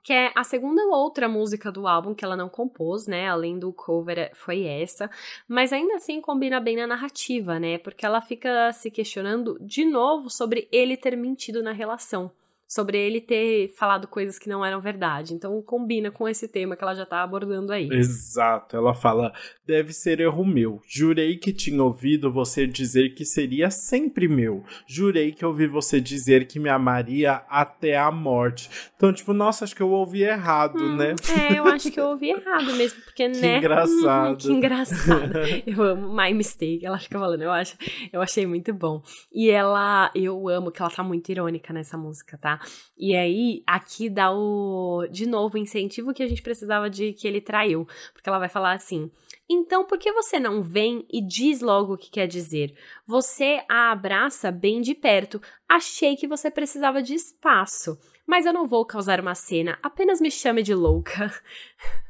que 0.03 0.11
é 0.11 0.31
a 0.35 0.43
segunda 0.43 0.83
outra 0.87 1.29
música 1.29 1.71
do 1.71 1.87
álbum 1.87 2.13
que 2.13 2.25
ela 2.25 2.35
não 2.35 2.49
compôs, 2.49 3.07
né? 3.07 3.29
Além 3.29 3.57
do 3.57 3.71
cover, 3.71 4.31
foi 4.35 4.65
essa. 4.65 5.09
Mas 5.47 5.71
ainda 5.71 5.95
assim 5.95 6.19
combina 6.19 6.59
bem 6.59 6.75
na 6.75 6.85
narrativa, 6.85 7.59
né? 7.59 7.77
Porque 7.77 8.05
ela 8.05 8.21
fica 8.21 8.71
se 8.73 8.91
questionando 8.91 9.57
de 9.61 9.85
novo 9.85 10.29
sobre 10.29 10.67
ele 10.71 10.97
ter 10.97 11.15
mentido 11.15 11.63
na 11.63 11.71
relação 11.71 12.31
sobre 12.73 12.97
ele 12.97 13.21
ter 13.21 13.71
falado 13.77 14.07
coisas 14.07 14.39
que 14.39 14.49
não 14.49 14.65
eram 14.65 14.81
verdade. 14.81 15.36
Então 15.36 15.62
combina 15.62 16.09
com 16.09 16.27
esse 16.27 16.47
tema 16.47 16.75
que 16.75 16.83
ela 16.83 16.95
já 16.95 17.05
tá 17.05 17.21
abordando 17.21 17.71
aí. 17.71 17.88
Exato. 17.91 18.75
Ela 18.75 18.95
fala: 18.95 19.31
deve 19.65 19.93
ser 19.93 20.19
erro 20.19 20.43
meu. 20.43 20.81
Jurei 20.88 21.38
que 21.38 21.53
tinha 21.53 21.83
ouvido 21.83 22.31
você 22.31 22.65
dizer 22.65 23.13
que 23.13 23.25
seria 23.25 23.69
sempre 23.69 24.27
meu. 24.27 24.63
Jurei 24.88 25.31
que 25.31 25.45
ouvi 25.45 25.67
você 25.67 26.01
dizer 26.01 26.47
que 26.47 26.59
me 26.59 26.67
amaria 26.67 27.43
até 27.47 27.95
a 27.95 28.12
morte. 28.12 28.69
Então, 28.95 29.13
tipo, 29.13 29.33
nossa, 29.33 29.65
acho 29.65 29.75
que 29.75 29.83
eu 29.83 29.91
ouvi 29.91 30.23
errado, 30.23 30.79
hum, 30.79 30.95
né? 30.95 31.13
É, 31.51 31.59
eu 31.59 31.65
acho 31.67 31.91
que 31.91 31.99
eu 31.99 32.05
ouvi 32.05 32.31
errado 32.31 32.73
mesmo, 32.73 33.01
porque, 33.03 33.29
que 33.29 33.39
né? 33.39 33.57
Engraçado. 33.57 34.38
que 34.38 34.51
engraçado. 34.51 35.33
eu 35.67 35.83
amo 35.83 36.15
My 36.15 36.33
Mistake, 36.33 36.86
ela 36.86 36.97
fica 36.97 37.19
falando, 37.19 37.41
eu 37.41 37.51
acho, 37.51 37.75
eu 38.12 38.21
achei 38.21 38.47
muito 38.47 38.73
bom. 38.73 39.03
E 39.31 39.49
ela, 39.49 40.09
eu 40.15 40.47
amo 40.49 40.71
que 40.71 40.81
ela 40.81 40.89
tá 40.89 41.03
muito 41.03 41.31
irônica 41.31 41.71
nessa 41.71 41.97
música, 41.97 42.38
tá? 42.38 42.59
E 42.97 43.15
aí, 43.15 43.63
aqui 43.65 44.10
dá 44.10 44.32
o, 44.32 45.08
de 45.12 45.26
novo, 45.26 45.56
o 45.56 45.60
incentivo 45.60 46.13
que 46.13 46.23
a 46.23 46.28
gente 46.28 46.41
precisava 46.41 46.89
de 46.89 47.13
que 47.13 47.28
ele 47.28 47.41
traiu. 47.41 47.88
Porque 48.13 48.30
ela 48.30 48.39
vai 48.39 48.49
falar 48.49 48.73
assim: 48.73 49.12
então, 49.49 49.86
por 49.86 49.97
que 49.97 50.12
você 50.12 50.39
não 50.39 50.62
vem 50.62 51.06
e 51.12 51.21
diz 51.21 51.62
logo 51.62 51.93
o 51.93 51.97
que 51.97 52.10
quer 52.10 52.28
dizer? 52.28 52.76
Você 53.06 53.63
a 53.69 53.91
abraça 53.91 54.52
bem 54.52 54.82
de 54.82 54.95
perto. 54.95 55.41
Achei 55.67 56.15
que 56.15 56.28
você 56.28 56.49
precisava 56.49 57.02
de 57.02 57.13
espaço. 57.13 57.97
Mas 58.26 58.45
eu 58.45 58.54
não 58.54 58.65
vou 58.65 58.86
causar 58.86 59.19
uma 59.19 59.36
cena, 59.36 59.78
apenas 59.84 60.21
me 60.21 60.32
chame 60.32 60.63
de 60.63 60.73
louca. 60.73 61.32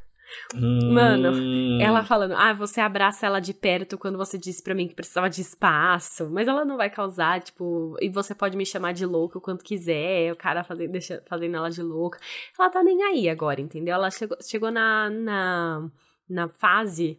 Mano, 0.54 1.32
hum. 1.32 1.78
ela 1.80 2.04
falando, 2.04 2.34
ah, 2.36 2.52
você 2.52 2.80
abraça 2.80 3.26
ela 3.26 3.40
de 3.40 3.52
perto 3.52 3.98
quando 3.98 4.16
você 4.16 4.38
disse 4.38 4.62
para 4.62 4.74
mim 4.74 4.86
que 4.86 4.94
precisava 4.94 5.28
de 5.28 5.40
espaço, 5.40 6.30
mas 6.30 6.48
ela 6.48 6.64
não 6.64 6.76
vai 6.76 6.90
causar, 6.90 7.40
tipo, 7.40 7.96
e 8.00 8.08
você 8.08 8.34
pode 8.34 8.56
me 8.56 8.64
chamar 8.64 8.92
de 8.92 9.04
louca 9.04 9.38
o 9.38 9.40
quanto 9.40 9.64
quiser, 9.64 10.32
o 10.32 10.36
cara 10.36 10.62
fazendo, 10.62 10.92
deixa, 10.92 11.22
fazendo 11.26 11.56
ela 11.56 11.70
de 11.70 11.82
louca. 11.82 12.18
Ela 12.58 12.70
tá 12.70 12.82
nem 12.82 13.02
aí 13.02 13.28
agora, 13.28 13.60
entendeu? 13.60 13.94
Ela 13.94 14.10
chegou, 14.10 14.36
chegou 14.42 14.70
na, 14.70 15.10
na, 15.10 15.90
na 16.28 16.48
fase 16.48 17.18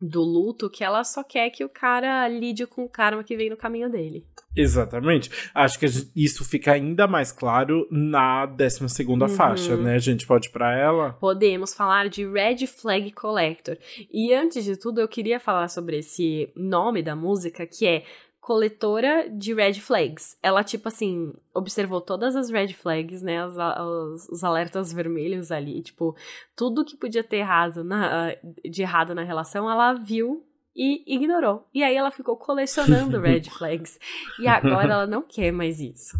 do 0.00 0.20
luto 0.20 0.68
que 0.68 0.84
ela 0.84 1.02
só 1.04 1.22
quer 1.22 1.50
que 1.50 1.64
o 1.64 1.68
cara 1.68 2.28
lide 2.28 2.66
com 2.66 2.84
o 2.84 2.88
karma 2.88 3.24
que 3.24 3.36
vem 3.36 3.50
no 3.50 3.56
caminho 3.56 3.90
dele. 3.90 4.26
Exatamente. 4.54 5.30
Acho 5.54 5.78
que 5.78 5.86
isso 6.14 6.44
fica 6.44 6.72
ainda 6.72 7.06
mais 7.06 7.30
claro 7.30 7.86
na 7.90 8.46
12 8.46 8.88
segunda 8.88 9.26
uhum. 9.26 9.30
faixa, 9.30 9.76
né? 9.76 9.94
A 9.94 9.98
gente 9.98 10.26
pode 10.26 10.48
ir 10.48 10.52
pra 10.52 10.76
ela? 10.76 11.12
Podemos 11.14 11.74
falar 11.74 12.08
de 12.08 12.26
Red 12.26 12.66
Flag 12.66 13.10
Collector. 13.12 13.76
E 14.10 14.32
antes 14.32 14.64
de 14.64 14.76
tudo, 14.76 15.00
eu 15.00 15.08
queria 15.08 15.38
falar 15.38 15.68
sobre 15.68 15.98
esse 15.98 16.50
nome 16.56 17.02
da 17.02 17.14
música, 17.14 17.66
que 17.66 17.86
é 17.86 18.04
coletora 18.46 19.28
de 19.28 19.52
red 19.52 19.74
flags. 19.74 20.38
Ela, 20.40 20.62
tipo 20.62 20.86
assim, 20.86 21.34
observou 21.52 22.00
todas 22.00 22.36
as 22.36 22.48
red 22.48 22.68
flags, 22.68 23.20
né? 23.20 23.44
Os, 23.44 23.56
os, 23.56 24.28
os, 24.28 24.44
alertas 24.44 24.92
vermelhos 24.92 25.50
ali. 25.50 25.82
Tipo, 25.82 26.14
tudo 26.54 26.84
que 26.84 26.96
podia 26.96 27.24
ter 27.24 27.38
errado 27.38 27.82
na, 27.82 28.36
de 28.64 28.82
errado 28.82 29.16
na 29.16 29.24
relação, 29.24 29.68
ela 29.68 29.94
viu 29.94 30.46
e 30.76 31.02
ignorou. 31.12 31.66
E 31.74 31.82
aí 31.82 31.96
ela 31.96 32.12
ficou 32.12 32.36
colecionando 32.36 33.18
red 33.20 33.50
flags. 33.50 33.98
E 34.38 34.46
agora 34.46 34.92
ela 34.92 35.06
não 35.08 35.22
quer 35.22 35.50
mais 35.50 35.80
isso. 35.80 36.16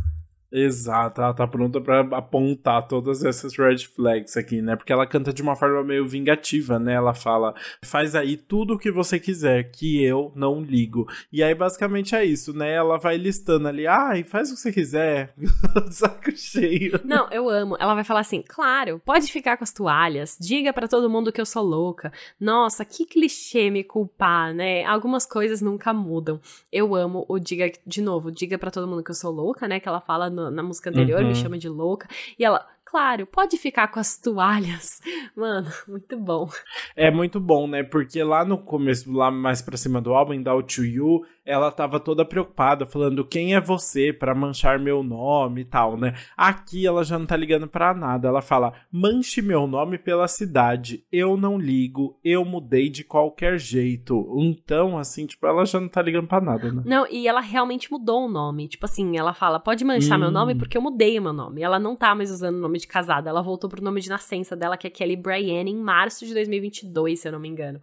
Exato, 0.51 1.21
ela 1.21 1.35
tá 1.35 1.47
pronta 1.47 1.81
para 1.81 2.01
apontar 2.17 2.87
todas 2.87 3.25
essas 3.25 3.57
red 3.57 3.79
flags 3.79 4.37
aqui, 4.37 4.63
né? 4.63 4.77
Porque 4.77 4.93
ela 4.93 5.07
canta 5.07 5.33
de 5.33 5.43
uma 5.43 5.57
forma 5.57 5.83
meio 5.83 6.07
vingativa, 6.07 6.79
né? 6.79 6.95
Ela 6.95 7.15
fala: 7.15 7.55
faz 7.83 8.15
aí 8.15 8.37
tudo 8.37 8.75
o 8.75 8.79
que 8.79 8.91
você 8.91 9.19
quiser, 9.19 9.71
que 9.71 10.03
eu 10.03 10.33
não 10.37 10.61
ligo. 10.63 11.07
E 11.33 11.43
aí, 11.43 11.55
basicamente, 11.55 12.15
é 12.15 12.25
isso, 12.25 12.53
né? 12.53 12.73
Ela 12.73 12.97
vai 12.97 13.17
listando 13.17 13.67
ali: 13.67 13.87
ai, 13.87 14.23
faz 14.23 14.51
o 14.51 14.55
que 14.55 14.61
você 14.61 14.73
quiser. 14.73 15.35
Saco 15.91 16.31
cheio. 16.37 17.01
Não, 17.05 17.29
eu 17.31 17.49
amo. 17.49 17.77
Ela 17.81 17.95
vai 17.95 18.05
falar 18.05 18.21
assim: 18.21 18.43
claro, 18.47 19.01
pode 19.05 19.31
ficar 19.33 19.57
com 19.57 19.65
as 19.65 19.73
toalhas, 19.73 20.37
diga 20.41 20.73
para 20.73 20.87
todo 20.87 21.11
mundo 21.11 21.33
que 21.33 21.41
eu 21.41 21.47
sou 21.47 21.63
louca. 21.63 22.13
Nossa, 22.39 22.85
que 22.85 23.05
clichê 23.05 23.69
me 23.69 23.83
culpar, 23.83 24.55
né? 24.55 24.85
Algumas 24.85 25.27
coisas 25.27 25.61
nunca 25.61 25.93
mudam. 25.93 26.41
Eu 26.71 26.95
amo 26.95 27.27
o 27.29 27.39
diga, 27.39 27.71
de 27.85 28.01
novo, 28.01 28.31
diga 28.31 28.57
para 28.59 28.71
todo 28.71 28.87
mundo 28.87 29.03
que 29.03 29.11
eu 29.11 29.15
sou 29.15 29.33
louca, 29.33 29.67
né? 29.67 29.81
Que 29.81 29.89
ela 29.89 30.01
fala 30.01 30.31
no, 30.37 30.51
na 30.51 30.63
música 30.63 30.91
anterior, 30.91 31.23
uhum. 31.23 31.29
me 31.29 31.35
chama 31.35 31.59
de 31.59 31.69
louca. 31.69 32.07
E 32.39 32.45
ela, 32.45 32.65
claro, 32.85 33.27
pode 33.27 33.57
ficar 33.57 33.89
com 33.89 33.99
as 33.99 34.19
toalhas. 34.19 35.01
Mano, 35.35 35.71
muito 35.89 36.17
bom. 36.19 36.49
É 36.95 37.11
muito 37.11 37.41
bom, 37.41 37.67
né? 37.67 37.83
Porque 37.83 38.23
lá 38.23 38.45
no 38.45 38.59
começo, 38.59 39.11
lá 39.13 39.31
mais 39.31 39.63
pra 39.63 39.77
cima 39.77 40.01
do 40.01 40.15
álbum, 40.15 40.41
Down 40.41 40.63
to 40.63 40.85
You, 40.85 41.25
ela 41.47 41.71
tava 41.71 42.01
toda 42.01 42.25
preocupada, 42.25 42.85
falando 42.85 43.25
quem 43.25 43.55
é 43.55 43.61
você 43.61 44.13
para 44.13 44.35
manchar 44.35 44.79
meu 44.79 45.03
nome 45.03 45.61
e 45.61 45.65
tal, 45.65 45.97
né? 45.97 46.15
Aqui 46.37 46.87
ela 46.87 47.05
já 47.05 47.19
não 47.19 47.25
tá 47.25 47.37
ligando 47.37 47.69
para 47.69 47.95
nada. 47.95 48.29
Ela 48.29 48.43
fala: 48.43 48.73
manche 48.91 49.41
meu 49.41 49.67
nome 49.67 49.97
pela 49.97 50.27
cidade. 50.27 51.05
Eu 51.11 51.37
não 51.37 51.57
ligo, 51.57 52.19
eu 52.25 52.45
mudei 52.45 52.89
de 52.89 53.05
qualquer 53.05 53.59
jeito. 53.59 54.27
Então, 54.39 54.99
assim, 54.99 55.25
tipo, 55.25 55.47
ela 55.47 55.65
já 55.65 55.81
não 55.81 55.89
tá 55.89 56.03
ligando 56.03 56.27
pra 56.27 56.41
nada, 56.41 56.73
né? 56.73 56.83
Não, 56.85 57.07
e 57.09 57.29
ela 57.29 57.41
realmente 57.41 57.91
mudou 57.91 58.27
o 58.27 58.29
nome. 58.29 58.69
Tipo 58.69 58.87
assim, 58.87 59.17
ela 59.17 59.33
fala: 59.33 59.61
pode 59.61 59.85
manchar 59.85 60.19
hum. 60.19 60.23
meu 60.23 60.31
nome 60.33 60.55
hum. 60.55 60.59
porque 60.59 60.77
eu 60.77 60.83
mudei 60.83 61.19
o 61.19 61.23
meu 61.23 61.33
nome. 61.33 61.63
Ela 61.63 61.79
não 61.79 61.95
tá 61.95 62.15
mais 62.15 62.31
usando 62.31 62.57
o 62.57 62.61
nome 62.61 62.79
de 62.79 62.89
casada. 62.89 63.31
Ela 63.31 63.43
voltou 63.43 63.71
pro 63.71 63.83
nome 63.83 64.01
de 64.01 64.09
nascença 64.09 64.57
dela, 64.57 64.77
que 64.77 64.89
é 64.89 64.91
Kelly 64.91 65.17
Brienne, 65.17 65.71
em 65.71 65.77
março 65.77 66.27
de 66.27 66.35
2022, 66.35 67.21
se 67.21 67.29
eu 67.29 67.33
não 67.33 67.39
me 67.39 67.49
engano. 67.49 67.81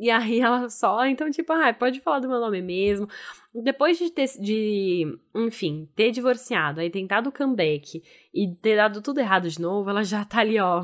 E 0.00 0.10
aí 0.10 0.40
ela 0.40 0.70
só, 0.70 1.04
então, 1.04 1.30
tipo, 1.30 1.52
ah, 1.52 1.74
pode 1.74 2.00
falar 2.00 2.20
do 2.20 2.28
meu 2.28 2.40
nome 2.40 2.62
mesmo. 2.62 3.06
Depois 3.54 3.98
de 3.98 4.10
ter, 4.10 4.26
de, 4.40 5.06
enfim, 5.34 5.86
ter 5.94 6.10
divorciado, 6.10 6.80
aí 6.80 6.88
tentado 6.88 7.28
o 7.28 7.32
comeback 7.32 8.02
e 8.32 8.54
ter 8.62 8.76
dado 8.76 9.02
tudo 9.02 9.20
errado 9.20 9.50
de 9.50 9.60
novo, 9.60 9.90
ela 9.90 10.02
já 10.02 10.24
tá 10.24 10.40
ali, 10.40 10.58
ó, 10.58 10.82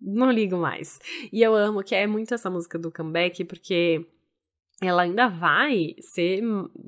não 0.00 0.30
ligo 0.30 0.56
mais. 0.56 1.00
E 1.32 1.42
eu 1.42 1.52
amo 1.52 1.82
que 1.82 1.96
é 1.96 2.06
muito 2.06 2.32
essa 2.32 2.48
música 2.48 2.78
do 2.78 2.92
comeback, 2.92 3.44
porque 3.44 4.06
ela 4.80 5.02
ainda 5.02 5.26
vai 5.26 5.96
ser, 5.98 6.40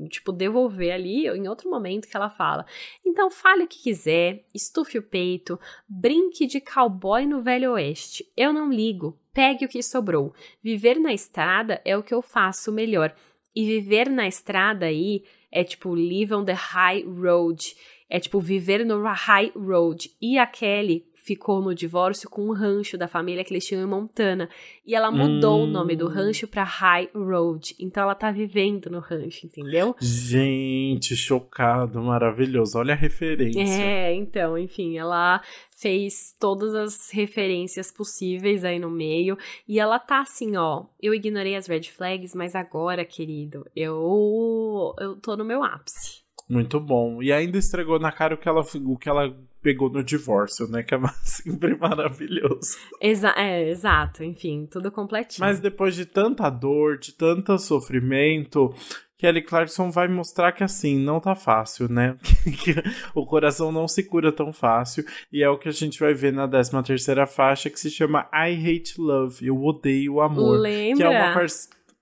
tipo, 0.08 0.30
devolver 0.30 0.92
ali 0.92 1.26
em 1.26 1.48
outro 1.48 1.68
momento 1.68 2.06
que 2.06 2.16
ela 2.16 2.30
fala. 2.30 2.64
Então 3.04 3.28
fale 3.28 3.64
o 3.64 3.68
que 3.68 3.82
quiser, 3.82 4.44
estufe 4.54 4.98
o 4.98 5.02
peito, 5.02 5.58
brinque 5.88 6.46
de 6.46 6.60
cowboy 6.60 7.26
no 7.26 7.42
Velho 7.42 7.72
Oeste. 7.72 8.24
Eu 8.36 8.52
não 8.52 8.70
ligo, 8.70 9.18
Pegue 9.36 9.66
o 9.66 9.68
que 9.68 9.82
sobrou. 9.82 10.32
Viver 10.62 10.98
na 10.98 11.12
estrada 11.12 11.78
é 11.84 11.94
o 11.94 12.02
que 12.02 12.14
eu 12.14 12.22
faço 12.22 12.72
melhor. 12.72 13.14
E 13.54 13.66
viver 13.66 14.08
na 14.08 14.26
estrada 14.26 14.86
aí 14.86 15.24
é 15.52 15.62
tipo 15.62 15.94
live 15.94 16.32
on 16.32 16.42
the 16.42 16.54
high 16.54 17.02
road. 17.02 17.76
É 18.08 18.18
tipo 18.18 18.40
viver 18.40 18.82
no 18.82 19.04
high 19.04 19.52
road. 19.54 20.10
E 20.22 20.38
a 20.38 20.46
Kelly 20.46 21.04
ficou 21.26 21.60
no 21.60 21.74
divórcio 21.74 22.30
com 22.30 22.46
um 22.46 22.52
rancho 22.52 22.96
da 22.96 23.08
família 23.08 23.42
que 23.42 23.52
eles 23.52 23.66
tinham 23.66 23.82
em 23.82 23.86
Montana. 23.86 24.48
E 24.86 24.94
ela 24.94 25.10
mudou 25.10 25.58
hum. 25.58 25.64
o 25.64 25.66
nome 25.66 25.96
do 25.96 26.06
hum. 26.06 26.08
rancho 26.08 26.46
pra 26.46 26.62
High 26.62 27.10
Road. 27.12 27.74
Então 27.80 28.04
ela 28.04 28.14
tá 28.14 28.30
vivendo 28.30 28.88
no 28.88 29.00
rancho, 29.00 29.44
entendeu? 29.44 29.96
Gente, 30.00 31.16
chocado, 31.16 32.00
maravilhoso. 32.00 32.78
Olha 32.78 32.94
a 32.94 32.96
referência. 32.96 33.60
É, 33.60 34.14
então, 34.14 34.56
enfim, 34.56 34.96
ela 34.96 35.42
fez 35.76 36.34
todas 36.38 36.74
as 36.74 37.10
referências 37.10 37.90
possíveis 37.90 38.64
aí 38.64 38.78
no 38.78 38.90
meio. 38.90 39.36
E 39.66 39.80
ela 39.80 39.98
tá 39.98 40.20
assim, 40.20 40.56
ó. 40.56 40.84
Eu 41.02 41.12
ignorei 41.12 41.56
as 41.56 41.66
red 41.66 41.82
flags, 41.82 42.36
mas 42.36 42.54
agora, 42.54 43.04
querido, 43.04 43.66
eu, 43.74 44.94
eu 45.00 45.16
tô 45.16 45.36
no 45.36 45.44
meu 45.44 45.64
ápice. 45.64 46.25
Muito 46.48 46.78
bom. 46.78 47.22
E 47.22 47.32
ainda 47.32 47.58
estregou 47.58 47.98
na 47.98 48.12
cara 48.12 48.34
o 48.34 48.38
que 48.38 48.48
ela, 48.48 48.60
o 48.84 48.96
que 48.96 49.08
ela 49.08 49.36
pegou 49.60 49.90
no 49.90 50.02
divórcio, 50.04 50.68
né? 50.68 50.82
Que 50.82 50.94
é 50.94 51.00
sempre 51.24 51.76
maravilhoso. 51.76 52.78
Exa 53.00 53.34
é, 53.36 53.68
exato, 53.68 54.22
enfim, 54.22 54.66
tudo 54.70 54.92
completinho. 54.92 55.44
Mas 55.46 55.58
depois 55.58 55.94
de 55.94 56.06
tanta 56.06 56.48
dor, 56.48 56.98
de 56.98 57.12
tanto 57.12 57.58
sofrimento, 57.58 58.72
Kelly 59.18 59.42
Clarkson 59.42 59.90
vai 59.90 60.06
mostrar 60.08 60.52
que 60.52 60.62
assim, 60.62 60.98
não 60.98 61.18
tá 61.18 61.34
fácil, 61.34 61.90
né? 61.90 62.16
que 62.62 62.74
o 63.14 63.24
coração 63.24 63.72
não 63.72 63.88
se 63.88 64.02
cura 64.04 64.30
tão 64.30 64.52
fácil. 64.52 65.04
E 65.32 65.42
é 65.42 65.48
o 65.48 65.58
que 65.58 65.68
a 65.68 65.72
gente 65.72 65.98
vai 65.98 66.12
ver 66.12 66.32
na 66.32 66.46
13 66.46 66.82
terceira 66.84 67.26
faixa, 67.26 67.70
que 67.70 67.80
se 67.80 67.90
chama 67.90 68.28
I 68.32 68.54
Hate 68.54 69.00
Love, 69.00 69.46
Eu 69.46 69.60
Odeio 69.64 70.14
o 70.14 70.20
Amor. 70.20 70.58
Lembra? 70.58 70.96
Que 70.96 71.02
é 71.02 71.08
uma 71.08 71.32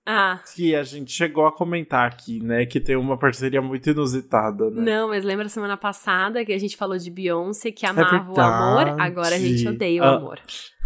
ah. 0.07 0.39
Que 0.55 0.77
a 0.77 0.83
gente 0.83 1.11
chegou 1.11 1.47
a 1.47 1.53
comentar 1.53 2.07
aqui, 2.07 2.39
né? 2.43 2.67
Que 2.67 2.79
tem 2.79 2.95
uma 2.95 3.17
parceria 3.17 3.63
muito 3.63 3.89
inusitada, 3.89 4.71
né? 4.71 4.83
Não, 4.83 5.09
mas 5.09 5.25
lembra 5.25 5.49
semana 5.49 5.79
passada 5.79 6.45
que 6.45 6.53
a 6.53 6.59
gente 6.59 6.77
falou 6.77 6.99
de 6.99 7.11
Beyoncé 7.11 7.73
que 7.73 7.87
amava 7.87 8.17
é 8.17 8.21
o 8.21 8.41
amor, 8.41 9.01
agora 9.01 9.35
a 9.35 9.39
gente 9.39 9.67
odeia 9.67 10.03
o 10.03 10.05
ah. 10.05 10.17
amor. 10.17 10.41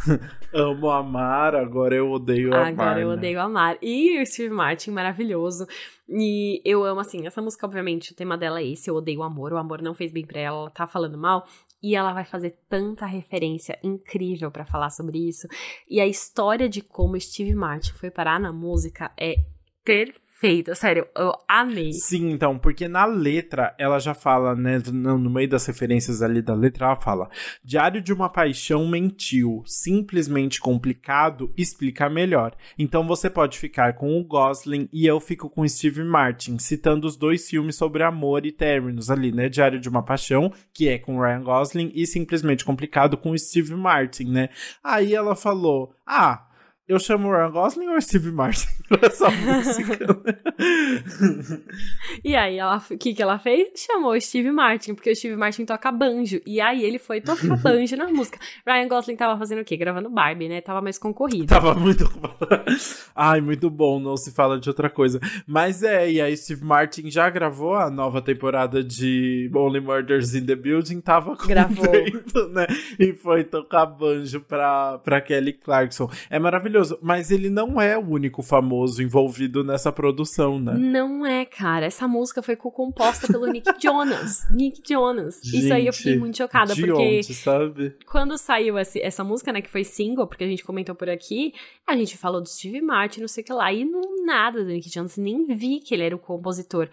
Amo 0.54 0.88
amar, 0.90 1.56
agora 1.56 1.96
eu 1.96 2.10
odeio 2.10 2.48
agora 2.48 2.68
amar. 2.68 2.86
Agora 2.86 3.00
eu 3.00 3.08
né? 3.08 3.14
odeio 3.14 3.40
amar. 3.40 3.78
E 3.82 4.22
o 4.22 4.26
Steve 4.26 4.54
Martin, 4.54 4.92
maravilhoso. 4.92 5.66
E 6.08 6.62
eu 6.64 6.84
amo, 6.84 7.00
assim, 7.00 7.26
essa 7.26 7.42
música, 7.42 7.66
obviamente, 7.66 8.12
o 8.12 8.14
tema 8.14 8.38
dela 8.38 8.60
é 8.60 8.66
esse: 8.66 8.88
eu 8.88 8.94
odeio 8.94 9.20
o 9.20 9.22
amor, 9.24 9.52
o 9.52 9.58
amor 9.58 9.82
não 9.82 9.94
fez 9.94 10.12
bem 10.12 10.24
pra 10.24 10.40
ela, 10.40 10.58
ela 10.58 10.70
tá 10.70 10.86
falando 10.86 11.18
mal. 11.18 11.44
E 11.82 11.94
ela 11.94 12.12
vai 12.12 12.24
fazer 12.24 12.58
tanta 12.68 13.06
referência 13.06 13.78
incrível 13.82 14.50
para 14.50 14.64
falar 14.64 14.90
sobre 14.90 15.18
isso. 15.18 15.46
E 15.88 16.00
a 16.00 16.06
história 16.06 16.68
de 16.68 16.82
como 16.82 17.20
Steve 17.20 17.54
Martin 17.54 17.92
foi 17.92 18.10
parar 18.10 18.40
na 18.40 18.52
música 18.52 19.12
é 19.16 19.36
perfeita 19.84 20.27
perfeita, 20.38 20.74
sério, 20.74 21.06
eu 21.16 21.32
amei. 21.48 21.92
Sim, 21.92 22.30
então, 22.30 22.58
porque 22.58 22.86
na 22.86 23.04
letra 23.04 23.74
ela 23.78 23.98
já 23.98 24.14
fala, 24.14 24.54
né, 24.54 24.80
no, 24.92 25.28
meio 25.28 25.48
das 25.48 25.66
referências 25.66 26.22
ali 26.22 26.40
da 26.40 26.54
letra, 26.54 26.86
ela 26.86 26.96
fala: 26.96 27.28
Diário 27.62 28.00
de 28.00 28.12
uma 28.12 28.28
paixão 28.28 28.86
mentiu, 28.86 29.62
simplesmente 29.66 30.60
complicado, 30.60 31.52
explica 31.56 32.08
melhor. 32.08 32.54
Então 32.78 33.06
você 33.06 33.28
pode 33.28 33.58
ficar 33.58 33.94
com 33.94 34.18
o 34.18 34.24
Gosling 34.24 34.88
e 34.92 35.06
eu 35.06 35.20
fico 35.20 35.50
com 35.50 35.66
Steve 35.66 36.04
Martin, 36.04 36.58
citando 36.58 37.06
os 37.06 37.16
dois 37.16 37.48
filmes 37.48 37.76
sobre 37.76 38.02
amor 38.02 38.46
e 38.46 38.52
términos 38.52 39.10
ali, 39.10 39.32
né? 39.32 39.48
Diário 39.48 39.80
de 39.80 39.88
uma 39.88 40.04
paixão, 40.04 40.52
que 40.72 40.88
é 40.88 40.98
com 40.98 41.20
Ryan 41.20 41.42
Gosling, 41.42 41.90
e 41.94 42.06
simplesmente 42.06 42.64
complicado 42.64 43.16
com 43.16 43.36
Steve 43.36 43.74
Martin, 43.74 44.24
né? 44.30 44.48
Aí 44.84 45.14
ela 45.14 45.34
falou: 45.34 45.92
Ah, 46.06 46.47
eu 46.88 46.98
chamo 46.98 47.28
o 47.28 47.30
Ryan 47.30 47.50
Gosling 47.50 47.88
ou 47.88 48.00
Steve 48.00 48.32
Martin 48.32 48.66
pra 48.88 49.06
essa 49.06 49.30
música? 49.30 49.98
e 52.24 52.34
aí, 52.34 52.58
o 52.62 52.98
que, 52.98 53.12
que 53.12 53.22
ela 53.22 53.38
fez? 53.38 53.68
Chamou 53.76 54.12
o 54.12 54.20
Steve 54.20 54.50
Martin, 54.50 54.94
porque 54.94 55.10
o 55.10 55.14
Steve 55.16 55.36
Martin 55.36 55.66
toca 55.66 55.92
banjo. 55.92 56.40
E 56.46 56.60
aí 56.62 56.82
ele 56.82 56.98
foi 56.98 57.20
tocar 57.20 57.56
banjo 57.60 57.94
na 57.94 58.08
música. 58.08 58.38
Ryan 58.66 58.88
Gosling 58.88 59.16
tava 59.16 59.38
fazendo 59.38 59.60
o 59.60 59.64
quê? 59.64 59.76
Gravando 59.76 60.08
Barbie, 60.08 60.48
né? 60.48 60.62
Tava 60.62 60.80
mais 60.80 60.98
concorrido. 60.98 61.46
Tava 61.46 61.74
muito. 61.74 62.10
Ai, 63.14 63.42
muito 63.42 63.68
bom, 63.68 64.00
não 64.00 64.16
se 64.16 64.32
fala 64.32 64.58
de 64.58 64.70
outra 64.70 64.88
coisa. 64.88 65.20
Mas 65.46 65.82
é, 65.82 66.10
e 66.10 66.22
aí 66.22 66.34
Steve 66.36 66.64
Martin 66.64 67.10
já 67.10 67.28
gravou 67.28 67.74
a 67.74 67.90
nova 67.90 68.22
temporada 68.22 68.82
de 68.82 69.50
Only 69.54 69.80
Murders 69.80 70.34
in 70.34 70.46
the 70.46 70.56
Building, 70.56 71.02
tava 71.02 71.36
com 71.36 71.46
Gravou. 71.46 71.86
tempo, 71.86 72.48
né? 72.48 72.66
E 72.98 73.12
foi 73.12 73.44
tocar 73.44 73.84
banjo 73.84 74.40
pra, 74.40 74.98
pra 74.98 75.20
Kelly 75.20 75.52
Clarkson. 75.52 76.10
É 76.30 76.38
maravilhoso 76.38 76.77
maravilhoso. 76.78 76.98
Mas 77.02 77.30
ele 77.30 77.50
não 77.50 77.80
é 77.80 77.96
o 77.96 78.08
único 78.08 78.42
famoso 78.42 79.02
envolvido 79.02 79.64
nessa 79.64 79.92
produção, 79.92 80.58
né? 80.58 80.74
Não 80.74 81.26
é, 81.26 81.44
cara. 81.44 81.86
Essa 81.86 82.06
música 82.06 82.42
foi 82.42 82.56
composta 82.56 83.26
pelo 83.26 83.46
Nick 83.46 83.70
Jonas. 83.82 84.46
Nick 84.50 84.82
Jonas. 84.86 85.40
Gente, 85.42 85.64
Isso 85.64 85.74
aí 85.74 85.86
eu 85.86 85.92
fiquei 85.92 86.18
muito 86.18 86.36
chocada, 86.36 86.74
porque. 86.74 86.92
Onde, 86.92 87.34
sabe? 87.34 87.96
Quando 88.06 88.38
saiu 88.38 88.78
essa, 88.78 88.98
essa 88.98 89.24
música, 89.24 89.52
né, 89.52 89.60
que 89.60 89.70
foi 89.70 89.84
single, 89.84 90.26
porque 90.26 90.44
a 90.44 90.48
gente 90.48 90.64
comentou 90.64 90.94
por 90.94 91.08
aqui, 91.08 91.52
a 91.86 91.96
gente 91.96 92.16
falou 92.16 92.40
do 92.40 92.48
Steve 92.48 92.80
Martin, 92.80 93.20
não 93.20 93.28
sei 93.28 93.42
o 93.42 93.46
que 93.46 93.52
lá, 93.52 93.72
e 93.72 93.84
não 93.84 94.24
nada 94.24 94.64
do 94.64 94.70
Nick 94.70 94.88
Jonas, 94.88 95.16
nem 95.16 95.44
vi 95.46 95.80
que 95.80 95.94
ele 95.94 96.04
era 96.04 96.14
o 96.16 96.18
compositor. 96.18 96.88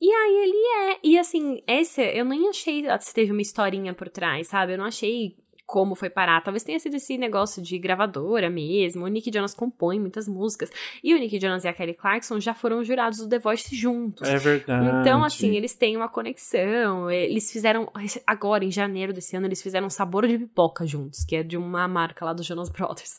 E 0.00 0.10
aí 0.10 0.34
ele 0.42 0.90
é. 0.90 0.98
E 1.04 1.16
assim, 1.18 1.62
esse 1.64 2.02
eu 2.02 2.24
nem 2.24 2.48
achei 2.48 2.84
se 2.98 3.14
teve 3.14 3.30
uma 3.30 3.40
historinha 3.40 3.94
por 3.94 4.08
trás, 4.08 4.48
sabe? 4.48 4.72
Eu 4.72 4.78
não 4.78 4.86
achei 4.86 5.36
como 5.72 5.94
foi 5.94 6.10
parar. 6.10 6.42
Talvez 6.42 6.62
tenha 6.62 6.78
sido 6.78 6.96
esse 6.96 7.16
negócio 7.16 7.62
de 7.62 7.78
gravadora 7.78 8.50
mesmo. 8.50 9.06
O 9.06 9.08
Nick 9.08 9.30
Jonas 9.32 9.54
compõe 9.54 9.98
muitas 9.98 10.28
músicas. 10.28 10.70
E 11.02 11.14
o 11.14 11.18
Nick 11.18 11.40
Jonas 11.40 11.64
e 11.64 11.68
a 11.68 11.72
Kelly 11.72 11.94
Clarkson 11.94 12.38
já 12.38 12.52
foram 12.52 12.84
jurados 12.84 13.20
do 13.20 13.26
The 13.26 13.38
Voice 13.38 13.74
juntos. 13.74 14.28
É 14.28 14.36
verdade. 14.36 15.00
Então, 15.00 15.24
assim, 15.24 15.56
eles 15.56 15.74
têm 15.74 15.96
uma 15.96 16.10
conexão. 16.10 17.10
Eles 17.10 17.50
fizeram. 17.50 17.90
Agora, 18.26 18.66
em 18.66 18.70
janeiro 18.70 19.14
desse 19.14 19.34
ano, 19.34 19.46
eles 19.46 19.62
fizeram 19.62 19.86
um 19.86 19.90
sabor 19.90 20.28
de 20.28 20.36
pipoca 20.36 20.86
juntos, 20.86 21.24
que 21.24 21.36
é 21.36 21.42
de 21.42 21.56
uma 21.56 21.88
marca 21.88 22.22
lá 22.22 22.34
do 22.34 22.42
Jonas 22.42 22.68
Brothers. 22.68 23.18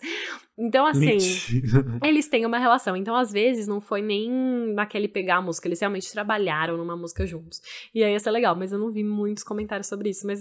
Então, 0.56 0.86
assim, 0.86 1.18
Mentira. 1.18 1.98
eles 2.06 2.28
têm 2.28 2.46
uma 2.46 2.60
relação. 2.60 2.96
Então, 2.96 3.16
às 3.16 3.32
vezes, 3.32 3.66
não 3.66 3.82
foi 3.82 4.04
nem 4.04 4.30
naquele 4.76 5.08
pegar 5.08 5.38
a 5.38 5.42
música, 5.42 5.68
eles 5.68 5.80
realmente 5.80 6.12
trabalharam 6.12 6.78
numa 6.78 6.96
música 6.96 7.26
juntos. 7.26 7.60
E 7.96 8.04
aí 8.04 8.12
ia 8.12 8.20
ser 8.20 8.30
legal, 8.30 8.56
mas 8.56 8.72
eu 8.72 8.78
não 8.78 8.92
vi 8.92 9.04
muitos 9.04 9.44
comentários 9.44 9.88
sobre 9.88 10.12
isso. 10.12 10.28
Mas, 10.28 10.40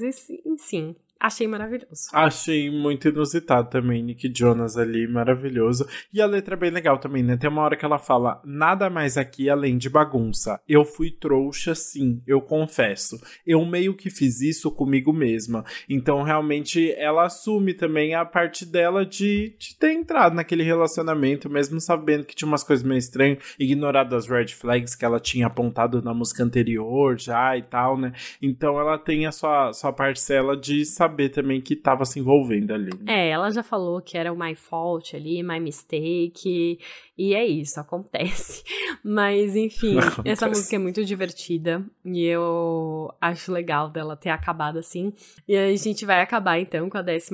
sim, 0.58 0.94
Achei 1.23 1.47
maravilhoso. 1.47 2.09
Achei 2.12 2.68
muito 2.68 3.09
inusitado 3.09 3.70
também, 3.70 4.03
Nick 4.03 4.29
Jonas 4.37 4.77
ali, 4.77 5.07
maravilhoso. 5.07 5.87
E 6.12 6.20
a 6.20 6.27
letra 6.27 6.57
é 6.57 6.59
bem 6.59 6.70
legal 6.73 6.99
também, 6.99 7.23
né? 7.23 7.37
Tem 7.37 7.49
uma 7.49 7.62
hora 7.62 7.77
que 7.77 7.85
ela 7.85 8.01
fala: 8.01 8.43
nada 8.45 8.91
mais 8.91 9.16
aqui 9.16 9.49
além 9.49 9.79
de 9.79 9.89
bagunça. 9.89 10.61
Eu 10.68 10.85
fui 10.85 11.12
trouxa, 11.12 11.77
sim, 11.77 12.20
eu 12.27 12.41
confesso. 12.41 13.20
Eu 13.47 13.64
meio 13.64 13.95
que 13.95 14.11
fiz 14.11 14.41
isso 14.41 14.68
comigo 14.73 15.12
mesma. 15.12 15.64
Então, 15.89 16.25
realmente, 16.25 16.93
ela 16.95 17.27
assume 17.27 17.73
também 17.73 18.16
a 18.16 18.25
parte 18.25 18.66
dela 18.66 19.07
de, 19.07 19.55
de 19.57 19.79
ter 19.79 19.93
entrado 19.93 20.35
naquele 20.35 20.64
relacionamento, 20.64 21.49
mesmo 21.49 21.81
sabendo 21.81 22.25
que 22.25 22.35
tinha 22.35 22.49
umas 22.49 22.64
coisas 22.64 22.85
meio 22.85 22.99
estranhas, 22.99 23.39
ignorado 23.61 24.16
as 24.16 24.27
red 24.27 24.49
flags 24.49 24.97
que 24.97 25.05
ela 25.05 25.20
tinha 25.20 25.47
apontado 25.47 26.03
na 26.03 26.12
música 26.12 26.43
anterior 26.43 27.16
já 27.16 27.57
e 27.57 27.62
tal, 27.62 27.97
né? 27.97 28.12
Então, 28.43 28.77
ela 28.77 28.99
tem 28.99 29.25
a 29.25 29.31
sua, 29.31 29.73
sua 29.73 29.93
parcela 29.93 30.57
de 30.57 30.85
saber 30.85 31.11
saber 31.12 31.28
também 31.28 31.60
que 31.60 31.76
tava 31.76 32.04
se 32.04 32.18
envolvendo 32.18 32.72
ali. 32.72 32.90
Né? 33.00 33.28
É, 33.28 33.28
ela 33.28 33.50
já 33.50 33.62
falou 33.62 34.00
que 34.00 34.16
era 34.16 34.32
o 34.32 34.38
my 34.38 34.54
fault 34.54 35.14
ali, 35.14 35.42
my 35.42 35.60
mistake, 35.60 36.78
e 37.16 37.34
é 37.34 37.44
isso, 37.44 37.78
acontece. 37.78 38.64
Mas, 39.04 39.54
enfim, 39.54 39.98
acontece. 39.98 40.28
essa 40.28 40.48
música 40.48 40.76
é 40.76 40.78
muito 40.78 41.04
divertida 41.04 41.84
e 42.04 42.24
eu 42.24 43.12
acho 43.20 43.52
legal 43.52 43.90
dela 43.90 44.16
ter 44.16 44.30
acabado 44.30 44.78
assim. 44.78 45.12
E 45.46 45.54
a 45.54 45.76
gente 45.76 46.06
vai 46.06 46.22
acabar 46.22 46.58
então 46.58 46.88
com 46.88 46.96
a 46.96 47.04
14 47.04 47.28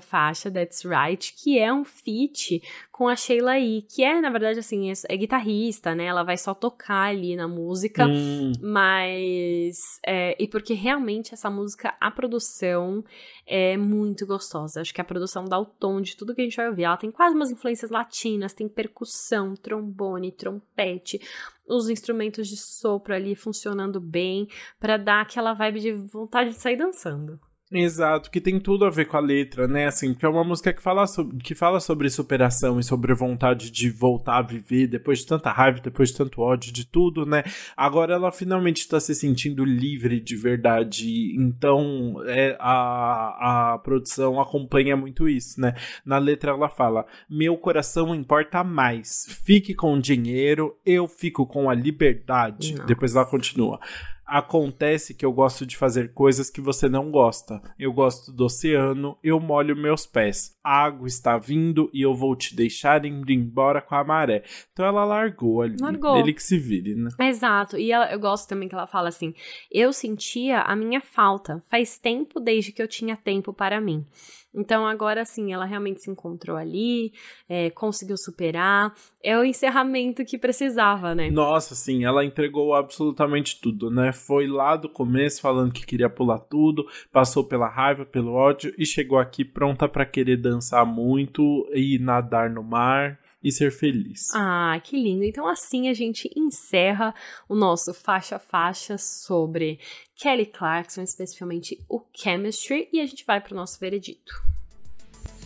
faixa, 0.00 0.50
That's 0.50 0.84
Right, 0.84 1.32
que 1.32 1.58
é 1.58 1.72
um 1.72 1.84
feat 1.84 2.62
com 2.92 3.08
a 3.08 3.16
Sheila 3.16 3.58
E, 3.58 3.82
que 3.82 4.04
é, 4.04 4.20
na 4.20 4.30
verdade, 4.30 4.60
assim, 4.60 4.88
é, 4.88 4.92
é, 5.08 5.16
guitarrista, 5.16 5.96
né? 5.96 6.04
Ela 6.04 6.22
vai 6.22 6.36
só 6.36 6.54
tocar 6.54 7.08
ali 7.08 7.34
na 7.34 7.48
música, 7.48 8.06
hum. 8.06 8.52
mas. 8.62 9.98
É, 10.06 10.36
e 10.38 10.46
porque 10.46 10.74
realmente 10.74 11.34
essa 11.34 11.50
música, 11.50 11.92
a 12.00 12.10
produção 12.10 13.04
é 13.46 13.76
muito 13.76 14.26
gostosa. 14.26 14.80
Acho 14.80 14.92
que 14.92 15.00
a 15.00 15.04
produção 15.04 15.44
dá 15.44 15.58
o 15.58 15.64
tom 15.64 16.00
de 16.00 16.16
tudo 16.16 16.34
que 16.34 16.40
a 16.40 16.44
gente 16.44 16.56
vai 16.56 16.68
ouvir. 16.68 16.84
Ela 16.84 16.96
tem 16.96 17.10
quase 17.10 17.34
umas 17.34 17.50
influências 17.50 17.90
latinas, 17.90 18.52
tem 18.52 18.68
percussão, 18.68 19.54
trombone, 19.54 20.32
trompete, 20.32 21.20
os 21.66 21.88
instrumentos 21.88 22.48
de 22.48 22.56
sopro 22.56 23.14
ali 23.14 23.34
funcionando 23.34 24.00
bem, 24.00 24.48
para 24.78 24.96
dar 24.96 25.22
aquela 25.22 25.54
vibe 25.54 25.80
de 25.80 25.92
vontade 25.92 26.50
de 26.50 26.60
sair 26.60 26.76
dançando. 26.76 27.40
Exato, 27.76 28.30
que 28.30 28.40
tem 28.40 28.60
tudo 28.60 28.84
a 28.84 28.90
ver 28.90 29.06
com 29.06 29.16
a 29.16 29.20
letra, 29.20 29.66
né? 29.66 29.86
Assim, 29.86 30.12
porque 30.12 30.24
é 30.24 30.28
uma 30.28 30.44
música 30.44 30.72
que 30.72 30.80
fala, 30.80 31.08
sobre, 31.08 31.36
que 31.38 31.56
fala 31.56 31.80
sobre 31.80 32.08
superação 32.08 32.78
e 32.78 32.84
sobre 32.84 33.12
vontade 33.12 33.68
de 33.68 33.90
voltar 33.90 34.38
a 34.38 34.42
viver 34.42 34.86
depois 34.86 35.18
de 35.18 35.26
tanta 35.26 35.50
raiva, 35.50 35.80
depois 35.80 36.10
de 36.10 36.16
tanto 36.16 36.40
ódio, 36.40 36.72
de 36.72 36.86
tudo, 36.86 37.26
né? 37.26 37.42
Agora 37.76 38.14
ela 38.14 38.30
finalmente 38.30 38.78
está 38.78 39.00
se 39.00 39.12
sentindo 39.12 39.64
livre 39.64 40.20
de 40.20 40.36
verdade. 40.36 41.34
Então 41.36 42.14
é, 42.26 42.56
a, 42.60 43.72
a 43.72 43.78
produção 43.78 44.40
acompanha 44.40 44.96
muito 44.96 45.28
isso, 45.28 45.60
né? 45.60 45.74
Na 46.06 46.18
letra 46.18 46.52
ela 46.52 46.68
fala: 46.68 47.04
Meu 47.28 47.56
coração 47.56 48.14
importa 48.14 48.62
mais. 48.62 49.26
Fique 49.44 49.74
com 49.74 49.94
o 49.94 50.00
dinheiro, 50.00 50.78
eu 50.86 51.08
fico 51.08 51.44
com 51.44 51.68
a 51.68 51.74
liberdade. 51.74 52.74
Nossa. 52.74 52.86
Depois 52.86 53.16
ela 53.16 53.26
continua. 53.26 53.80
Acontece 54.26 55.14
que 55.14 55.24
eu 55.24 55.32
gosto 55.32 55.66
de 55.66 55.76
fazer 55.76 56.12
coisas 56.12 56.48
que 56.50 56.60
você 56.60 56.88
não 56.88 57.10
gosta. 57.10 57.60
Eu 57.78 57.92
gosto 57.92 58.32
do 58.32 58.44
oceano, 58.44 59.18
eu 59.22 59.38
molho 59.38 59.76
meus 59.76 60.06
pés. 60.06 60.56
A 60.64 60.84
água 60.84 61.06
está 61.06 61.36
vindo 61.36 61.90
e 61.92 62.00
eu 62.02 62.14
vou 62.14 62.34
te 62.34 62.56
deixar 62.56 63.04
ir 63.04 63.30
embora 63.30 63.82
com 63.82 63.94
a 63.94 64.02
maré. 64.02 64.42
Então 64.72 64.86
ela 64.86 65.04
largou 65.04 65.62
ali. 65.62 65.76
Largou. 65.78 66.16
Ele 66.16 66.32
que 66.32 66.42
se 66.42 66.58
vire, 66.58 66.94
né? 66.94 67.10
Exato. 67.20 67.76
E 67.76 67.92
ela, 67.92 68.10
eu 68.10 68.18
gosto 68.18 68.48
também 68.48 68.68
que 68.68 68.74
ela 68.74 68.86
fala 68.86 69.08
assim: 69.08 69.34
Eu 69.70 69.92
sentia 69.92 70.60
a 70.62 70.74
minha 70.74 71.00
falta. 71.00 71.62
Faz 71.70 71.98
tempo 71.98 72.40
desde 72.40 72.72
que 72.72 72.82
eu 72.82 72.88
tinha 72.88 73.16
tempo 73.16 73.52
para 73.52 73.80
mim. 73.80 74.06
Então 74.54 74.86
agora 74.86 75.24
sim, 75.24 75.52
ela 75.52 75.64
realmente 75.64 76.00
se 76.00 76.10
encontrou 76.10 76.56
ali, 76.56 77.12
é, 77.48 77.70
conseguiu 77.70 78.16
superar. 78.16 78.94
É 79.22 79.36
o 79.38 79.44
encerramento 79.44 80.24
que 80.24 80.38
precisava, 80.38 81.14
né? 81.14 81.30
Nossa, 81.30 81.74
sim, 81.74 82.04
ela 82.04 82.24
entregou 82.24 82.74
absolutamente 82.74 83.60
tudo, 83.60 83.90
né? 83.90 84.12
Foi 84.12 84.46
lá 84.46 84.76
do 84.76 84.88
começo 84.88 85.40
falando 85.40 85.72
que 85.72 85.84
queria 85.84 86.08
pular 86.08 86.38
tudo, 86.38 86.86
passou 87.10 87.44
pela 87.44 87.68
raiva, 87.68 88.04
pelo 88.04 88.32
ódio 88.32 88.72
e 88.78 88.86
chegou 88.86 89.18
aqui 89.18 89.44
pronta 89.44 89.88
para 89.88 90.06
querer 90.06 90.36
dançar 90.36 90.86
muito 90.86 91.68
e 91.74 91.98
nadar 91.98 92.48
no 92.48 92.62
mar 92.62 93.18
e 93.44 93.52
ser 93.52 93.70
feliz. 93.70 94.20
Ah, 94.34 94.80
que 94.82 94.96
lindo. 94.96 95.22
Então 95.22 95.46
assim 95.46 95.88
a 95.88 95.94
gente 95.94 96.30
encerra 96.34 97.14
o 97.48 97.54
nosso 97.54 97.92
faixa 97.92 98.38
faixa 98.38 98.96
sobre 98.96 99.78
Kelly 100.16 100.46
Clarkson, 100.46 101.02
especificamente 101.02 101.84
o 101.88 102.00
Chemistry, 102.14 102.88
e 102.90 103.00
a 103.00 103.06
gente 103.06 103.24
vai 103.26 103.40
para 103.40 103.52
o 103.52 103.56
nosso 103.56 103.78
veredito. 103.78 104.32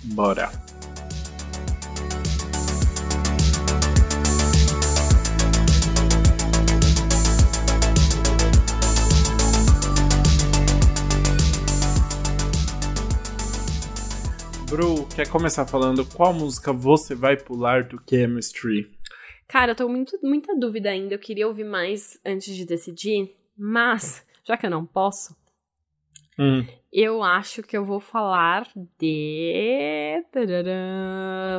Bora. 0.04 0.50
Bru, 14.70 15.06
quer 15.16 15.26
começar 15.26 15.64
falando 15.64 16.04
qual 16.04 16.34
música 16.34 16.74
você 16.74 17.14
vai 17.14 17.38
pular 17.38 17.84
do 17.84 17.98
Chemistry? 18.06 18.86
Cara, 19.48 19.72
eu 19.72 19.74
tô 19.74 19.88
muito, 19.88 20.18
muita 20.22 20.54
dúvida 20.54 20.90
ainda. 20.90 21.14
Eu 21.14 21.18
queria 21.18 21.48
ouvir 21.48 21.64
mais 21.64 22.20
antes 22.22 22.54
de 22.54 22.66
decidir, 22.66 23.34
mas, 23.56 24.26
já 24.44 24.58
que 24.58 24.66
eu 24.66 24.70
não 24.70 24.84
posso, 24.84 25.34
hum. 26.38 26.66
eu 26.92 27.22
acho 27.22 27.62
que 27.62 27.78
eu 27.78 27.82
vou 27.82 27.98
falar 27.98 28.68
de. 28.98 30.22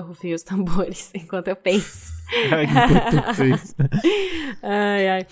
Rufem 0.06 0.36
os 0.36 0.44
tambores 0.44 1.12
enquanto 1.16 1.48
eu 1.48 1.56
penso. 1.56 2.14
ai, 4.62 5.10
ai. 5.10 5.26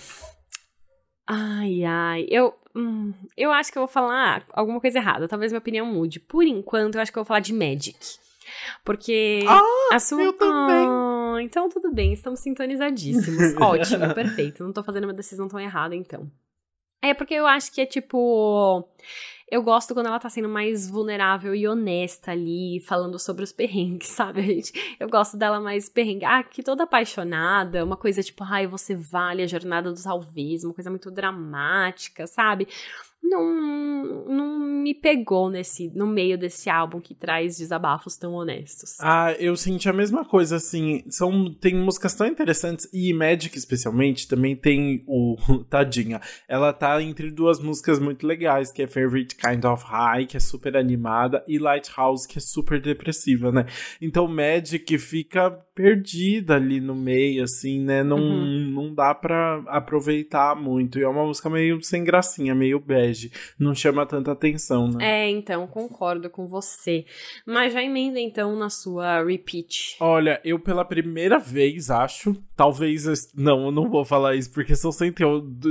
Ai, 1.28 1.84
ai. 1.84 2.26
Eu, 2.28 2.54
hum, 2.78 3.12
eu 3.36 3.52
acho 3.52 3.72
que 3.72 3.78
eu 3.78 3.82
vou 3.82 3.88
falar 3.88 4.44
alguma 4.52 4.80
coisa 4.80 4.98
errada. 4.98 5.28
Talvez 5.28 5.52
minha 5.52 5.58
opinião 5.58 5.86
mude. 5.86 6.20
Por 6.20 6.44
enquanto, 6.44 6.94
eu 6.94 7.00
acho 7.00 7.12
que 7.12 7.18
eu 7.18 7.22
vou 7.22 7.28
falar 7.28 7.40
de 7.40 7.52
Magic. 7.52 7.98
Porque 8.84 9.44
ah, 9.46 9.94
a 9.94 9.98
sua. 9.98 10.22
Eu 10.22 10.32
também. 10.32 10.88
Oh, 10.88 11.38
então 11.38 11.68
tudo 11.68 11.92
bem, 11.92 12.12
estamos 12.12 12.40
sintonizadíssimos. 12.40 13.54
Ótimo, 13.60 14.14
perfeito. 14.14 14.64
Não 14.64 14.72
tô 14.72 14.82
fazendo 14.82 15.04
uma 15.04 15.12
decisão 15.12 15.48
tão 15.48 15.60
errada, 15.60 15.94
então. 15.94 16.30
É 17.00 17.14
porque 17.14 17.34
eu 17.34 17.46
acho 17.46 17.72
que 17.72 17.80
é 17.80 17.86
tipo. 17.86 18.86
Eu 19.50 19.62
gosto 19.62 19.94
quando 19.94 20.08
ela 20.08 20.18
tá 20.18 20.28
sendo 20.28 20.48
mais 20.48 20.90
vulnerável 20.90 21.54
e 21.54 21.66
honesta 21.66 22.32
ali, 22.32 22.80
falando 22.80 23.18
sobre 23.18 23.42
os 23.42 23.52
perrengues, 23.52 24.08
sabe, 24.08 24.42
gente? 24.42 24.96
Eu 25.00 25.08
gosto 25.08 25.36
dela 25.38 25.58
mais 25.58 25.88
perrengue. 25.88 26.24
Ah, 26.24 26.42
que 26.42 26.62
toda 26.62 26.84
apaixonada, 26.84 27.84
uma 27.84 27.96
coisa 27.96 28.22
tipo, 28.22 28.44
ai, 28.44 28.66
você 28.66 28.94
vale 28.94 29.42
a 29.42 29.46
jornada 29.46 29.90
do 29.90 29.98
uma 30.64 30.74
coisa 30.74 30.90
muito 30.90 31.10
dramática, 31.10 32.26
sabe? 32.26 32.68
Não, 33.22 34.24
não 34.26 34.58
me 34.58 34.94
pegou 34.94 35.50
nesse 35.50 35.90
no 35.94 36.06
meio 36.06 36.38
desse 36.38 36.70
álbum 36.70 37.00
que 37.00 37.14
traz 37.14 37.58
desabafos 37.58 38.16
tão 38.16 38.32
honestos. 38.32 38.96
Ah, 39.00 39.32
eu 39.38 39.56
senti 39.56 39.88
a 39.88 39.92
mesma 39.92 40.24
coisa, 40.24 40.56
assim. 40.56 41.02
São, 41.08 41.52
tem 41.52 41.74
músicas 41.74 42.14
tão 42.14 42.26
interessantes, 42.26 42.88
e 42.92 43.12
Magic, 43.12 43.56
especialmente, 43.56 44.28
também 44.28 44.56
tem 44.56 45.04
o. 45.06 45.36
Tadinha. 45.68 46.20
Ela 46.48 46.72
tá 46.72 47.02
entre 47.02 47.30
duas 47.30 47.60
músicas 47.60 47.98
muito 47.98 48.26
legais, 48.26 48.72
que 48.72 48.82
é 48.82 48.86
Favorite 48.86 49.36
Kind 49.36 49.64
of 49.64 49.84
High, 49.84 50.26
que 50.26 50.36
é 50.36 50.40
super 50.40 50.76
animada, 50.76 51.44
e 51.46 51.58
Lighthouse, 51.58 52.26
que 52.26 52.38
é 52.38 52.40
super 52.40 52.80
depressiva, 52.80 53.52
né? 53.52 53.66
Então 54.00 54.26
Magic 54.26 54.96
fica 54.98 55.50
perdida 55.78 56.56
ali 56.56 56.80
no 56.80 56.92
meio, 56.92 57.44
assim, 57.44 57.80
né? 57.80 58.02
Não, 58.02 58.18
uhum. 58.18 58.68
não 58.72 58.92
dá 58.92 59.14
pra 59.14 59.62
aproveitar 59.68 60.56
muito. 60.56 60.98
E 60.98 61.04
é 61.04 61.08
uma 61.08 61.24
música 61.24 61.48
meio 61.48 61.80
sem 61.84 62.02
gracinha, 62.02 62.52
meio 62.52 62.80
bege. 62.80 63.30
Não 63.56 63.76
chama 63.76 64.04
tanta 64.04 64.32
atenção, 64.32 64.88
né? 64.88 65.26
É, 65.26 65.30
então, 65.30 65.68
concordo 65.68 66.28
com 66.28 66.48
você. 66.48 67.04
Mas 67.46 67.72
já 67.72 67.80
emenda, 67.80 68.18
então, 68.18 68.56
na 68.56 68.68
sua 68.68 69.22
repeat. 69.22 69.96
Olha, 70.00 70.40
eu 70.44 70.58
pela 70.58 70.84
primeira 70.84 71.38
vez, 71.38 71.90
acho, 71.90 72.36
talvez... 72.56 73.04
Não, 73.32 73.66
eu 73.66 73.70
não 73.70 73.88
vou 73.88 74.04
falar 74.04 74.34
isso, 74.34 74.52
porque 74.52 74.74
são 74.74 74.90
cento, 74.90 75.22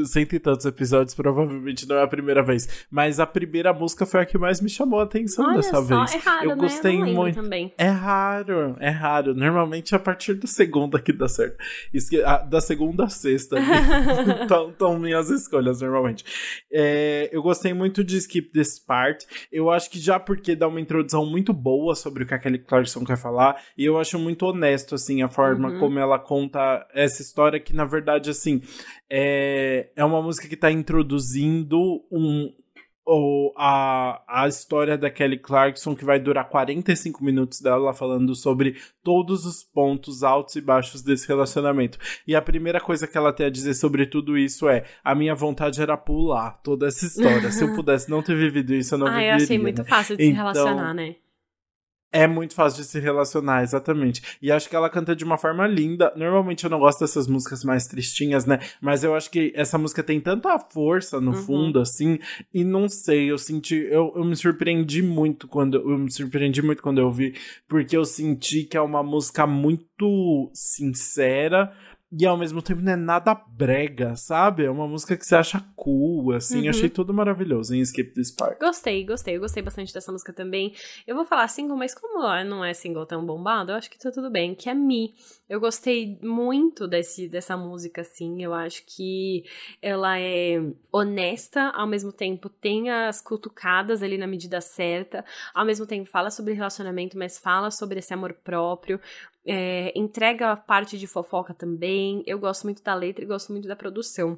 cento 0.05 0.33
e 0.33 0.39
tantos 0.39 0.65
episódios, 0.65 1.13
provavelmente 1.13 1.85
não 1.85 1.97
é 1.97 2.03
a 2.03 2.07
primeira 2.07 2.41
vez. 2.41 2.87
Mas 2.89 3.19
a 3.19 3.25
primeira 3.25 3.73
música 3.73 4.05
foi 4.05 4.21
a 4.21 4.25
que 4.25 4.37
mais 4.37 4.61
me 4.61 4.69
chamou 4.69 5.01
a 5.01 5.03
atenção 5.03 5.45
Olha 5.45 5.57
dessa 5.57 5.81
só, 5.81 5.81
vez. 5.81 6.15
É 6.15 6.17
raro, 6.17 6.45
eu 6.45 6.55
né? 6.55 6.61
gostei 6.61 7.01
eu 7.01 7.05
muito. 7.07 7.35
Também. 7.35 7.73
É 7.77 7.89
raro, 7.89 8.77
é 8.79 8.89
raro. 8.89 9.35
Normalmente 9.35 9.96
a 9.97 9.99
partir 9.99 10.35
da 10.35 10.47
segunda 10.47 10.99
que 10.99 11.11
dá 11.11 11.27
certo. 11.27 11.57
Esque 11.93 12.21
da 12.49 12.61
segunda 12.61 13.05
a 13.05 13.09
sexta. 13.09 13.57
Estão 14.71 14.97
minhas 14.99 15.29
escolhas, 15.29 15.81
normalmente. 15.81 16.23
É, 16.71 17.29
eu 17.31 17.41
gostei 17.41 17.73
muito 17.73 18.03
de 18.03 18.17
Skip 18.17 18.51
This 18.51 18.79
Part. 18.79 19.25
Eu 19.51 19.69
acho 19.69 19.89
que 19.89 19.99
já 19.99 20.19
porque 20.19 20.55
dá 20.55 20.67
uma 20.67 20.79
introdução 20.79 21.25
muito 21.25 21.53
boa 21.53 21.95
sobre 21.95 22.23
o 22.23 22.27
que 22.27 22.33
a 22.33 22.39
Kelly 22.39 22.59
Clarkson 22.59 23.03
quer 23.03 23.17
falar. 23.17 23.61
E 23.77 23.85
eu 23.85 23.99
acho 23.99 24.17
muito 24.17 24.45
honesto, 24.45 24.95
assim, 24.95 25.21
a 25.21 25.29
forma 25.29 25.69
uhum. 25.69 25.79
como 25.79 25.99
ela 25.99 26.19
conta 26.19 26.87
essa 26.93 27.21
história, 27.21 27.59
que 27.59 27.75
na 27.75 27.85
verdade, 27.85 28.29
assim, 28.29 28.61
é, 29.09 29.89
é 29.95 30.05
uma 30.05 30.21
música 30.21 30.47
que 30.47 30.55
está 30.55 30.71
introduzindo 30.71 31.77
um 32.11 32.53
ou 33.07 33.53
a, 33.55 34.21
a 34.27 34.49
história 34.49 34.97
da 34.97 35.09
Kelly 35.09 35.37
Clarkson, 35.37 35.95
que 35.95 36.03
vai 36.03 36.19
durar 36.19 36.49
45 36.49 37.23
minutos 37.23 37.61
dela 37.61 37.93
falando 37.93 38.35
sobre 38.35 38.75
todos 39.01 39.45
os 39.45 39.63
pontos 39.63 40.23
altos 40.23 40.57
e 40.57 40.61
baixos 40.61 41.01
desse 41.01 41.25
relacionamento. 41.25 41.97
E 42.27 42.35
a 42.35 42.41
primeira 42.41 42.81
coisa 42.81 43.07
que 43.07 43.17
ela 43.17 43.31
tem 43.31 43.45
a 43.45 43.49
dizer 43.49 43.75
sobre 43.75 44.05
tudo 44.05 44.37
isso 44.37 44.67
é: 44.67 44.83
a 45.01 45.15
minha 45.15 45.33
vontade 45.33 45.81
era 45.81 45.95
pular 45.95 46.59
toda 46.61 46.87
essa 46.87 47.05
história. 47.05 47.49
Se 47.49 47.63
eu 47.63 47.73
pudesse 47.77 48.09
não 48.09 48.21
ter 48.21 48.35
vivido 48.35 48.73
isso, 48.73 48.95
eu 48.95 48.99
não 48.99 49.07
ah, 49.07 49.11
viveria. 49.11 49.31
Ah, 49.31 49.37
eu 49.37 49.43
achei 49.43 49.57
muito 49.57 49.85
fácil 49.85 50.17
de 50.17 50.25
então, 50.25 50.35
se 50.35 50.37
relacionar, 50.37 50.93
né? 50.93 51.15
É 52.11 52.25
muito 52.25 52.53
fácil 52.55 52.81
de 52.81 52.87
se 52.87 52.99
relacionar, 52.99 53.63
exatamente. 53.63 54.21
E 54.41 54.49
acho 54.49 54.69
que 54.69 54.75
ela 54.75 54.89
canta 54.89 55.13
de 55.13 55.25
uma 55.25 55.37
forma 55.37 55.67
linda. 55.67 56.13
Normalmente 56.15 56.63
eu 56.63 56.69
não 56.69 56.79
gosto 56.79 57.01
dessas 57.01 57.27
músicas 57.27 57.65
mais 57.65 57.85
tristinhas, 57.85 58.45
né? 58.45 58.59
Mas 58.81 59.03
eu 59.03 59.13
acho 59.13 59.29
que 59.29 59.51
essa 59.53 59.77
música 59.77 60.01
tem 60.01 60.21
tanta 60.21 60.57
força 60.57 61.19
no 61.19 61.31
uhum. 61.31 61.43
fundo, 61.43 61.79
assim. 61.79 62.17
E 62.53 62.63
não 62.63 62.87
sei, 62.87 63.29
eu 63.29 63.37
senti. 63.37 63.75
Eu, 63.75 64.13
eu 64.15 64.23
me 64.23 64.37
surpreendi 64.37 65.01
muito 65.01 65.49
quando. 65.49 65.75
Eu 65.75 65.97
me 65.97 66.09
surpreendi 66.09 66.61
muito 66.61 66.81
quando 66.81 66.99
eu 66.99 67.07
ouvi. 67.07 67.35
Porque 67.67 67.97
eu 67.97 68.05
senti 68.05 68.63
que 68.63 68.77
é 68.77 68.81
uma 68.81 69.03
música 69.03 69.45
muito 69.45 70.49
sincera 70.53 71.73
e 72.11 72.25
ao 72.25 72.37
mesmo 72.37 72.61
tempo 72.61 72.81
não 72.81 72.93
é 72.93 72.95
nada 72.95 73.35
brega, 73.35 74.15
sabe? 74.15 74.63
É 74.63 74.71
uma 74.71 74.87
música 74.87 75.17
que 75.17 75.25
você 75.25 75.35
acha 75.35 75.59
cool, 75.75 76.31
assim. 76.31 76.63
Uhum. 76.63 76.69
Achei 76.69 76.89
tudo 76.89 77.13
maravilhoso 77.13 77.75
em 77.75 77.81
Skip 77.81 78.13
This 78.13 78.31
Part. 78.31 78.57
Gostei, 78.59 79.05
gostei. 79.05 79.35
Eu 79.35 79.41
gostei 79.41 79.61
bastante 79.61 79.93
dessa 79.93 80.11
música 80.11 80.31
também. 80.31 80.73
Eu 81.05 81.15
vou 81.15 81.25
falar 81.25 81.47
single, 81.49 81.75
mas 81.75 81.93
como 81.93 82.21
não 82.45 82.63
é 82.63 82.73
single 82.73 83.05
tão 83.05 83.25
bombado, 83.25 83.71
eu 83.71 83.75
acho 83.75 83.89
que 83.89 83.99
tá 83.99 84.09
tudo 84.09 84.31
bem. 84.31 84.55
Que 84.55 84.69
é 84.69 84.73
Me. 84.73 85.13
Eu 85.49 85.61
gostei 85.61 86.19
muito 86.21 86.85
desse, 86.87 87.29
dessa 87.29 87.55
música, 87.55 88.01
assim. 88.01 88.43
Eu 88.43 88.53
acho 88.53 88.83
que 88.85 89.45
ela 89.81 90.19
é 90.19 90.57
honesta, 90.91 91.69
ao 91.69 91.87
mesmo 91.87 92.11
tempo 92.11 92.49
tem 92.49 92.89
as 92.89 93.21
cutucadas 93.21 94.03
ali 94.03 94.17
na 94.17 94.27
medida 94.27 94.59
certa. 94.59 95.23
Ao 95.53 95.65
mesmo 95.65 95.87
tempo 95.87 96.09
fala 96.09 96.29
sobre 96.29 96.53
relacionamento, 96.53 97.17
mas 97.17 97.37
fala 97.37 97.71
sobre 97.71 97.99
esse 97.99 98.13
amor 98.13 98.33
próprio. 98.33 98.99
É, 99.45 99.97
entrega 99.97 100.51
a 100.51 100.57
parte 100.57 100.97
de 100.97 101.07
fofoca 101.07 101.53
também. 101.53 102.21
Eu 102.27 102.39
gosto 102.39 102.63
muito 102.65 102.83
da 102.83 102.93
letra 102.93 103.23
e 103.23 103.27
gosto 103.27 103.53
muito 103.53 103.69
da 103.69 103.75
produção. 103.75 104.37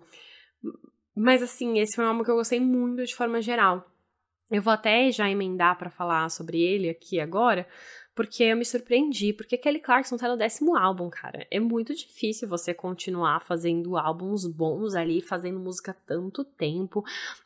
Mas 1.16 1.42
assim, 1.42 1.80
esse 1.80 1.96
foi 1.96 2.06
um 2.06 2.10
álbum 2.10 2.24
que 2.24 2.30
eu 2.30 2.36
gostei 2.36 2.60
muito 2.60 3.04
de 3.04 3.16
forma 3.16 3.42
geral. 3.42 3.84
Eu 4.52 4.62
vou 4.62 4.74
até 4.74 5.12
já 5.12 5.30
emendar 5.30 5.78
para 5.78 5.92
falar 5.92 6.30
sobre 6.30 6.60
ele 6.60 6.90
aqui 6.90 7.20
agora, 7.20 7.68
porque 8.20 8.44
eu 8.44 8.58
me 8.58 8.66
surpreendi, 8.66 9.32
porque 9.32 9.58
Kelly 9.58 9.80
Clarkson 9.80 10.18
tá 10.18 10.28
no 10.28 10.36
décimo 10.36 10.76
álbum, 10.76 11.10
cara. 11.10 11.48
É 11.50 11.58
muito 11.58 11.96
difícil 11.96 12.50
você 12.50 12.74
continuar 12.74 13.40
fazendo 13.40 13.96
álbuns 13.96 14.46
bons 14.46 14.94
ali, 14.94 15.22
fazendo 15.22 15.58
música 15.58 15.96
tanto 16.06 16.44
tempo. 16.44 17.02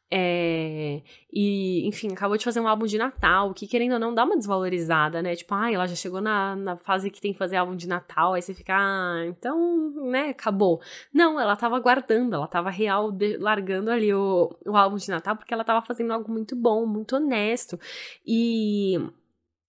É, 0.10 1.04
e, 1.32 1.88
enfim, 1.88 2.12
acabou 2.12 2.38
de 2.38 2.44
fazer 2.44 2.60
um 2.60 2.68
álbum 2.68 2.88
de 2.88 2.98
Natal, 2.98 3.54
que 3.54 3.68
querendo 3.68 3.94
ou 3.94 4.00
não 4.00 4.16
dá 4.16 4.24
uma 4.24 4.36
desvalorizada, 4.36 5.22
né? 5.22 5.36
Tipo, 5.36 5.54
ah, 5.54 5.72
ela 5.72 5.86
já 5.86 5.94
chegou 5.94 6.22
na, 6.22 6.56
na 6.56 6.76
fase 6.76 7.12
que 7.12 7.22
tem 7.22 7.34
que 7.34 7.38
fazer 7.38 7.58
álbum 7.58 7.76
de 7.76 7.88
Natal, 7.88 8.34
aí 8.34 8.42
você 8.42 8.56
fica, 8.56 8.74
ah, 8.76 9.24
então, 9.28 9.92
né, 10.10 10.30
acabou. 10.30 10.82
Não, 11.14 11.40
ela 11.40 11.56
tava 11.56 11.80
guardando, 11.80 12.34
ela 12.34 12.48
tava 12.48 12.72
real 12.72 13.12
de, 13.12 13.38
largando 13.38 13.92
ali 13.92 14.12
o, 14.12 14.50
o 14.66 14.76
álbum 14.76 14.98
de 14.98 15.08
Natal 15.08 15.36
porque 15.36 15.54
ela 15.54 15.64
tava 15.64 15.86
fazendo 15.86 16.12
algo 16.14 16.32
muito 16.32 16.56
bom, 16.56 16.84
muito 16.88 17.16
honesto. 17.16 17.80
E 18.26 18.98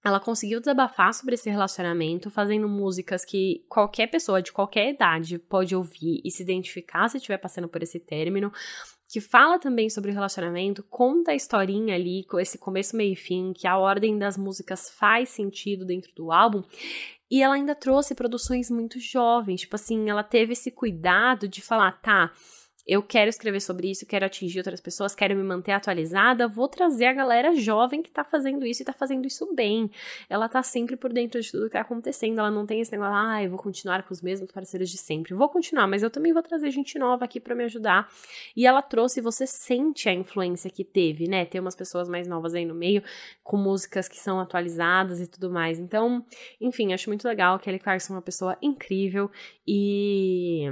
ela 0.04 0.20
conseguiu 0.20 0.60
desabafar 0.60 1.14
sobre 1.14 1.34
esse 1.34 1.48
relacionamento, 1.48 2.30
fazendo 2.30 2.68
músicas 2.68 3.24
que 3.24 3.64
qualquer 3.68 4.08
pessoa 4.08 4.42
de 4.42 4.52
qualquer 4.52 4.90
idade 4.90 5.38
pode 5.38 5.74
ouvir 5.74 6.20
e 6.22 6.30
se 6.30 6.42
identificar 6.42 7.08
se 7.08 7.16
estiver 7.16 7.38
passando 7.38 7.68
por 7.68 7.82
esse 7.82 7.98
término 7.98 8.52
que 9.08 9.20
fala 9.20 9.58
também 9.58 9.88
sobre 9.88 10.10
o 10.10 10.14
relacionamento, 10.14 10.82
conta 10.90 11.30
a 11.30 11.34
historinha 11.34 11.94
ali, 11.94 12.24
com 12.24 12.40
esse 12.40 12.58
começo, 12.58 12.96
meio 12.96 13.12
e 13.12 13.16
fim, 13.16 13.52
que 13.52 13.66
a 13.66 13.78
ordem 13.78 14.18
das 14.18 14.36
músicas 14.36 14.90
faz 14.90 15.28
sentido 15.28 15.84
dentro 15.84 16.12
do 16.14 16.32
álbum. 16.32 16.64
E 17.30 17.42
ela 17.42 17.54
ainda 17.54 17.74
trouxe 17.74 18.14
produções 18.14 18.70
muito 18.70 18.98
jovens, 18.98 19.60
tipo 19.60 19.76
assim, 19.76 20.10
ela 20.10 20.24
teve 20.24 20.54
esse 20.54 20.70
cuidado 20.70 21.46
de 21.46 21.62
falar, 21.62 21.92
tá, 22.00 22.32
eu 22.86 23.02
quero 23.02 23.30
escrever 23.30 23.60
sobre 23.60 23.90
isso, 23.90 24.04
quero 24.04 24.26
atingir 24.26 24.58
outras 24.58 24.80
pessoas, 24.80 25.14
quero 25.14 25.34
me 25.34 25.42
manter 25.42 25.72
atualizada, 25.72 26.46
vou 26.46 26.68
trazer 26.68 27.06
a 27.06 27.12
galera 27.12 27.54
jovem 27.54 28.02
que 28.02 28.10
tá 28.10 28.22
fazendo 28.24 28.66
isso 28.66 28.82
e 28.82 28.84
tá 28.84 28.92
fazendo 28.92 29.26
isso 29.26 29.54
bem. 29.54 29.90
Ela 30.28 30.48
tá 30.48 30.62
sempre 30.62 30.96
por 30.96 31.12
dentro 31.12 31.40
de 31.40 31.50
tudo 31.50 31.66
que 31.66 31.72
tá 31.72 31.80
acontecendo, 31.80 32.38
ela 32.38 32.50
não 32.50 32.66
tem 32.66 32.80
esse 32.80 32.92
negócio, 32.92 33.14
ah, 33.14 33.42
eu 33.42 33.50
vou 33.50 33.58
continuar 33.58 34.02
com 34.02 34.12
os 34.12 34.20
mesmos 34.20 34.50
parceiros 34.52 34.90
de 34.90 34.98
sempre. 34.98 35.34
Vou 35.34 35.48
continuar, 35.48 35.86
mas 35.86 36.02
eu 36.02 36.10
também 36.10 36.32
vou 36.32 36.42
trazer 36.42 36.70
gente 36.70 36.98
nova 36.98 37.24
aqui 37.24 37.40
para 37.40 37.54
me 37.54 37.64
ajudar. 37.64 38.08
E 38.54 38.66
ela 38.66 38.82
trouxe, 38.82 39.20
você 39.20 39.46
sente 39.46 40.08
a 40.08 40.12
influência 40.12 40.70
que 40.70 40.84
teve, 40.84 41.26
né? 41.26 41.44
Tem 41.46 41.60
umas 41.60 41.74
pessoas 41.74 42.08
mais 42.08 42.28
novas 42.28 42.54
aí 42.54 42.66
no 42.66 42.74
meio, 42.74 43.02
com 43.42 43.56
músicas 43.56 44.08
que 44.08 44.18
são 44.18 44.38
atualizadas 44.38 45.20
e 45.20 45.26
tudo 45.26 45.50
mais. 45.50 45.78
Então, 45.78 46.24
enfim, 46.60 46.92
acho 46.92 47.08
muito 47.08 47.26
legal. 47.26 47.58
Kelly 47.58 47.78
Clarkson 47.78 48.12
é 48.12 48.16
uma 48.16 48.22
pessoa 48.22 48.58
incrível 48.60 49.30
e 49.66 50.70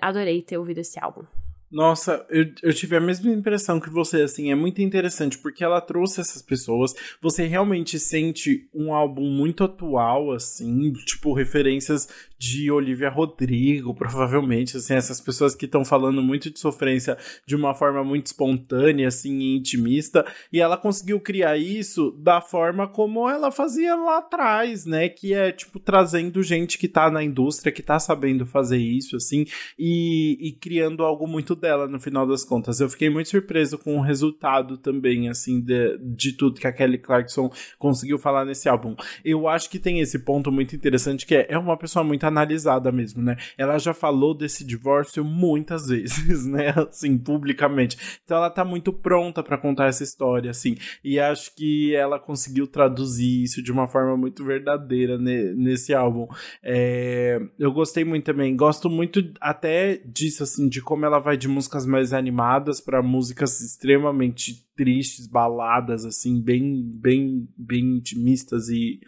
adorei 0.00 0.42
ter 0.42 0.58
ouvido 0.58 0.78
esse 0.78 0.98
álbum. 1.02 1.24
Nossa, 1.70 2.24
eu, 2.30 2.46
eu 2.62 2.72
tive 2.72 2.96
a 2.96 3.00
mesma 3.00 3.30
impressão 3.30 3.78
que 3.78 3.90
você, 3.90 4.22
assim, 4.22 4.50
é 4.50 4.54
muito 4.54 4.80
interessante 4.80 5.36
porque 5.36 5.62
ela 5.62 5.80
trouxe 5.82 6.18
essas 6.18 6.40
pessoas. 6.40 6.94
Você 7.20 7.44
realmente 7.44 7.98
sente 7.98 8.66
um 8.74 8.92
álbum 8.92 9.28
muito 9.28 9.62
atual, 9.62 10.32
assim, 10.32 10.92
tipo, 11.04 11.34
referências 11.34 12.08
de 12.38 12.70
Olivia 12.70 13.10
Rodrigo, 13.10 13.92
provavelmente, 13.94 14.76
assim, 14.76 14.94
essas 14.94 15.20
pessoas 15.20 15.54
que 15.54 15.64
estão 15.64 15.84
falando 15.84 16.22
muito 16.22 16.50
de 16.50 16.58
sofrência 16.60 17.18
de 17.44 17.56
uma 17.56 17.74
forma 17.74 18.04
muito 18.04 18.26
espontânea, 18.26 19.08
assim, 19.08 19.38
e 19.38 19.56
intimista, 19.56 20.24
e 20.52 20.60
ela 20.60 20.76
conseguiu 20.76 21.18
criar 21.20 21.56
isso 21.56 22.12
da 22.12 22.40
forma 22.40 22.86
como 22.86 23.28
ela 23.28 23.50
fazia 23.50 23.96
lá 23.96 24.18
atrás, 24.18 24.86
né, 24.86 25.08
que 25.08 25.34
é, 25.34 25.50
tipo, 25.50 25.80
trazendo 25.80 26.42
gente 26.42 26.78
que 26.78 26.86
tá 26.86 27.10
na 27.10 27.22
indústria, 27.24 27.72
que 27.72 27.82
tá 27.82 27.98
sabendo 27.98 28.46
fazer 28.46 28.78
isso, 28.78 29.16
assim, 29.16 29.44
e, 29.78 30.38
e 30.40 30.52
criando 30.52 31.02
algo 31.02 31.26
muito 31.26 31.56
dela, 31.56 31.88
no 31.88 31.98
final 31.98 32.26
das 32.26 32.44
contas. 32.44 32.80
Eu 32.80 32.88
fiquei 32.88 33.10
muito 33.10 33.28
surpreso 33.28 33.78
com 33.78 33.96
o 33.96 34.02
resultado 34.02 34.76
também, 34.76 35.28
assim, 35.28 35.60
de, 35.60 35.98
de 35.98 36.32
tudo 36.32 36.60
que 36.60 36.66
a 36.66 36.72
Kelly 36.72 36.98
Clarkson 36.98 37.50
conseguiu 37.78 38.18
falar 38.18 38.44
nesse 38.44 38.68
álbum. 38.68 38.94
Eu 39.24 39.48
acho 39.48 39.68
que 39.68 39.78
tem 39.78 40.00
esse 40.00 40.20
ponto 40.20 40.52
muito 40.52 40.76
interessante, 40.76 41.26
que 41.26 41.34
é, 41.34 41.46
é 41.48 41.58
uma 41.58 41.76
pessoa 41.76 42.04
muito 42.04 42.27
analisada 42.28 42.92
mesmo, 42.92 43.22
né? 43.22 43.36
Ela 43.56 43.78
já 43.78 43.92
falou 43.92 44.34
desse 44.34 44.64
divórcio 44.64 45.24
muitas 45.24 45.88
vezes, 45.88 46.46
né? 46.46 46.72
Assim, 46.76 47.18
publicamente. 47.18 47.96
Então 48.24 48.36
ela 48.36 48.50
tá 48.50 48.64
muito 48.64 48.92
pronta 48.92 49.42
para 49.42 49.58
contar 49.58 49.86
essa 49.86 50.04
história, 50.04 50.50
assim. 50.50 50.76
E 51.02 51.18
acho 51.18 51.54
que 51.54 51.94
ela 51.94 52.18
conseguiu 52.18 52.66
traduzir 52.66 53.42
isso 53.42 53.62
de 53.62 53.72
uma 53.72 53.88
forma 53.88 54.16
muito 54.16 54.44
verdadeira 54.44 55.18
ne 55.18 55.54
nesse 55.54 55.94
álbum. 55.94 56.28
É, 56.62 57.40
eu 57.58 57.72
gostei 57.72 58.04
muito 58.04 58.24
também. 58.24 58.56
Gosto 58.56 58.88
muito 58.88 59.20
até 59.40 59.96
disso, 60.04 60.42
assim, 60.42 60.68
de 60.68 60.80
como 60.80 61.04
ela 61.04 61.18
vai 61.18 61.36
de 61.36 61.48
músicas 61.48 61.86
mais 61.86 62.12
animadas 62.12 62.80
para 62.80 63.02
músicas 63.02 63.60
extremamente 63.60 64.66
tristes, 64.76 65.26
baladas, 65.26 66.04
assim, 66.04 66.40
bem, 66.40 66.82
bem, 66.84 67.48
bem 67.56 67.96
intimistas 67.96 68.68
e 68.68 69.00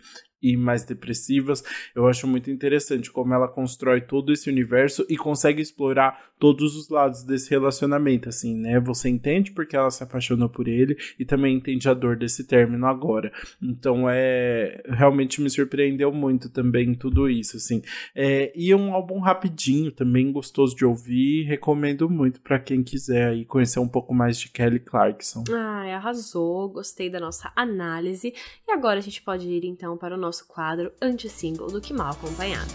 e 0.43 0.57
mais 0.57 0.85
depressivas. 0.85 1.63
Eu 1.95 2.07
acho 2.07 2.27
muito 2.27 2.51
interessante 2.51 3.11
como 3.11 3.35
ela 3.35 3.49
constrói 3.49 4.01
todo 4.01 4.33
esse 4.33 4.49
universo 4.49 5.05
e 5.09 5.17
consegue 5.17 5.61
explorar 5.61 6.30
todos 6.41 6.75
os 6.75 6.89
lados 6.89 7.23
desse 7.23 7.51
relacionamento, 7.51 8.29
assim, 8.31 8.57
né? 8.57 8.81
Você 8.81 9.11
entende 9.11 9.53
porque 9.53 9.77
ela 9.77 9.91
se 9.91 10.03
apaixonou 10.03 10.49
por 10.49 10.67
ele 10.67 10.97
e 11.19 11.25
também 11.25 11.57
entende 11.57 11.87
a 11.89 11.95
dor 11.95 12.17
desse 12.17 12.45
término 12.45 12.87
agora. 12.87 13.31
Então 13.63 14.09
é 14.09 14.83
realmente 14.89 15.41
me 15.43 15.51
surpreendeu 15.51 16.11
muito 16.11 16.49
também 16.49 16.95
tudo 16.95 17.29
isso, 17.29 17.59
assim. 17.59 17.83
É, 18.15 18.51
e 18.57 18.75
um 18.75 18.95
álbum 18.95 19.21
rapidinho, 19.21 19.93
também 19.93 20.33
gostoso 20.33 20.75
de 20.75 20.85
ouvir, 20.85 21.45
recomendo 21.45 22.09
muito 22.09 22.41
para 22.41 22.59
quem 22.59 22.83
quiser 22.83 23.29
aí 23.29 23.45
conhecer 23.45 23.79
um 23.79 23.89
pouco 23.89 24.15
mais 24.15 24.39
de 24.39 24.49
Kelly 24.49 24.81
Clarkson. 24.81 25.45
Ai, 25.53 25.93
arrasou, 25.93 26.71
gostei 26.71 27.11
da 27.11 27.21
nossa 27.21 27.53
análise. 27.55 28.33
E 28.67 28.73
agora 28.73 28.99
a 28.99 29.03
gente 29.03 29.21
pode 29.21 29.47
ir 29.47 29.67
então 29.67 29.99
para 29.99 30.15
o 30.15 30.19
nosso 30.19 30.49
quadro 30.49 30.91
anti-single 31.03 31.67
do 31.67 31.83
Que 31.83 31.93
Mal 31.93 32.13
Acompanhado. 32.13 32.71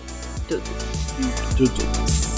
Tudo. 0.48 0.62
Tudo. 1.58 2.35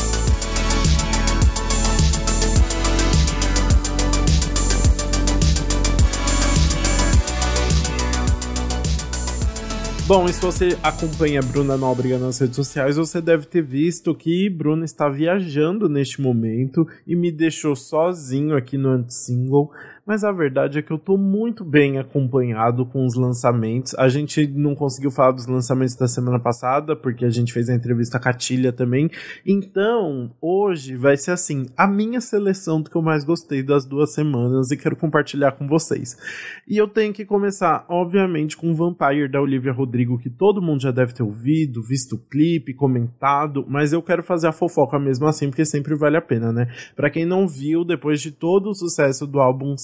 Bom, 10.08 10.24
e 10.24 10.32
se 10.32 10.40
você 10.40 10.70
acompanha 10.82 11.42
a 11.42 11.44
Bruna 11.44 11.76
Nóbrega 11.76 12.18
nas 12.18 12.40
redes 12.40 12.56
sociais, 12.56 12.96
você 12.96 13.20
deve 13.20 13.46
ter 13.46 13.62
visto 13.62 14.16
que 14.16 14.50
Bruna 14.50 14.86
está 14.86 15.10
viajando 15.10 15.90
neste 15.90 16.22
momento 16.22 16.88
e 17.06 17.14
me 17.14 17.30
deixou 17.30 17.76
sozinho 17.76 18.56
aqui 18.56 18.78
no 18.78 18.88
anti-single 18.88 19.70
mas 20.08 20.24
a 20.24 20.32
verdade 20.32 20.80
é 20.80 20.82
que 20.82 20.92
eu 20.92 20.98
tô 20.98 21.18
muito 21.18 21.66
bem 21.66 22.00
acompanhado 22.00 22.86
com 22.86 23.06
os 23.06 23.14
lançamentos. 23.16 23.94
A 23.96 24.08
gente 24.08 24.48
não 24.48 24.74
conseguiu 24.74 25.12
falar 25.12 25.34
dos 25.34 25.48
lançamentos 25.48 25.96
da 25.96 26.08
semana 26.08 26.40
passada, 26.40 26.96
porque 26.96 27.26
a 27.26 27.30
gente 27.30 27.52
fez 27.52 27.70
a 27.70 27.76
entrevista 27.76 28.18
com 28.18 28.30
a 28.30 28.34
Tilha 28.34 28.72
também. 28.72 29.12
Então, 29.46 30.32
hoje 30.40 30.96
vai 30.96 31.18
ser 31.18 31.32
assim, 31.32 31.66
a 31.76 31.86
minha 31.86 32.22
seleção 32.22 32.82
do 32.82 32.90
que 32.90 32.96
eu 32.96 33.02
mais 33.02 33.26
gostei 33.26 33.62
das 33.62 33.86
duas 33.86 34.14
semanas 34.14 34.72
e 34.72 34.78
quero 34.78 34.96
compartilhar 34.96 35.52
com 35.52 35.68
vocês. 35.68 36.16
E 36.66 36.78
eu 36.78 36.88
tenho 36.88 37.12
que 37.12 37.26
começar, 37.26 37.86
obviamente, 37.90 38.56
com 38.56 38.74
Vampire 38.74 39.30
da 39.30 39.42
Olivia 39.42 39.74
Rodrigo, 39.74 40.18
que 40.18 40.30
todo 40.30 40.62
mundo 40.62 40.84
já 40.84 40.92
deve 40.92 41.14
ter 41.14 41.24
ouvido, 41.24 41.84
visto 41.84 42.16
o 42.16 42.20
clipe, 42.20 42.74
comentado, 42.74 43.66
mas 43.68 43.92
eu 43.92 44.02
quero 44.02 44.24
fazer 44.24 44.48
a 44.48 44.54
fofoca 44.54 44.98
mesmo 44.98 45.28
assim, 45.28 45.50
porque 45.50 45.66
sempre 45.66 45.96
vale 45.96 46.16
a 46.16 46.22
pena, 46.22 46.54
né? 46.54 46.70
Para 46.96 47.10
quem 47.10 47.26
não 47.26 47.46
viu, 47.46 47.84
depois 47.84 48.22
de 48.22 48.32
todo 48.32 48.70
o 48.70 48.74
sucesso 48.74 49.28
do 49.28 49.42
álbum 49.42 49.76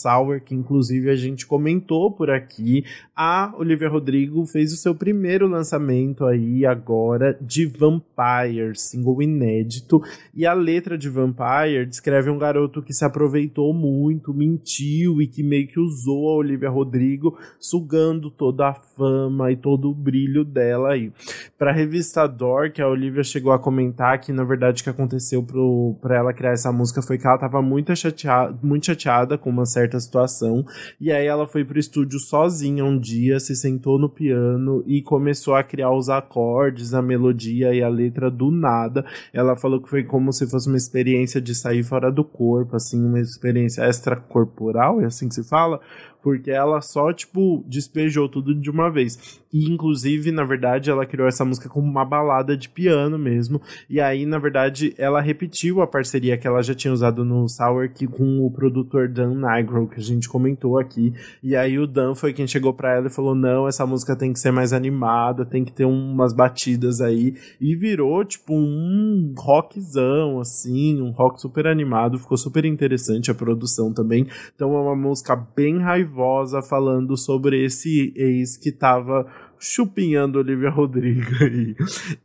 Que 0.46 0.54
inclusive 0.54 1.10
a 1.10 1.16
gente 1.16 1.46
comentou 1.48 2.12
por 2.12 2.30
aqui, 2.30 2.86
a 3.16 3.54
Olivia 3.58 3.90
Rodrigo 3.90 4.46
fez 4.46 4.72
o 4.74 4.78
seu 4.78 4.94
primeiro 4.94 5.48
lançamento 5.48 6.26
aí 6.26 6.66
agora 6.66 7.38
de 7.42 7.66
Vampire, 7.66 8.76
single 8.76 9.22
inédito, 9.22 10.02
e 10.34 10.46
a 10.46 10.54
letra 10.54 10.98
de 10.98 11.10
Vampire 11.10 11.86
descreve 11.88 12.30
um 12.30 12.38
garoto 12.38 12.82
que 12.82 12.94
se 12.94 13.04
aproveitou 13.04 13.74
muito, 13.74 14.34
mentiu 14.34 15.22
e 15.22 15.28
que 15.28 15.42
meio 15.42 15.68
que 15.68 15.80
usou 15.80 16.30
a 16.30 16.36
Olivia 16.36 16.70
Rodrigo, 16.70 17.38
sugando 17.60 18.30
toda 18.30 18.70
a 18.70 18.74
fama 18.74 19.52
e 19.52 19.56
todo 19.56 19.90
o 19.90 19.96
brilho 19.96 20.44
dela 20.44 20.94
aí. 20.94 21.12
Para 21.58 21.72
a 21.72 21.74
revista 21.74 22.28
Dor, 22.28 22.72
que 22.72 22.82
a 22.82 22.88
Olivia 22.88 23.24
chegou 23.24 23.52
a 23.52 23.60
comentar 23.60 24.20
que 24.20 24.32
na 24.32 24.44
verdade 24.44 24.82
o 24.82 24.84
que 24.84 24.90
aconteceu 24.90 25.46
para 26.02 26.18
ela 26.18 26.34
criar 26.34 26.52
essa 26.52 26.72
música 26.72 27.02
foi 27.02 27.18
que 27.18 27.26
ela 27.26 27.36
estava 27.36 27.62
muito 27.62 27.96
chateada, 27.96 28.58
muito 28.62 28.86
chateada 28.86 29.38
com 29.38 29.50
uma 29.50 29.66
certa 29.66 29.98
situação. 30.04 30.66
E 31.00 31.12
aí 31.12 31.26
ela 31.26 31.48
foi 31.48 31.66
pro 31.66 31.80
estúdio 31.80 32.20
sozinha 32.20 32.86
um 32.86 33.00
dia, 33.00 33.40
se 33.40 33.56
sentou 33.56 33.98
no 33.98 34.10
piano 34.10 34.84
e 34.86 35.02
começou 35.02 35.56
a 35.56 35.64
criar 35.64 35.92
os 35.92 36.10
acordes, 36.10 36.94
a 36.94 37.02
melodia 37.02 37.74
e 37.74 37.82
a 37.82 37.90
letra 37.90 38.30
do 38.30 38.52
nada. 38.52 39.06
Ela 39.34 39.56
falou 39.56 39.82
que 39.82 39.90
foi 39.90 40.04
como 40.04 40.32
se 40.32 40.48
fosse 40.48 40.68
uma 40.68 40.78
experiência 40.78 41.42
de 41.42 41.56
sair 41.56 41.84
fora 41.84 42.12
do 42.12 42.24
corpo, 42.24 42.76
assim, 42.76 43.04
uma 43.04 43.20
experiência 43.20 43.88
extracorporal, 43.88 45.02
é 45.02 45.06
assim 45.06 45.28
que 45.28 45.36
se 45.36 45.44
fala? 45.44 45.80
Porque 46.24 46.50
ela 46.50 46.80
só, 46.80 47.12
tipo, 47.12 47.66
despejou 47.68 48.30
tudo 48.30 48.56
de 48.56 48.70
uma 48.70 48.90
vez. 48.90 49.42
E, 49.52 49.70
inclusive, 49.70 50.32
na 50.32 50.46
verdade, 50.46 50.90
ela 50.90 51.06
criou 51.06 51.28
essa 51.28 51.44
música 51.44 51.68
como 51.68 51.86
uma 51.86 52.06
balada 52.06 52.56
de 52.56 52.70
piano 52.70 53.20
mesmo. 53.20 53.62
E 53.90 54.00
aí, 54.00 54.26
na 54.26 54.40
verdade, 54.40 54.96
ela 54.98 55.20
repetiu 55.20 55.82
a 55.82 55.86
parceria 55.86 56.38
que 56.38 56.48
ela 56.48 56.64
já 56.64 56.74
tinha 56.74 56.94
usado 56.94 57.26
no 57.26 57.48
Sour 57.50 57.90
que 57.94 58.08
com 58.08 58.46
o 58.46 58.50
produtor 58.50 59.10
Dan 59.10 59.36
Nigro, 59.36 59.88
que 59.88 60.00
a 60.00 60.04
gente 60.04 60.30
comentou 60.30 60.80
aqui. 60.80 61.14
E 61.44 61.58
aí 61.58 61.78
o 61.78 61.86
Dan 61.86 62.16
foi 62.16 62.32
quem 62.32 62.48
chegou 62.48 62.74
para 62.74 62.96
ela 62.96 63.08
e 63.08 63.14
falou: 63.14 63.36
não, 63.36 63.68
essa 63.68 63.86
música 63.86 64.16
tem 64.16 64.32
que 64.32 64.40
ser 64.40 64.52
mais 64.52 64.72
animada, 64.72 65.46
tem 65.46 65.66
que 65.66 65.74
ter 65.74 65.86
umas 65.86 66.32
batidas 66.32 67.02
aí. 67.02 67.36
E 67.60 67.76
virou, 67.76 68.24
tipo, 68.24 68.56
um 68.56 69.36
rockzão, 69.38 70.40
assim, 70.40 71.02
um 71.02 71.12
rock 71.12 71.42
super 71.42 71.68
animado. 71.68 72.18
Ficou 72.18 72.38
super 72.38 72.64
interessante 72.64 73.30
a 73.30 73.36
produção 73.36 73.94
também. 73.94 74.26
Então 74.56 74.74
é 74.74 74.80
uma 74.80 74.96
música 74.96 75.36
bem 75.36 75.80
raivosa 75.80 76.13
raivosa 76.14 76.62
falando 76.62 77.18
sobre 77.18 77.66
esse 77.66 78.14
ex 78.16 78.56
que 78.56 78.72
tava 78.72 79.26
chupinhando 79.60 80.40
Olivia 80.40 80.70
Rodrigo 80.70 81.32
aí. 81.42 81.76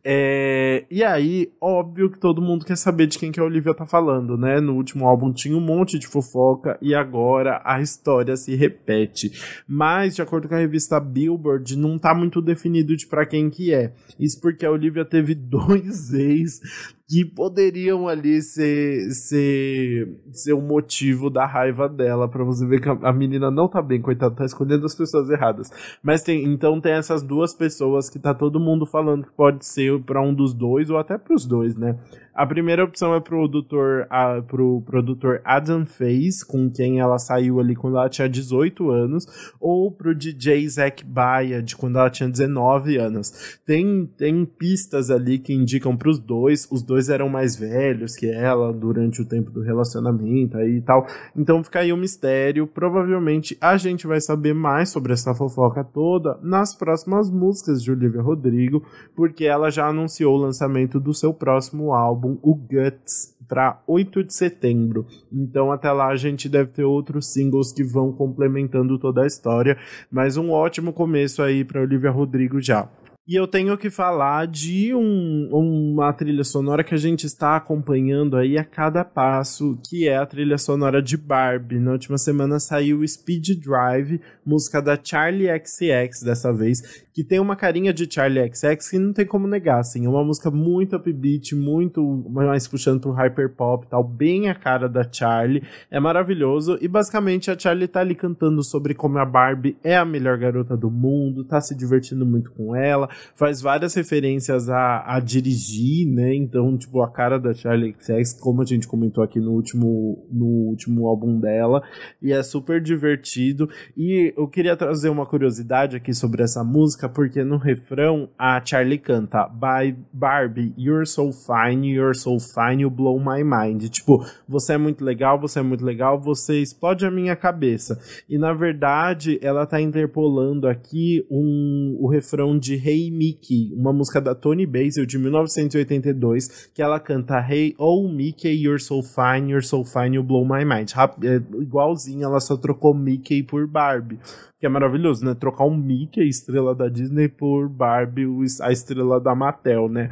É, 0.05 0.85
e 0.91 1.05
aí, 1.05 1.53
óbvio 1.61 2.11
que 2.11 2.19
todo 2.19 2.43
mundo 2.43 2.67
quer 2.67 2.77
saber 2.77 3.07
de 3.07 3.17
quem 3.17 3.31
que 3.31 3.39
a 3.39 3.45
Olivia 3.45 3.73
tá 3.73 3.87
falando, 3.87 4.37
né? 4.37 4.61
No 4.61 4.75
último 4.75 5.07
álbum 5.07 5.33
tinha 5.33 5.57
um 5.57 5.61
monte 5.61 6.01
de 6.01 6.09
fofoca 6.09 6.77
e 6.83 6.97
agora 6.97 7.63
a 7.65 7.81
história 7.81 8.37
se 8.37 8.57
repete. 8.57 9.31
Mas, 9.69 10.17
de 10.17 10.23
acordo 10.23 10.49
com 10.49 10.57
a 10.57 10.59
revista 10.59 10.99
Billboard, 10.99 11.79
não 11.79 11.97
tá 11.97 12.13
muito 12.13 12.43
definido 12.43 12.97
de 12.97 13.07
para 13.07 13.25
quem 13.25 13.49
que 13.49 13.73
é. 13.73 13.93
Isso 14.19 14.41
porque 14.41 14.67
a 14.67 14.71
Olivia 14.71 15.05
teve 15.05 15.33
dois 15.37 16.13
ex 16.13 16.61
que 17.09 17.25
poderiam 17.25 18.07
ali 18.07 18.43
ser, 18.43 19.11
ser, 19.13 20.21
ser 20.31 20.53
o 20.53 20.61
motivo 20.61 21.31
da 21.31 21.47
raiva 21.47 21.89
dela, 21.89 22.29
para 22.29 22.45
você 22.45 22.67
ver 22.67 22.83
que 22.83 22.89
a, 22.89 23.13
menina 23.15 23.51
não 23.51 23.67
tá 23.67 23.81
bem, 23.81 23.99
coitada, 23.99 24.35
tá 24.35 24.45
escolhendo 24.45 24.85
as 24.85 24.95
pessoas 24.95 25.31
erradas. 25.31 25.71
Mas 26.03 26.23
tem, 26.23 26.45
então 26.45 26.79
tem 26.79 26.93
essas 26.93 27.23
duas 27.23 27.55
pessoas 27.55 28.11
que 28.11 28.19
tá 28.19 28.35
todo 28.35 28.61
mundo 28.61 28.85
falando 28.85 29.25
que 29.25 29.33
pode 29.33 29.65
ser 29.65 29.99
para 30.03 30.21
um 30.21 30.35
dos 30.35 30.53
dois 30.53 30.91
ou 30.91 30.99
até 30.99 31.17
para 31.17 31.35
os 31.35 31.47
dois, 31.47 31.75
né? 31.77 31.99
A 32.39 32.47
primeira 32.47 32.85
opção 32.85 33.17
é 33.17 33.21
pro 33.21 33.39
produtor, 33.39 34.07
a, 34.09 34.41
pro 34.41 34.81
produtor 34.83 35.41
Adam 35.45 35.85
Face, 35.85 36.47
com 36.47 36.71
quem 36.71 37.01
ela 37.01 37.19
saiu 37.19 37.59
ali 37.59 37.75
quando 37.75 37.97
ela 37.97 38.09
tinha 38.09 38.29
18 38.29 38.93
anos, 38.93 39.27
ou 39.61 39.91
pro 39.91 40.15
DJ 40.15 40.69
Zack 40.69 41.05
Baia, 41.05 41.61
de 41.61 41.75
quando 41.75 41.99
ela 41.99 42.09
tinha 42.09 42.29
19 42.29 42.97
anos. 42.97 43.59
Tem, 43.67 44.09
tem 44.17 44.45
pistas 44.45 45.11
ali 45.11 45.41
que 45.41 45.53
indicam 45.53 45.97
pros 45.97 46.21
dois, 46.21 46.69
os 46.71 46.81
dois 46.81 47.09
eram 47.09 47.29
mais 47.29 47.57
velhos 47.57 48.15
que 48.15 48.31
ela 48.31 48.73
durante 48.73 49.21
o 49.21 49.25
tempo 49.25 49.51
do 49.51 49.61
relacionamento 49.61 50.59
aí 50.59 50.77
e 50.77 50.81
tal. 50.81 51.09
Então 51.35 51.65
fica 51.65 51.81
aí 51.81 51.93
um 51.93 51.97
mistério. 51.97 52.69
Provavelmente 52.69 53.59
a 53.61 53.77
gente 53.77 54.07
vai 54.07 54.21
saber 54.21 54.55
mais 54.55 54.91
sobre 54.91 55.13
essa 55.13 55.35
fofoca 55.35 55.83
toda 55.83 56.39
nas 56.41 56.73
próximas 56.73 57.29
músicas 57.29 57.83
de 57.83 57.91
Olivia 57.91 58.23
Rodrigo, 58.23 58.85
porque 59.17 59.45
ela 59.45 59.71
já 59.71 59.89
anunciou 59.89 60.37
o 60.37 60.41
lançamento 60.41 61.01
do 61.01 61.13
seu 61.13 61.35
próximo 61.35 61.93
álbum 61.93 62.28
álbum 62.29 62.39
O 62.43 62.55
Guts 62.55 63.37
para 63.49 63.83
8 63.87 64.25
de 64.25 64.35
setembro. 64.35 65.07
Então 65.33 65.73
até 65.73 65.91
lá 65.91 66.09
a 66.09 66.17
gente 66.17 66.49
deve 66.49 66.71
ter 66.71 66.85
outros 66.85 67.33
singles 67.33 67.73
que 67.73 67.83
vão 67.83 68.13
complementando 68.13 68.99
toda 68.99 69.23
a 69.23 69.27
história, 69.27 69.79
mas 70.11 70.37
um 70.37 70.51
ótimo 70.51 70.93
começo 70.93 71.43
aí 71.43 71.65
para 71.65 71.81
Olivia 71.81 72.11
Rodrigo 72.11 72.61
já. 72.61 72.89
E 73.27 73.35
eu 73.35 73.47
tenho 73.47 73.77
que 73.77 73.91
falar 73.91 74.47
de 74.47 74.95
um, 74.95 75.51
uma 75.53 76.11
trilha 76.15 76.43
sonora 76.43 76.83
que 76.83 76.95
a 76.95 76.99
gente 76.99 77.27
está 77.27 77.57
acompanhando 77.57 78.39
aí 78.39 78.57
a 78.57 78.65
cada 78.65 79.05
passo, 79.05 79.79
que 79.87 80.09
é 80.09 80.17
a 80.17 80.25
trilha 80.25 80.57
sonora 80.57 81.03
de 81.03 81.15
Barbie. 81.19 81.79
Na 81.79 81.93
última 81.93 82.17
semana 82.17 82.59
saiu 82.59 83.07
Speed 83.07 83.61
Drive, 83.63 84.19
música 84.47 84.81
da 84.81 84.99
Charlie 85.03 85.49
XX 85.63 86.23
dessa 86.23 86.51
vez, 86.55 87.05
que 87.19 87.25
tem 87.25 87.41
uma 87.41 87.57
carinha 87.57 87.93
de 87.93 88.09
Charlie 88.09 88.49
XX 88.55 88.91
que 88.91 88.97
não 88.97 89.13
tem 89.13 89.27
como 89.27 89.49
negar, 89.49 89.81
assim. 89.81 90.07
É 90.07 90.09
uma 90.09 90.23
música 90.23 90.53
muito 90.53 90.95
upbeat, 90.95 91.53
muito 91.57 92.25
mais 92.31 92.69
puxando 92.69 93.01
pro 93.01 93.11
hyperpop 93.11 93.85
e 93.85 93.91
tal, 93.91 94.05
bem 94.05 94.49
a 94.49 94.55
cara 94.55 94.89
da 94.89 95.05
Charlie. 95.11 95.65
É 95.91 95.99
maravilhoso. 95.99 96.79
E 96.81 96.87
basicamente 96.87 97.51
a 97.51 97.59
Charlie 97.59 97.89
tá 97.89 97.99
ali 97.99 98.15
cantando 98.15 98.63
sobre 98.63 98.95
como 98.95 99.19
a 99.19 99.27
Barbie 99.27 99.77
é 99.83 99.97
a 99.97 100.05
melhor 100.05 100.39
garota 100.39 100.77
do 100.77 100.93
mundo, 100.93 101.43
tá 101.43 101.61
se 101.61 101.77
divertindo 101.77 102.25
muito 102.25 102.53
com 102.53 102.77
ela 102.77 103.09
faz 103.35 103.61
várias 103.61 103.95
referências 103.95 104.69
a, 104.69 105.17
a 105.17 105.19
dirigir, 105.19 106.07
né? 106.07 106.33
Então, 106.35 106.77
tipo, 106.77 107.03
a 107.03 107.11
cara 107.11 107.39
da 107.39 107.53
Charlie 107.53 107.97
XX, 107.99 108.39
como 108.41 108.63
a 108.63 108.65
gente 108.65 108.87
comentou 108.87 109.25
aqui 109.25 109.41
no 109.41 109.51
último, 109.51 110.25
no 110.31 110.47
último 110.47 111.09
álbum 111.09 111.41
dela, 111.41 111.83
e 112.23 112.33
é 112.33 112.43
super 112.45 112.81
divertido. 112.81 113.69
E 113.97 114.33
eu 114.37 114.47
queria 114.47 114.77
trazer 114.77 115.09
uma 115.09 115.27
curiosidade 115.27 115.97
aqui 115.97 116.15
sobre 116.15 116.43
essa 116.43 116.63
música, 116.63 117.08
porque 117.09 117.43
no 117.43 117.57
refrão 117.57 118.29
a 118.39 118.61
Charlie 118.65 118.99
canta 118.99 119.49
By 119.49 119.97
Barbie, 120.13 120.73
you're 120.77 121.07
so 121.07 121.33
fine, 121.33 121.87
you're 121.87 122.15
so 122.15 122.39
fine, 122.39 122.83
you 122.83 122.91
blow 122.91 123.19
my 123.19 123.43
mind. 123.43 123.89
Tipo, 123.89 124.25
você 124.49 124.75
é 124.75 124.79
muito 124.79 125.05
legal, 125.05 125.41
você 125.41 125.61
é 125.61 125.63
muito 125.63 125.85
legal, 125.85 126.21
você 126.21 126.61
explode 126.61 127.05
a 127.07 127.11
minha 127.11 127.35
cabeça. 127.35 127.99
E 128.29 128.39
na 128.39 128.53
verdade, 128.53 129.39
ela 129.43 129.67
tá 129.67 129.81
interpolando 129.81 130.69
aqui 130.69 131.27
um, 131.31 131.97
o 132.01 132.09
refrão 132.09 132.59
de 132.59 132.75
Hey 132.75 133.11
Mickey, 133.11 133.73
uma 133.75 133.93
música 133.93 134.21
da 134.21 134.35
Tony 134.35 134.67
Basil 134.67 135.07
de 135.07 135.19
1982, 135.19 136.71
que 136.75 136.83
ela 136.83 137.01
canta 137.01 137.39
Hey 137.41 137.75
Oh 137.79 138.09
Mickey, 138.09 138.63
You're 138.63 138.81
So 138.81 139.03
Fine, 139.03 139.51
You're 139.51 139.67
So 139.67 139.85
Fine, 139.85 140.17
You 140.17 140.23
Blow 140.23 140.45
My 140.45 140.65
Mind. 140.65 140.91
É, 141.23 141.37
igualzinho, 141.61 142.25
ela 142.25 142.41
só 142.41 142.57
trocou 142.57 142.95
Mickey 142.95 143.43
por 143.43 143.67
Barbie. 143.67 144.19
Que 144.59 144.67
é 144.67 144.69
maravilhoso, 144.69 145.25
né? 145.25 145.35
Trocar 145.35 145.65
um 145.65 145.77
Mickey, 145.77 146.29
estrela 146.29 146.75
da 146.75 146.89
Disney, 146.89 147.29
por 147.29 147.69
Barbie, 147.69 148.27
a 148.61 148.73
estrela 148.73 149.21
da 149.21 149.35
Mattel, 149.35 149.89
né? 149.89 150.11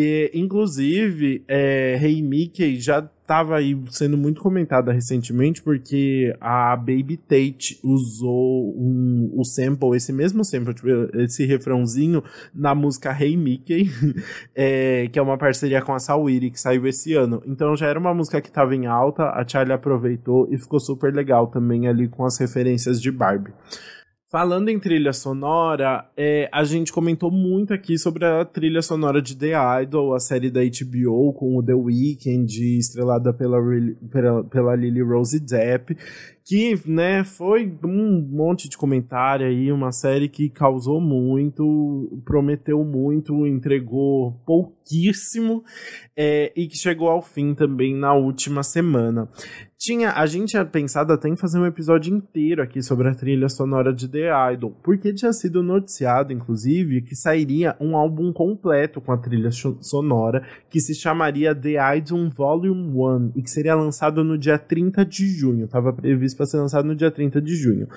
E, 0.00 0.30
inclusive, 0.32 1.42
é, 1.48 1.98
Hey 2.00 2.22
Mickey 2.22 2.78
já 2.78 3.00
estava 3.00 3.56
aí 3.56 3.76
sendo 3.90 4.16
muito 4.16 4.40
comentada 4.40 4.92
recentemente 4.92 5.60
porque 5.60 6.32
a 6.40 6.76
Baby 6.76 7.16
Tate 7.16 7.80
usou 7.82 8.72
um, 8.78 9.32
o 9.34 9.44
sample, 9.44 9.96
esse 9.96 10.12
mesmo 10.12 10.44
sample, 10.44 10.72
tipo, 10.72 10.88
esse 11.16 11.44
refrãozinho 11.44 12.22
na 12.54 12.76
música 12.76 13.10
Hey 13.10 13.36
Mickey, 13.36 13.90
é, 14.54 15.08
que 15.08 15.18
é 15.18 15.22
uma 15.22 15.36
parceria 15.36 15.82
com 15.82 15.92
a 15.92 15.98
Sawiri 15.98 16.52
que 16.52 16.60
saiu 16.60 16.86
esse 16.86 17.14
ano. 17.14 17.42
Então 17.44 17.74
já 17.74 17.88
era 17.88 17.98
uma 17.98 18.14
música 18.14 18.40
que 18.40 18.48
estava 18.50 18.76
em 18.76 18.86
alta, 18.86 19.24
a 19.24 19.44
Charlie 19.44 19.74
aproveitou 19.74 20.46
e 20.48 20.56
ficou 20.56 20.78
super 20.78 21.12
legal 21.12 21.48
também 21.48 21.88
ali 21.88 22.06
com 22.06 22.24
as 22.24 22.38
referências 22.38 23.02
de 23.02 23.10
Barbie. 23.10 23.52
Falando 24.30 24.68
em 24.68 24.78
trilha 24.78 25.14
sonora, 25.14 26.06
é, 26.14 26.50
a 26.52 26.62
gente 26.62 26.92
comentou 26.92 27.30
muito 27.30 27.72
aqui 27.72 27.96
sobre 27.96 28.26
a 28.26 28.44
trilha 28.44 28.82
sonora 28.82 29.22
de 29.22 29.34
The 29.34 29.52
Idol, 29.82 30.14
a 30.14 30.20
série 30.20 30.50
da 30.50 30.60
HBO 30.60 31.32
com 31.32 31.56
o 31.56 31.62
The 31.62 31.72
Weeknd, 31.72 32.78
estrelada 32.78 33.32
pela, 33.32 33.56
pela, 34.10 34.44
pela 34.44 34.76
Lily 34.76 35.00
Rose 35.00 35.40
Depp, 35.40 35.96
que, 36.48 36.80
né, 36.86 37.24
foi 37.24 37.70
um 37.84 38.26
monte 38.26 38.70
de 38.70 38.78
comentário 38.78 39.46
aí, 39.46 39.70
uma 39.70 39.92
série 39.92 40.30
que 40.30 40.48
causou 40.48 40.98
muito, 40.98 42.22
prometeu 42.24 42.82
muito, 42.82 43.46
entregou 43.46 44.32
pouquíssimo 44.46 45.62
é, 46.16 46.50
e 46.56 46.66
que 46.66 46.78
chegou 46.78 47.10
ao 47.10 47.20
fim 47.20 47.54
também 47.54 47.94
na 47.94 48.14
última 48.14 48.62
semana. 48.62 49.28
Tinha, 49.76 50.10
a 50.12 50.26
gente 50.26 50.48
tinha 50.48 50.64
pensado 50.64 51.12
até 51.12 51.28
em 51.28 51.36
fazer 51.36 51.58
um 51.58 51.66
episódio 51.66 52.12
inteiro 52.12 52.60
aqui 52.60 52.82
sobre 52.82 53.08
a 53.08 53.14
trilha 53.14 53.48
sonora 53.48 53.92
de 53.92 54.08
The 54.08 54.52
Idol, 54.52 54.74
porque 54.82 55.12
tinha 55.12 55.32
sido 55.32 55.62
noticiado, 55.62 56.32
inclusive, 56.32 57.02
que 57.02 57.14
sairia 57.14 57.76
um 57.78 57.96
álbum 57.96 58.32
completo 58.32 59.00
com 59.00 59.12
a 59.12 59.18
trilha 59.18 59.50
sonora, 59.52 60.44
que 60.68 60.80
se 60.80 60.94
chamaria 60.94 61.54
The 61.54 61.98
Idol 61.98 62.28
Volume 62.30 62.90
1, 62.92 63.32
e 63.36 63.42
que 63.42 63.50
seria 63.50 63.76
lançado 63.76 64.24
no 64.24 64.36
dia 64.36 64.58
30 64.58 65.04
de 65.04 65.28
junho, 65.28 65.66
estava 65.66 65.92
previsto 65.92 66.37
para 66.38 66.46
ser 66.46 66.56
lançado 66.56 66.86
no 66.86 66.94
dia 66.94 67.10
30 67.10 67.42
de 67.42 67.56
junho. 67.56 67.88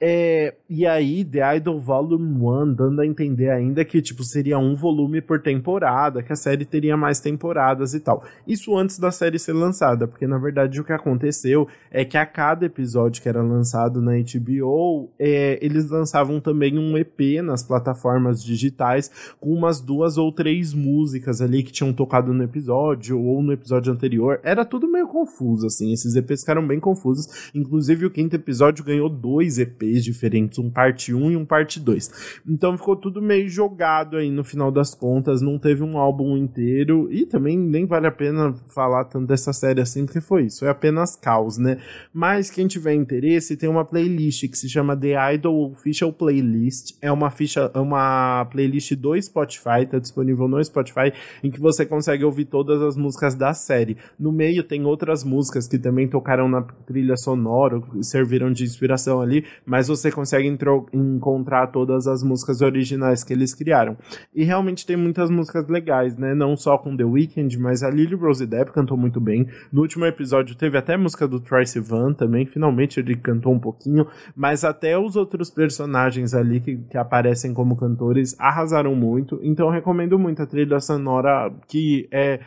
É, 0.00 0.54
e 0.68 0.86
aí, 0.86 1.22
The 1.24 1.56
Idol 1.56 1.78
Volume 1.78 2.42
1, 2.42 2.72
dando 2.72 3.00
a 3.00 3.06
entender 3.06 3.50
ainda 3.50 3.84
que, 3.84 4.00
tipo, 4.00 4.24
seria 4.24 4.58
um 4.58 4.74
volume 4.74 5.20
por 5.20 5.42
temporada, 5.42 6.22
que 6.22 6.32
a 6.32 6.36
série 6.36 6.64
teria 6.64 6.96
mais 6.96 7.20
temporadas 7.20 7.92
e 7.92 8.00
tal. 8.00 8.24
Isso 8.46 8.78
antes 8.78 8.98
da 8.98 9.10
série 9.10 9.38
ser 9.38 9.52
lançada, 9.52 10.08
porque, 10.08 10.26
na 10.26 10.38
verdade, 10.38 10.80
o 10.80 10.84
que 10.84 10.92
aconteceu 10.92 11.68
é 11.90 12.02
que 12.02 12.16
a 12.16 12.24
cada 12.24 12.64
episódio 12.64 13.20
que 13.20 13.28
era 13.28 13.42
lançado 13.42 14.00
na 14.00 14.12
HBO, 14.12 15.10
é, 15.18 15.58
eles 15.60 15.90
lançavam 15.90 16.40
também 16.40 16.78
um 16.78 16.96
EP 16.96 17.42
nas 17.42 17.62
plataformas 17.62 18.42
digitais 18.42 19.10
com 19.38 19.52
umas 19.52 19.80
duas 19.80 20.16
ou 20.16 20.32
três 20.32 20.72
músicas 20.72 21.42
ali 21.42 21.62
que 21.62 21.72
tinham 21.72 21.92
tocado 21.92 22.32
no 22.32 22.42
episódio 22.42 23.20
ou 23.20 23.42
no 23.42 23.52
episódio 23.52 23.92
anterior. 23.92 24.40
Era 24.42 24.64
tudo 24.64 24.90
meio 24.90 25.08
confuso, 25.08 25.66
assim. 25.66 25.92
Esses 25.92 26.16
EPs 26.16 26.40
ficaram 26.40 26.66
bem 26.66 26.80
confusos. 26.80 27.50
Inclusive, 27.54 27.79
o 27.88 28.10
quinto 28.10 28.36
episódio 28.36 28.84
ganhou 28.84 29.08
dois 29.08 29.58
EPs 29.58 30.04
diferentes, 30.04 30.58
um 30.58 30.70
parte 30.70 31.14
1 31.14 31.30
e 31.32 31.36
um 31.36 31.44
parte 31.44 31.78
2. 31.78 32.40
Então 32.48 32.76
ficou 32.76 32.96
tudo 32.96 33.22
meio 33.22 33.48
jogado 33.48 34.16
aí 34.16 34.30
no 34.30 34.44
final 34.44 34.70
das 34.70 34.94
contas. 34.94 35.40
Não 35.40 35.58
teve 35.58 35.82
um 35.82 35.98
álbum 35.98 36.36
inteiro. 36.36 37.08
E 37.10 37.26
também 37.26 37.56
nem 37.56 37.86
vale 37.86 38.06
a 38.06 38.12
pena 38.12 38.54
falar 38.68 39.04
tanto 39.04 39.26
dessa 39.26 39.52
série 39.52 39.80
assim, 39.80 40.04
porque 40.04 40.20
foi 40.20 40.44
isso. 40.44 40.64
É 40.64 40.68
apenas 40.68 41.16
caos, 41.16 41.58
né? 41.58 41.78
Mas 42.12 42.50
quem 42.50 42.66
tiver 42.66 42.94
interesse, 42.94 43.56
tem 43.56 43.68
uma 43.68 43.84
playlist 43.84 44.48
que 44.48 44.58
se 44.58 44.68
chama 44.68 44.96
The 44.96 45.34
Idol 45.34 45.72
Official 45.72 46.12
Playlist. 46.12 46.96
É 47.00 47.10
uma 47.10 47.30
ficha, 47.30 47.70
é 47.72 47.78
uma 47.78 48.44
playlist 48.50 48.94
do 48.94 49.20
Spotify, 49.20 49.86
tá 49.88 49.98
disponível 49.98 50.48
no 50.48 50.62
Spotify, 50.64 51.12
em 51.42 51.50
que 51.50 51.60
você 51.60 51.84
consegue 51.86 52.24
ouvir 52.24 52.46
todas 52.46 52.80
as 52.82 52.96
músicas 52.96 53.34
da 53.34 53.54
série. 53.54 53.96
No 54.18 54.32
meio 54.32 54.62
tem 54.62 54.84
outras 54.84 55.24
músicas 55.24 55.66
que 55.68 55.78
também 55.78 56.08
tocaram 56.08 56.48
na 56.48 56.62
trilha 56.62 57.16
sonora, 57.16 57.59
serviram 58.02 58.52
de 58.52 58.64
inspiração 58.64 59.20
ali, 59.20 59.44
mas 59.64 59.88
você 59.88 60.10
consegue 60.10 60.48
encontrar 60.92 61.68
todas 61.68 62.06
as 62.06 62.22
músicas 62.22 62.60
originais 62.60 63.24
que 63.24 63.32
eles 63.32 63.54
criaram. 63.54 63.96
E 64.34 64.44
realmente 64.44 64.86
tem 64.86 64.96
muitas 64.96 65.30
músicas 65.30 65.68
legais, 65.68 66.16
né? 66.16 66.34
Não 66.34 66.56
só 66.56 66.78
com 66.78 66.96
The 66.96 67.04
Weeknd, 67.04 67.58
mas 67.58 67.82
a 67.82 67.90
Lily 67.90 68.14
Rose 68.14 68.46
Depp 68.46 68.72
cantou 68.72 68.96
muito 68.96 69.20
bem. 69.20 69.46
No 69.72 69.82
último 69.82 70.04
episódio 70.04 70.54
teve 70.54 70.78
até 70.78 70.96
música 70.96 71.26
do 71.26 71.40
Troye 71.40 71.66
Sivan 71.66 72.12
também, 72.12 72.46
finalmente 72.46 73.00
ele 73.00 73.16
cantou 73.16 73.52
um 73.52 73.58
pouquinho, 73.58 74.06
mas 74.34 74.64
até 74.64 74.98
os 74.98 75.16
outros 75.16 75.50
personagens 75.50 76.34
ali 76.34 76.60
que, 76.60 76.76
que 76.76 76.98
aparecem 76.98 77.52
como 77.52 77.76
cantores 77.76 78.36
arrasaram 78.38 78.94
muito, 78.94 79.40
então 79.42 79.70
recomendo 79.70 80.18
muito 80.18 80.42
a 80.42 80.46
trilha 80.46 80.80
sonora 80.80 81.52
que 81.68 82.08
é 82.12 82.40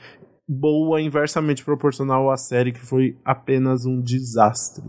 boa 0.47 1.01
inversamente 1.01 1.63
proporcional 1.63 2.29
à 2.29 2.37
série 2.37 2.71
que 2.71 2.79
foi 2.79 3.17
apenas 3.23 3.85
um 3.85 4.01
desastre. 4.01 4.83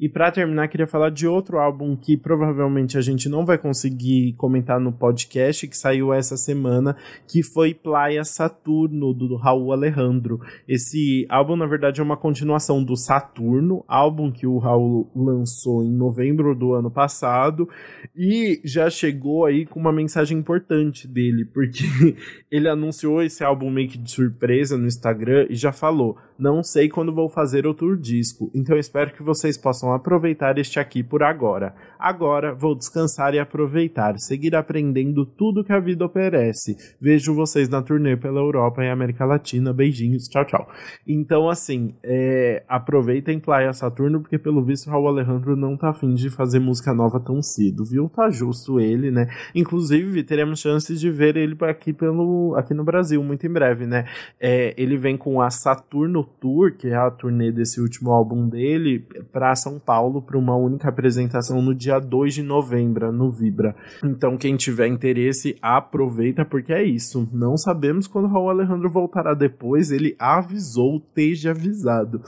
E 0.00 0.08
para 0.08 0.32
terminar, 0.32 0.66
queria 0.68 0.86
falar 0.86 1.10
de 1.10 1.26
outro 1.26 1.58
álbum 1.58 1.94
que 1.94 2.16
provavelmente 2.16 2.96
a 2.96 3.02
gente 3.02 3.28
não 3.28 3.44
vai 3.44 3.58
conseguir 3.58 4.32
comentar 4.32 4.80
no 4.80 4.90
podcast, 4.90 5.68
que 5.68 5.76
saiu 5.76 6.10
essa 6.10 6.38
semana, 6.38 6.96
que 7.28 7.42
foi 7.42 7.74
Playa 7.74 8.24
Saturno, 8.24 9.12
do 9.12 9.36
Raul 9.36 9.74
Alejandro. 9.74 10.40
Esse 10.66 11.26
álbum, 11.28 11.54
na 11.54 11.66
verdade, 11.66 12.00
é 12.00 12.02
uma 12.02 12.16
continuação 12.16 12.82
do 12.82 12.96
Saturno, 12.96 13.84
álbum 13.86 14.32
que 14.32 14.46
o 14.46 14.56
Raul 14.56 15.10
lançou 15.14 15.84
em 15.84 15.92
novembro 15.92 16.54
do 16.54 16.72
ano 16.72 16.90
passado, 16.90 17.68
e 18.16 18.58
já 18.64 18.88
chegou 18.88 19.44
aí 19.44 19.66
com 19.66 19.78
uma 19.78 19.92
mensagem 19.92 20.38
importante 20.38 21.06
dele, 21.06 21.44
porque 21.44 21.84
ele 22.50 22.70
anunciou 22.70 23.22
esse 23.22 23.44
álbum 23.44 23.68
meio 23.68 23.90
que 23.90 23.98
de 23.98 24.10
surpresa 24.10 24.78
no 24.78 24.86
Instagram 24.86 25.46
e 25.50 25.54
já 25.54 25.72
falou: 25.72 26.16
Não 26.38 26.62
sei 26.62 26.88
quando 26.88 27.14
vou 27.14 27.28
fazer 27.28 27.66
outro 27.66 27.94
disco, 27.98 28.50
então 28.54 28.78
espero 28.78 29.12
que 29.12 29.22
vocês 29.22 29.58
possam 29.58 29.89
aproveitar 29.92 30.58
este 30.58 30.78
aqui 30.78 31.02
por 31.02 31.22
agora. 31.22 31.74
Agora 31.98 32.54
vou 32.54 32.74
descansar 32.74 33.34
e 33.34 33.38
aproveitar, 33.38 34.18
seguir 34.18 34.54
aprendendo 34.56 35.26
tudo 35.26 35.64
que 35.64 35.72
a 35.72 35.80
vida 35.80 36.04
oferece. 36.04 36.76
Vejo 37.00 37.34
vocês 37.34 37.68
na 37.68 37.82
turnê 37.82 38.16
pela 38.16 38.40
Europa 38.40 38.82
e 38.82 38.88
América 38.88 39.24
Latina. 39.24 39.72
Beijinhos, 39.72 40.28
tchau, 40.28 40.44
tchau. 40.44 40.68
Então, 41.06 41.48
assim, 41.48 41.94
é, 42.02 42.62
aproveitem 42.68 43.38
Playa 43.38 43.72
Saturno, 43.72 44.20
porque 44.20 44.38
pelo 44.38 44.64
visto 44.64 44.88
Raul 44.88 45.08
Alejandro 45.08 45.56
não 45.56 45.76
tá 45.76 45.90
afim 45.90 46.14
de 46.14 46.30
fazer 46.30 46.58
música 46.58 46.94
nova 46.94 47.20
tão 47.20 47.42
cedo, 47.42 47.84
viu? 47.84 48.08
Tá 48.08 48.30
justo 48.30 48.80
ele, 48.80 49.10
né? 49.10 49.28
Inclusive, 49.54 50.22
teremos 50.22 50.60
chances 50.60 51.00
de 51.00 51.10
ver 51.10 51.36
ele 51.36 51.56
aqui, 51.62 51.92
pelo, 51.92 52.54
aqui 52.56 52.72
no 52.74 52.84
Brasil 52.84 53.22
muito 53.22 53.46
em 53.46 53.50
breve, 53.50 53.86
né? 53.86 54.06
É, 54.38 54.74
ele 54.76 54.96
vem 54.96 55.16
com 55.16 55.40
a 55.40 55.50
Saturno 55.50 56.24
Tour, 56.24 56.76
que 56.76 56.88
é 56.88 56.94
a 56.94 57.10
turnê 57.10 57.50
desse 57.50 57.80
último 57.80 58.10
álbum 58.10 58.48
dele, 58.48 59.06
pra 59.32 59.54
São 59.54 59.78
Paulo 59.80 60.22
para 60.22 60.38
uma 60.38 60.54
única 60.54 60.88
apresentação 60.88 61.60
no 61.62 61.74
dia 61.74 61.98
2 61.98 62.34
de 62.34 62.42
novembro, 62.42 63.10
no 63.10 63.32
Vibra. 63.32 63.74
Então, 64.04 64.36
quem 64.36 64.56
tiver 64.56 64.86
interesse, 64.86 65.56
aproveita, 65.60 66.44
porque 66.44 66.72
é 66.72 66.84
isso. 66.84 67.28
Não 67.32 67.56
sabemos 67.56 68.06
quando 68.06 68.26
o 68.26 68.28
Raul 68.28 68.50
Alejandro 68.50 68.90
voltará 68.90 69.34
depois, 69.34 69.90
ele 69.90 70.14
avisou, 70.18 70.98
esteja 70.98 71.50
avisado. 71.50 72.22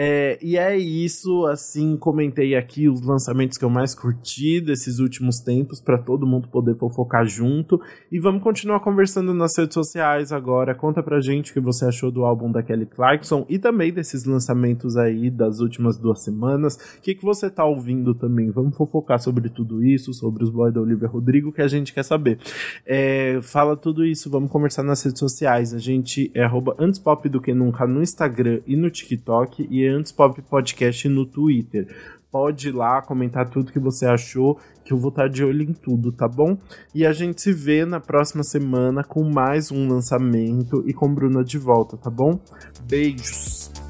É, 0.00 0.38
e 0.40 0.56
é 0.56 0.78
isso, 0.78 1.44
assim, 1.46 1.96
comentei 1.96 2.54
aqui 2.54 2.88
os 2.88 3.00
lançamentos 3.00 3.58
que 3.58 3.64
eu 3.64 3.70
mais 3.70 3.96
curti 3.96 4.60
desses 4.60 5.00
últimos 5.00 5.40
tempos, 5.40 5.80
para 5.80 5.98
todo 5.98 6.24
mundo 6.24 6.46
poder 6.46 6.76
fofocar 6.76 7.26
junto. 7.26 7.80
E 8.12 8.20
vamos 8.20 8.40
continuar 8.40 8.78
conversando 8.78 9.34
nas 9.34 9.58
redes 9.58 9.74
sociais 9.74 10.30
agora. 10.30 10.72
Conta 10.72 11.02
pra 11.02 11.20
gente 11.20 11.50
o 11.50 11.54
que 11.54 11.58
você 11.58 11.84
achou 11.84 12.12
do 12.12 12.24
álbum 12.24 12.52
da 12.52 12.62
Kelly 12.62 12.86
Clarkson 12.86 13.44
e 13.48 13.58
também 13.58 13.92
desses 13.92 14.24
lançamentos 14.24 14.96
aí 14.96 15.28
das 15.30 15.58
últimas 15.58 15.98
duas 15.98 16.22
semanas. 16.22 16.76
O 16.76 17.02
que, 17.02 17.16
que 17.16 17.24
você 17.24 17.50
tá 17.50 17.64
ouvindo 17.64 18.14
também? 18.14 18.52
Vamos 18.52 18.76
fofocar 18.76 19.18
sobre 19.18 19.48
tudo 19.48 19.82
isso, 19.82 20.14
sobre 20.14 20.44
os 20.44 20.50
boys 20.50 20.72
da 20.72 20.80
Olivia 20.80 21.08
Rodrigo, 21.08 21.50
que 21.50 21.60
a 21.60 21.66
gente 21.66 21.92
quer 21.92 22.04
saber. 22.04 22.38
É, 22.86 23.40
fala 23.42 23.76
tudo 23.76 24.04
isso, 24.04 24.30
vamos 24.30 24.48
conversar 24.52 24.84
nas 24.84 25.02
redes 25.02 25.18
sociais. 25.18 25.74
A 25.74 25.78
gente 25.78 26.30
é 26.36 26.48
antes 26.78 27.00
pop 27.00 27.28
do 27.28 27.40
que 27.40 27.52
nunca 27.52 27.84
no 27.84 28.00
Instagram 28.00 28.60
e 28.64 28.76
no 28.76 28.88
TikTok. 28.88 29.66
E 29.68 29.87
Antes 29.88 30.12
Pop 30.12 30.40
Podcast 30.42 31.08
no 31.08 31.26
Twitter. 31.26 31.88
Pode 32.30 32.68
ir 32.68 32.72
lá 32.72 33.00
comentar 33.00 33.48
tudo 33.48 33.72
que 33.72 33.78
você 33.78 34.04
achou, 34.04 34.58
que 34.84 34.92
eu 34.92 34.98
vou 34.98 35.08
estar 35.08 35.28
de 35.28 35.42
olho 35.42 35.62
em 35.62 35.72
tudo, 35.72 36.12
tá 36.12 36.28
bom? 36.28 36.58
E 36.94 37.06
a 37.06 37.12
gente 37.12 37.40
se 37.40 37.52
vê 37.52 37.86
na 37.86 38.00
próxima 38.00 38.42
semana 38.42 39.02
com 39.02 39.24
mais 39.24 39.72
um 39.72 39.88
lançamento 39.88 40.84
e 40.86 40.92
com 40.92 41.12
Bruna 41.12 41.42
de 41.42 41.56
volta, 41.56 41.96
tá 41.96 42.10
bom? 42.10 42.38
Beijos! 42.82 43.87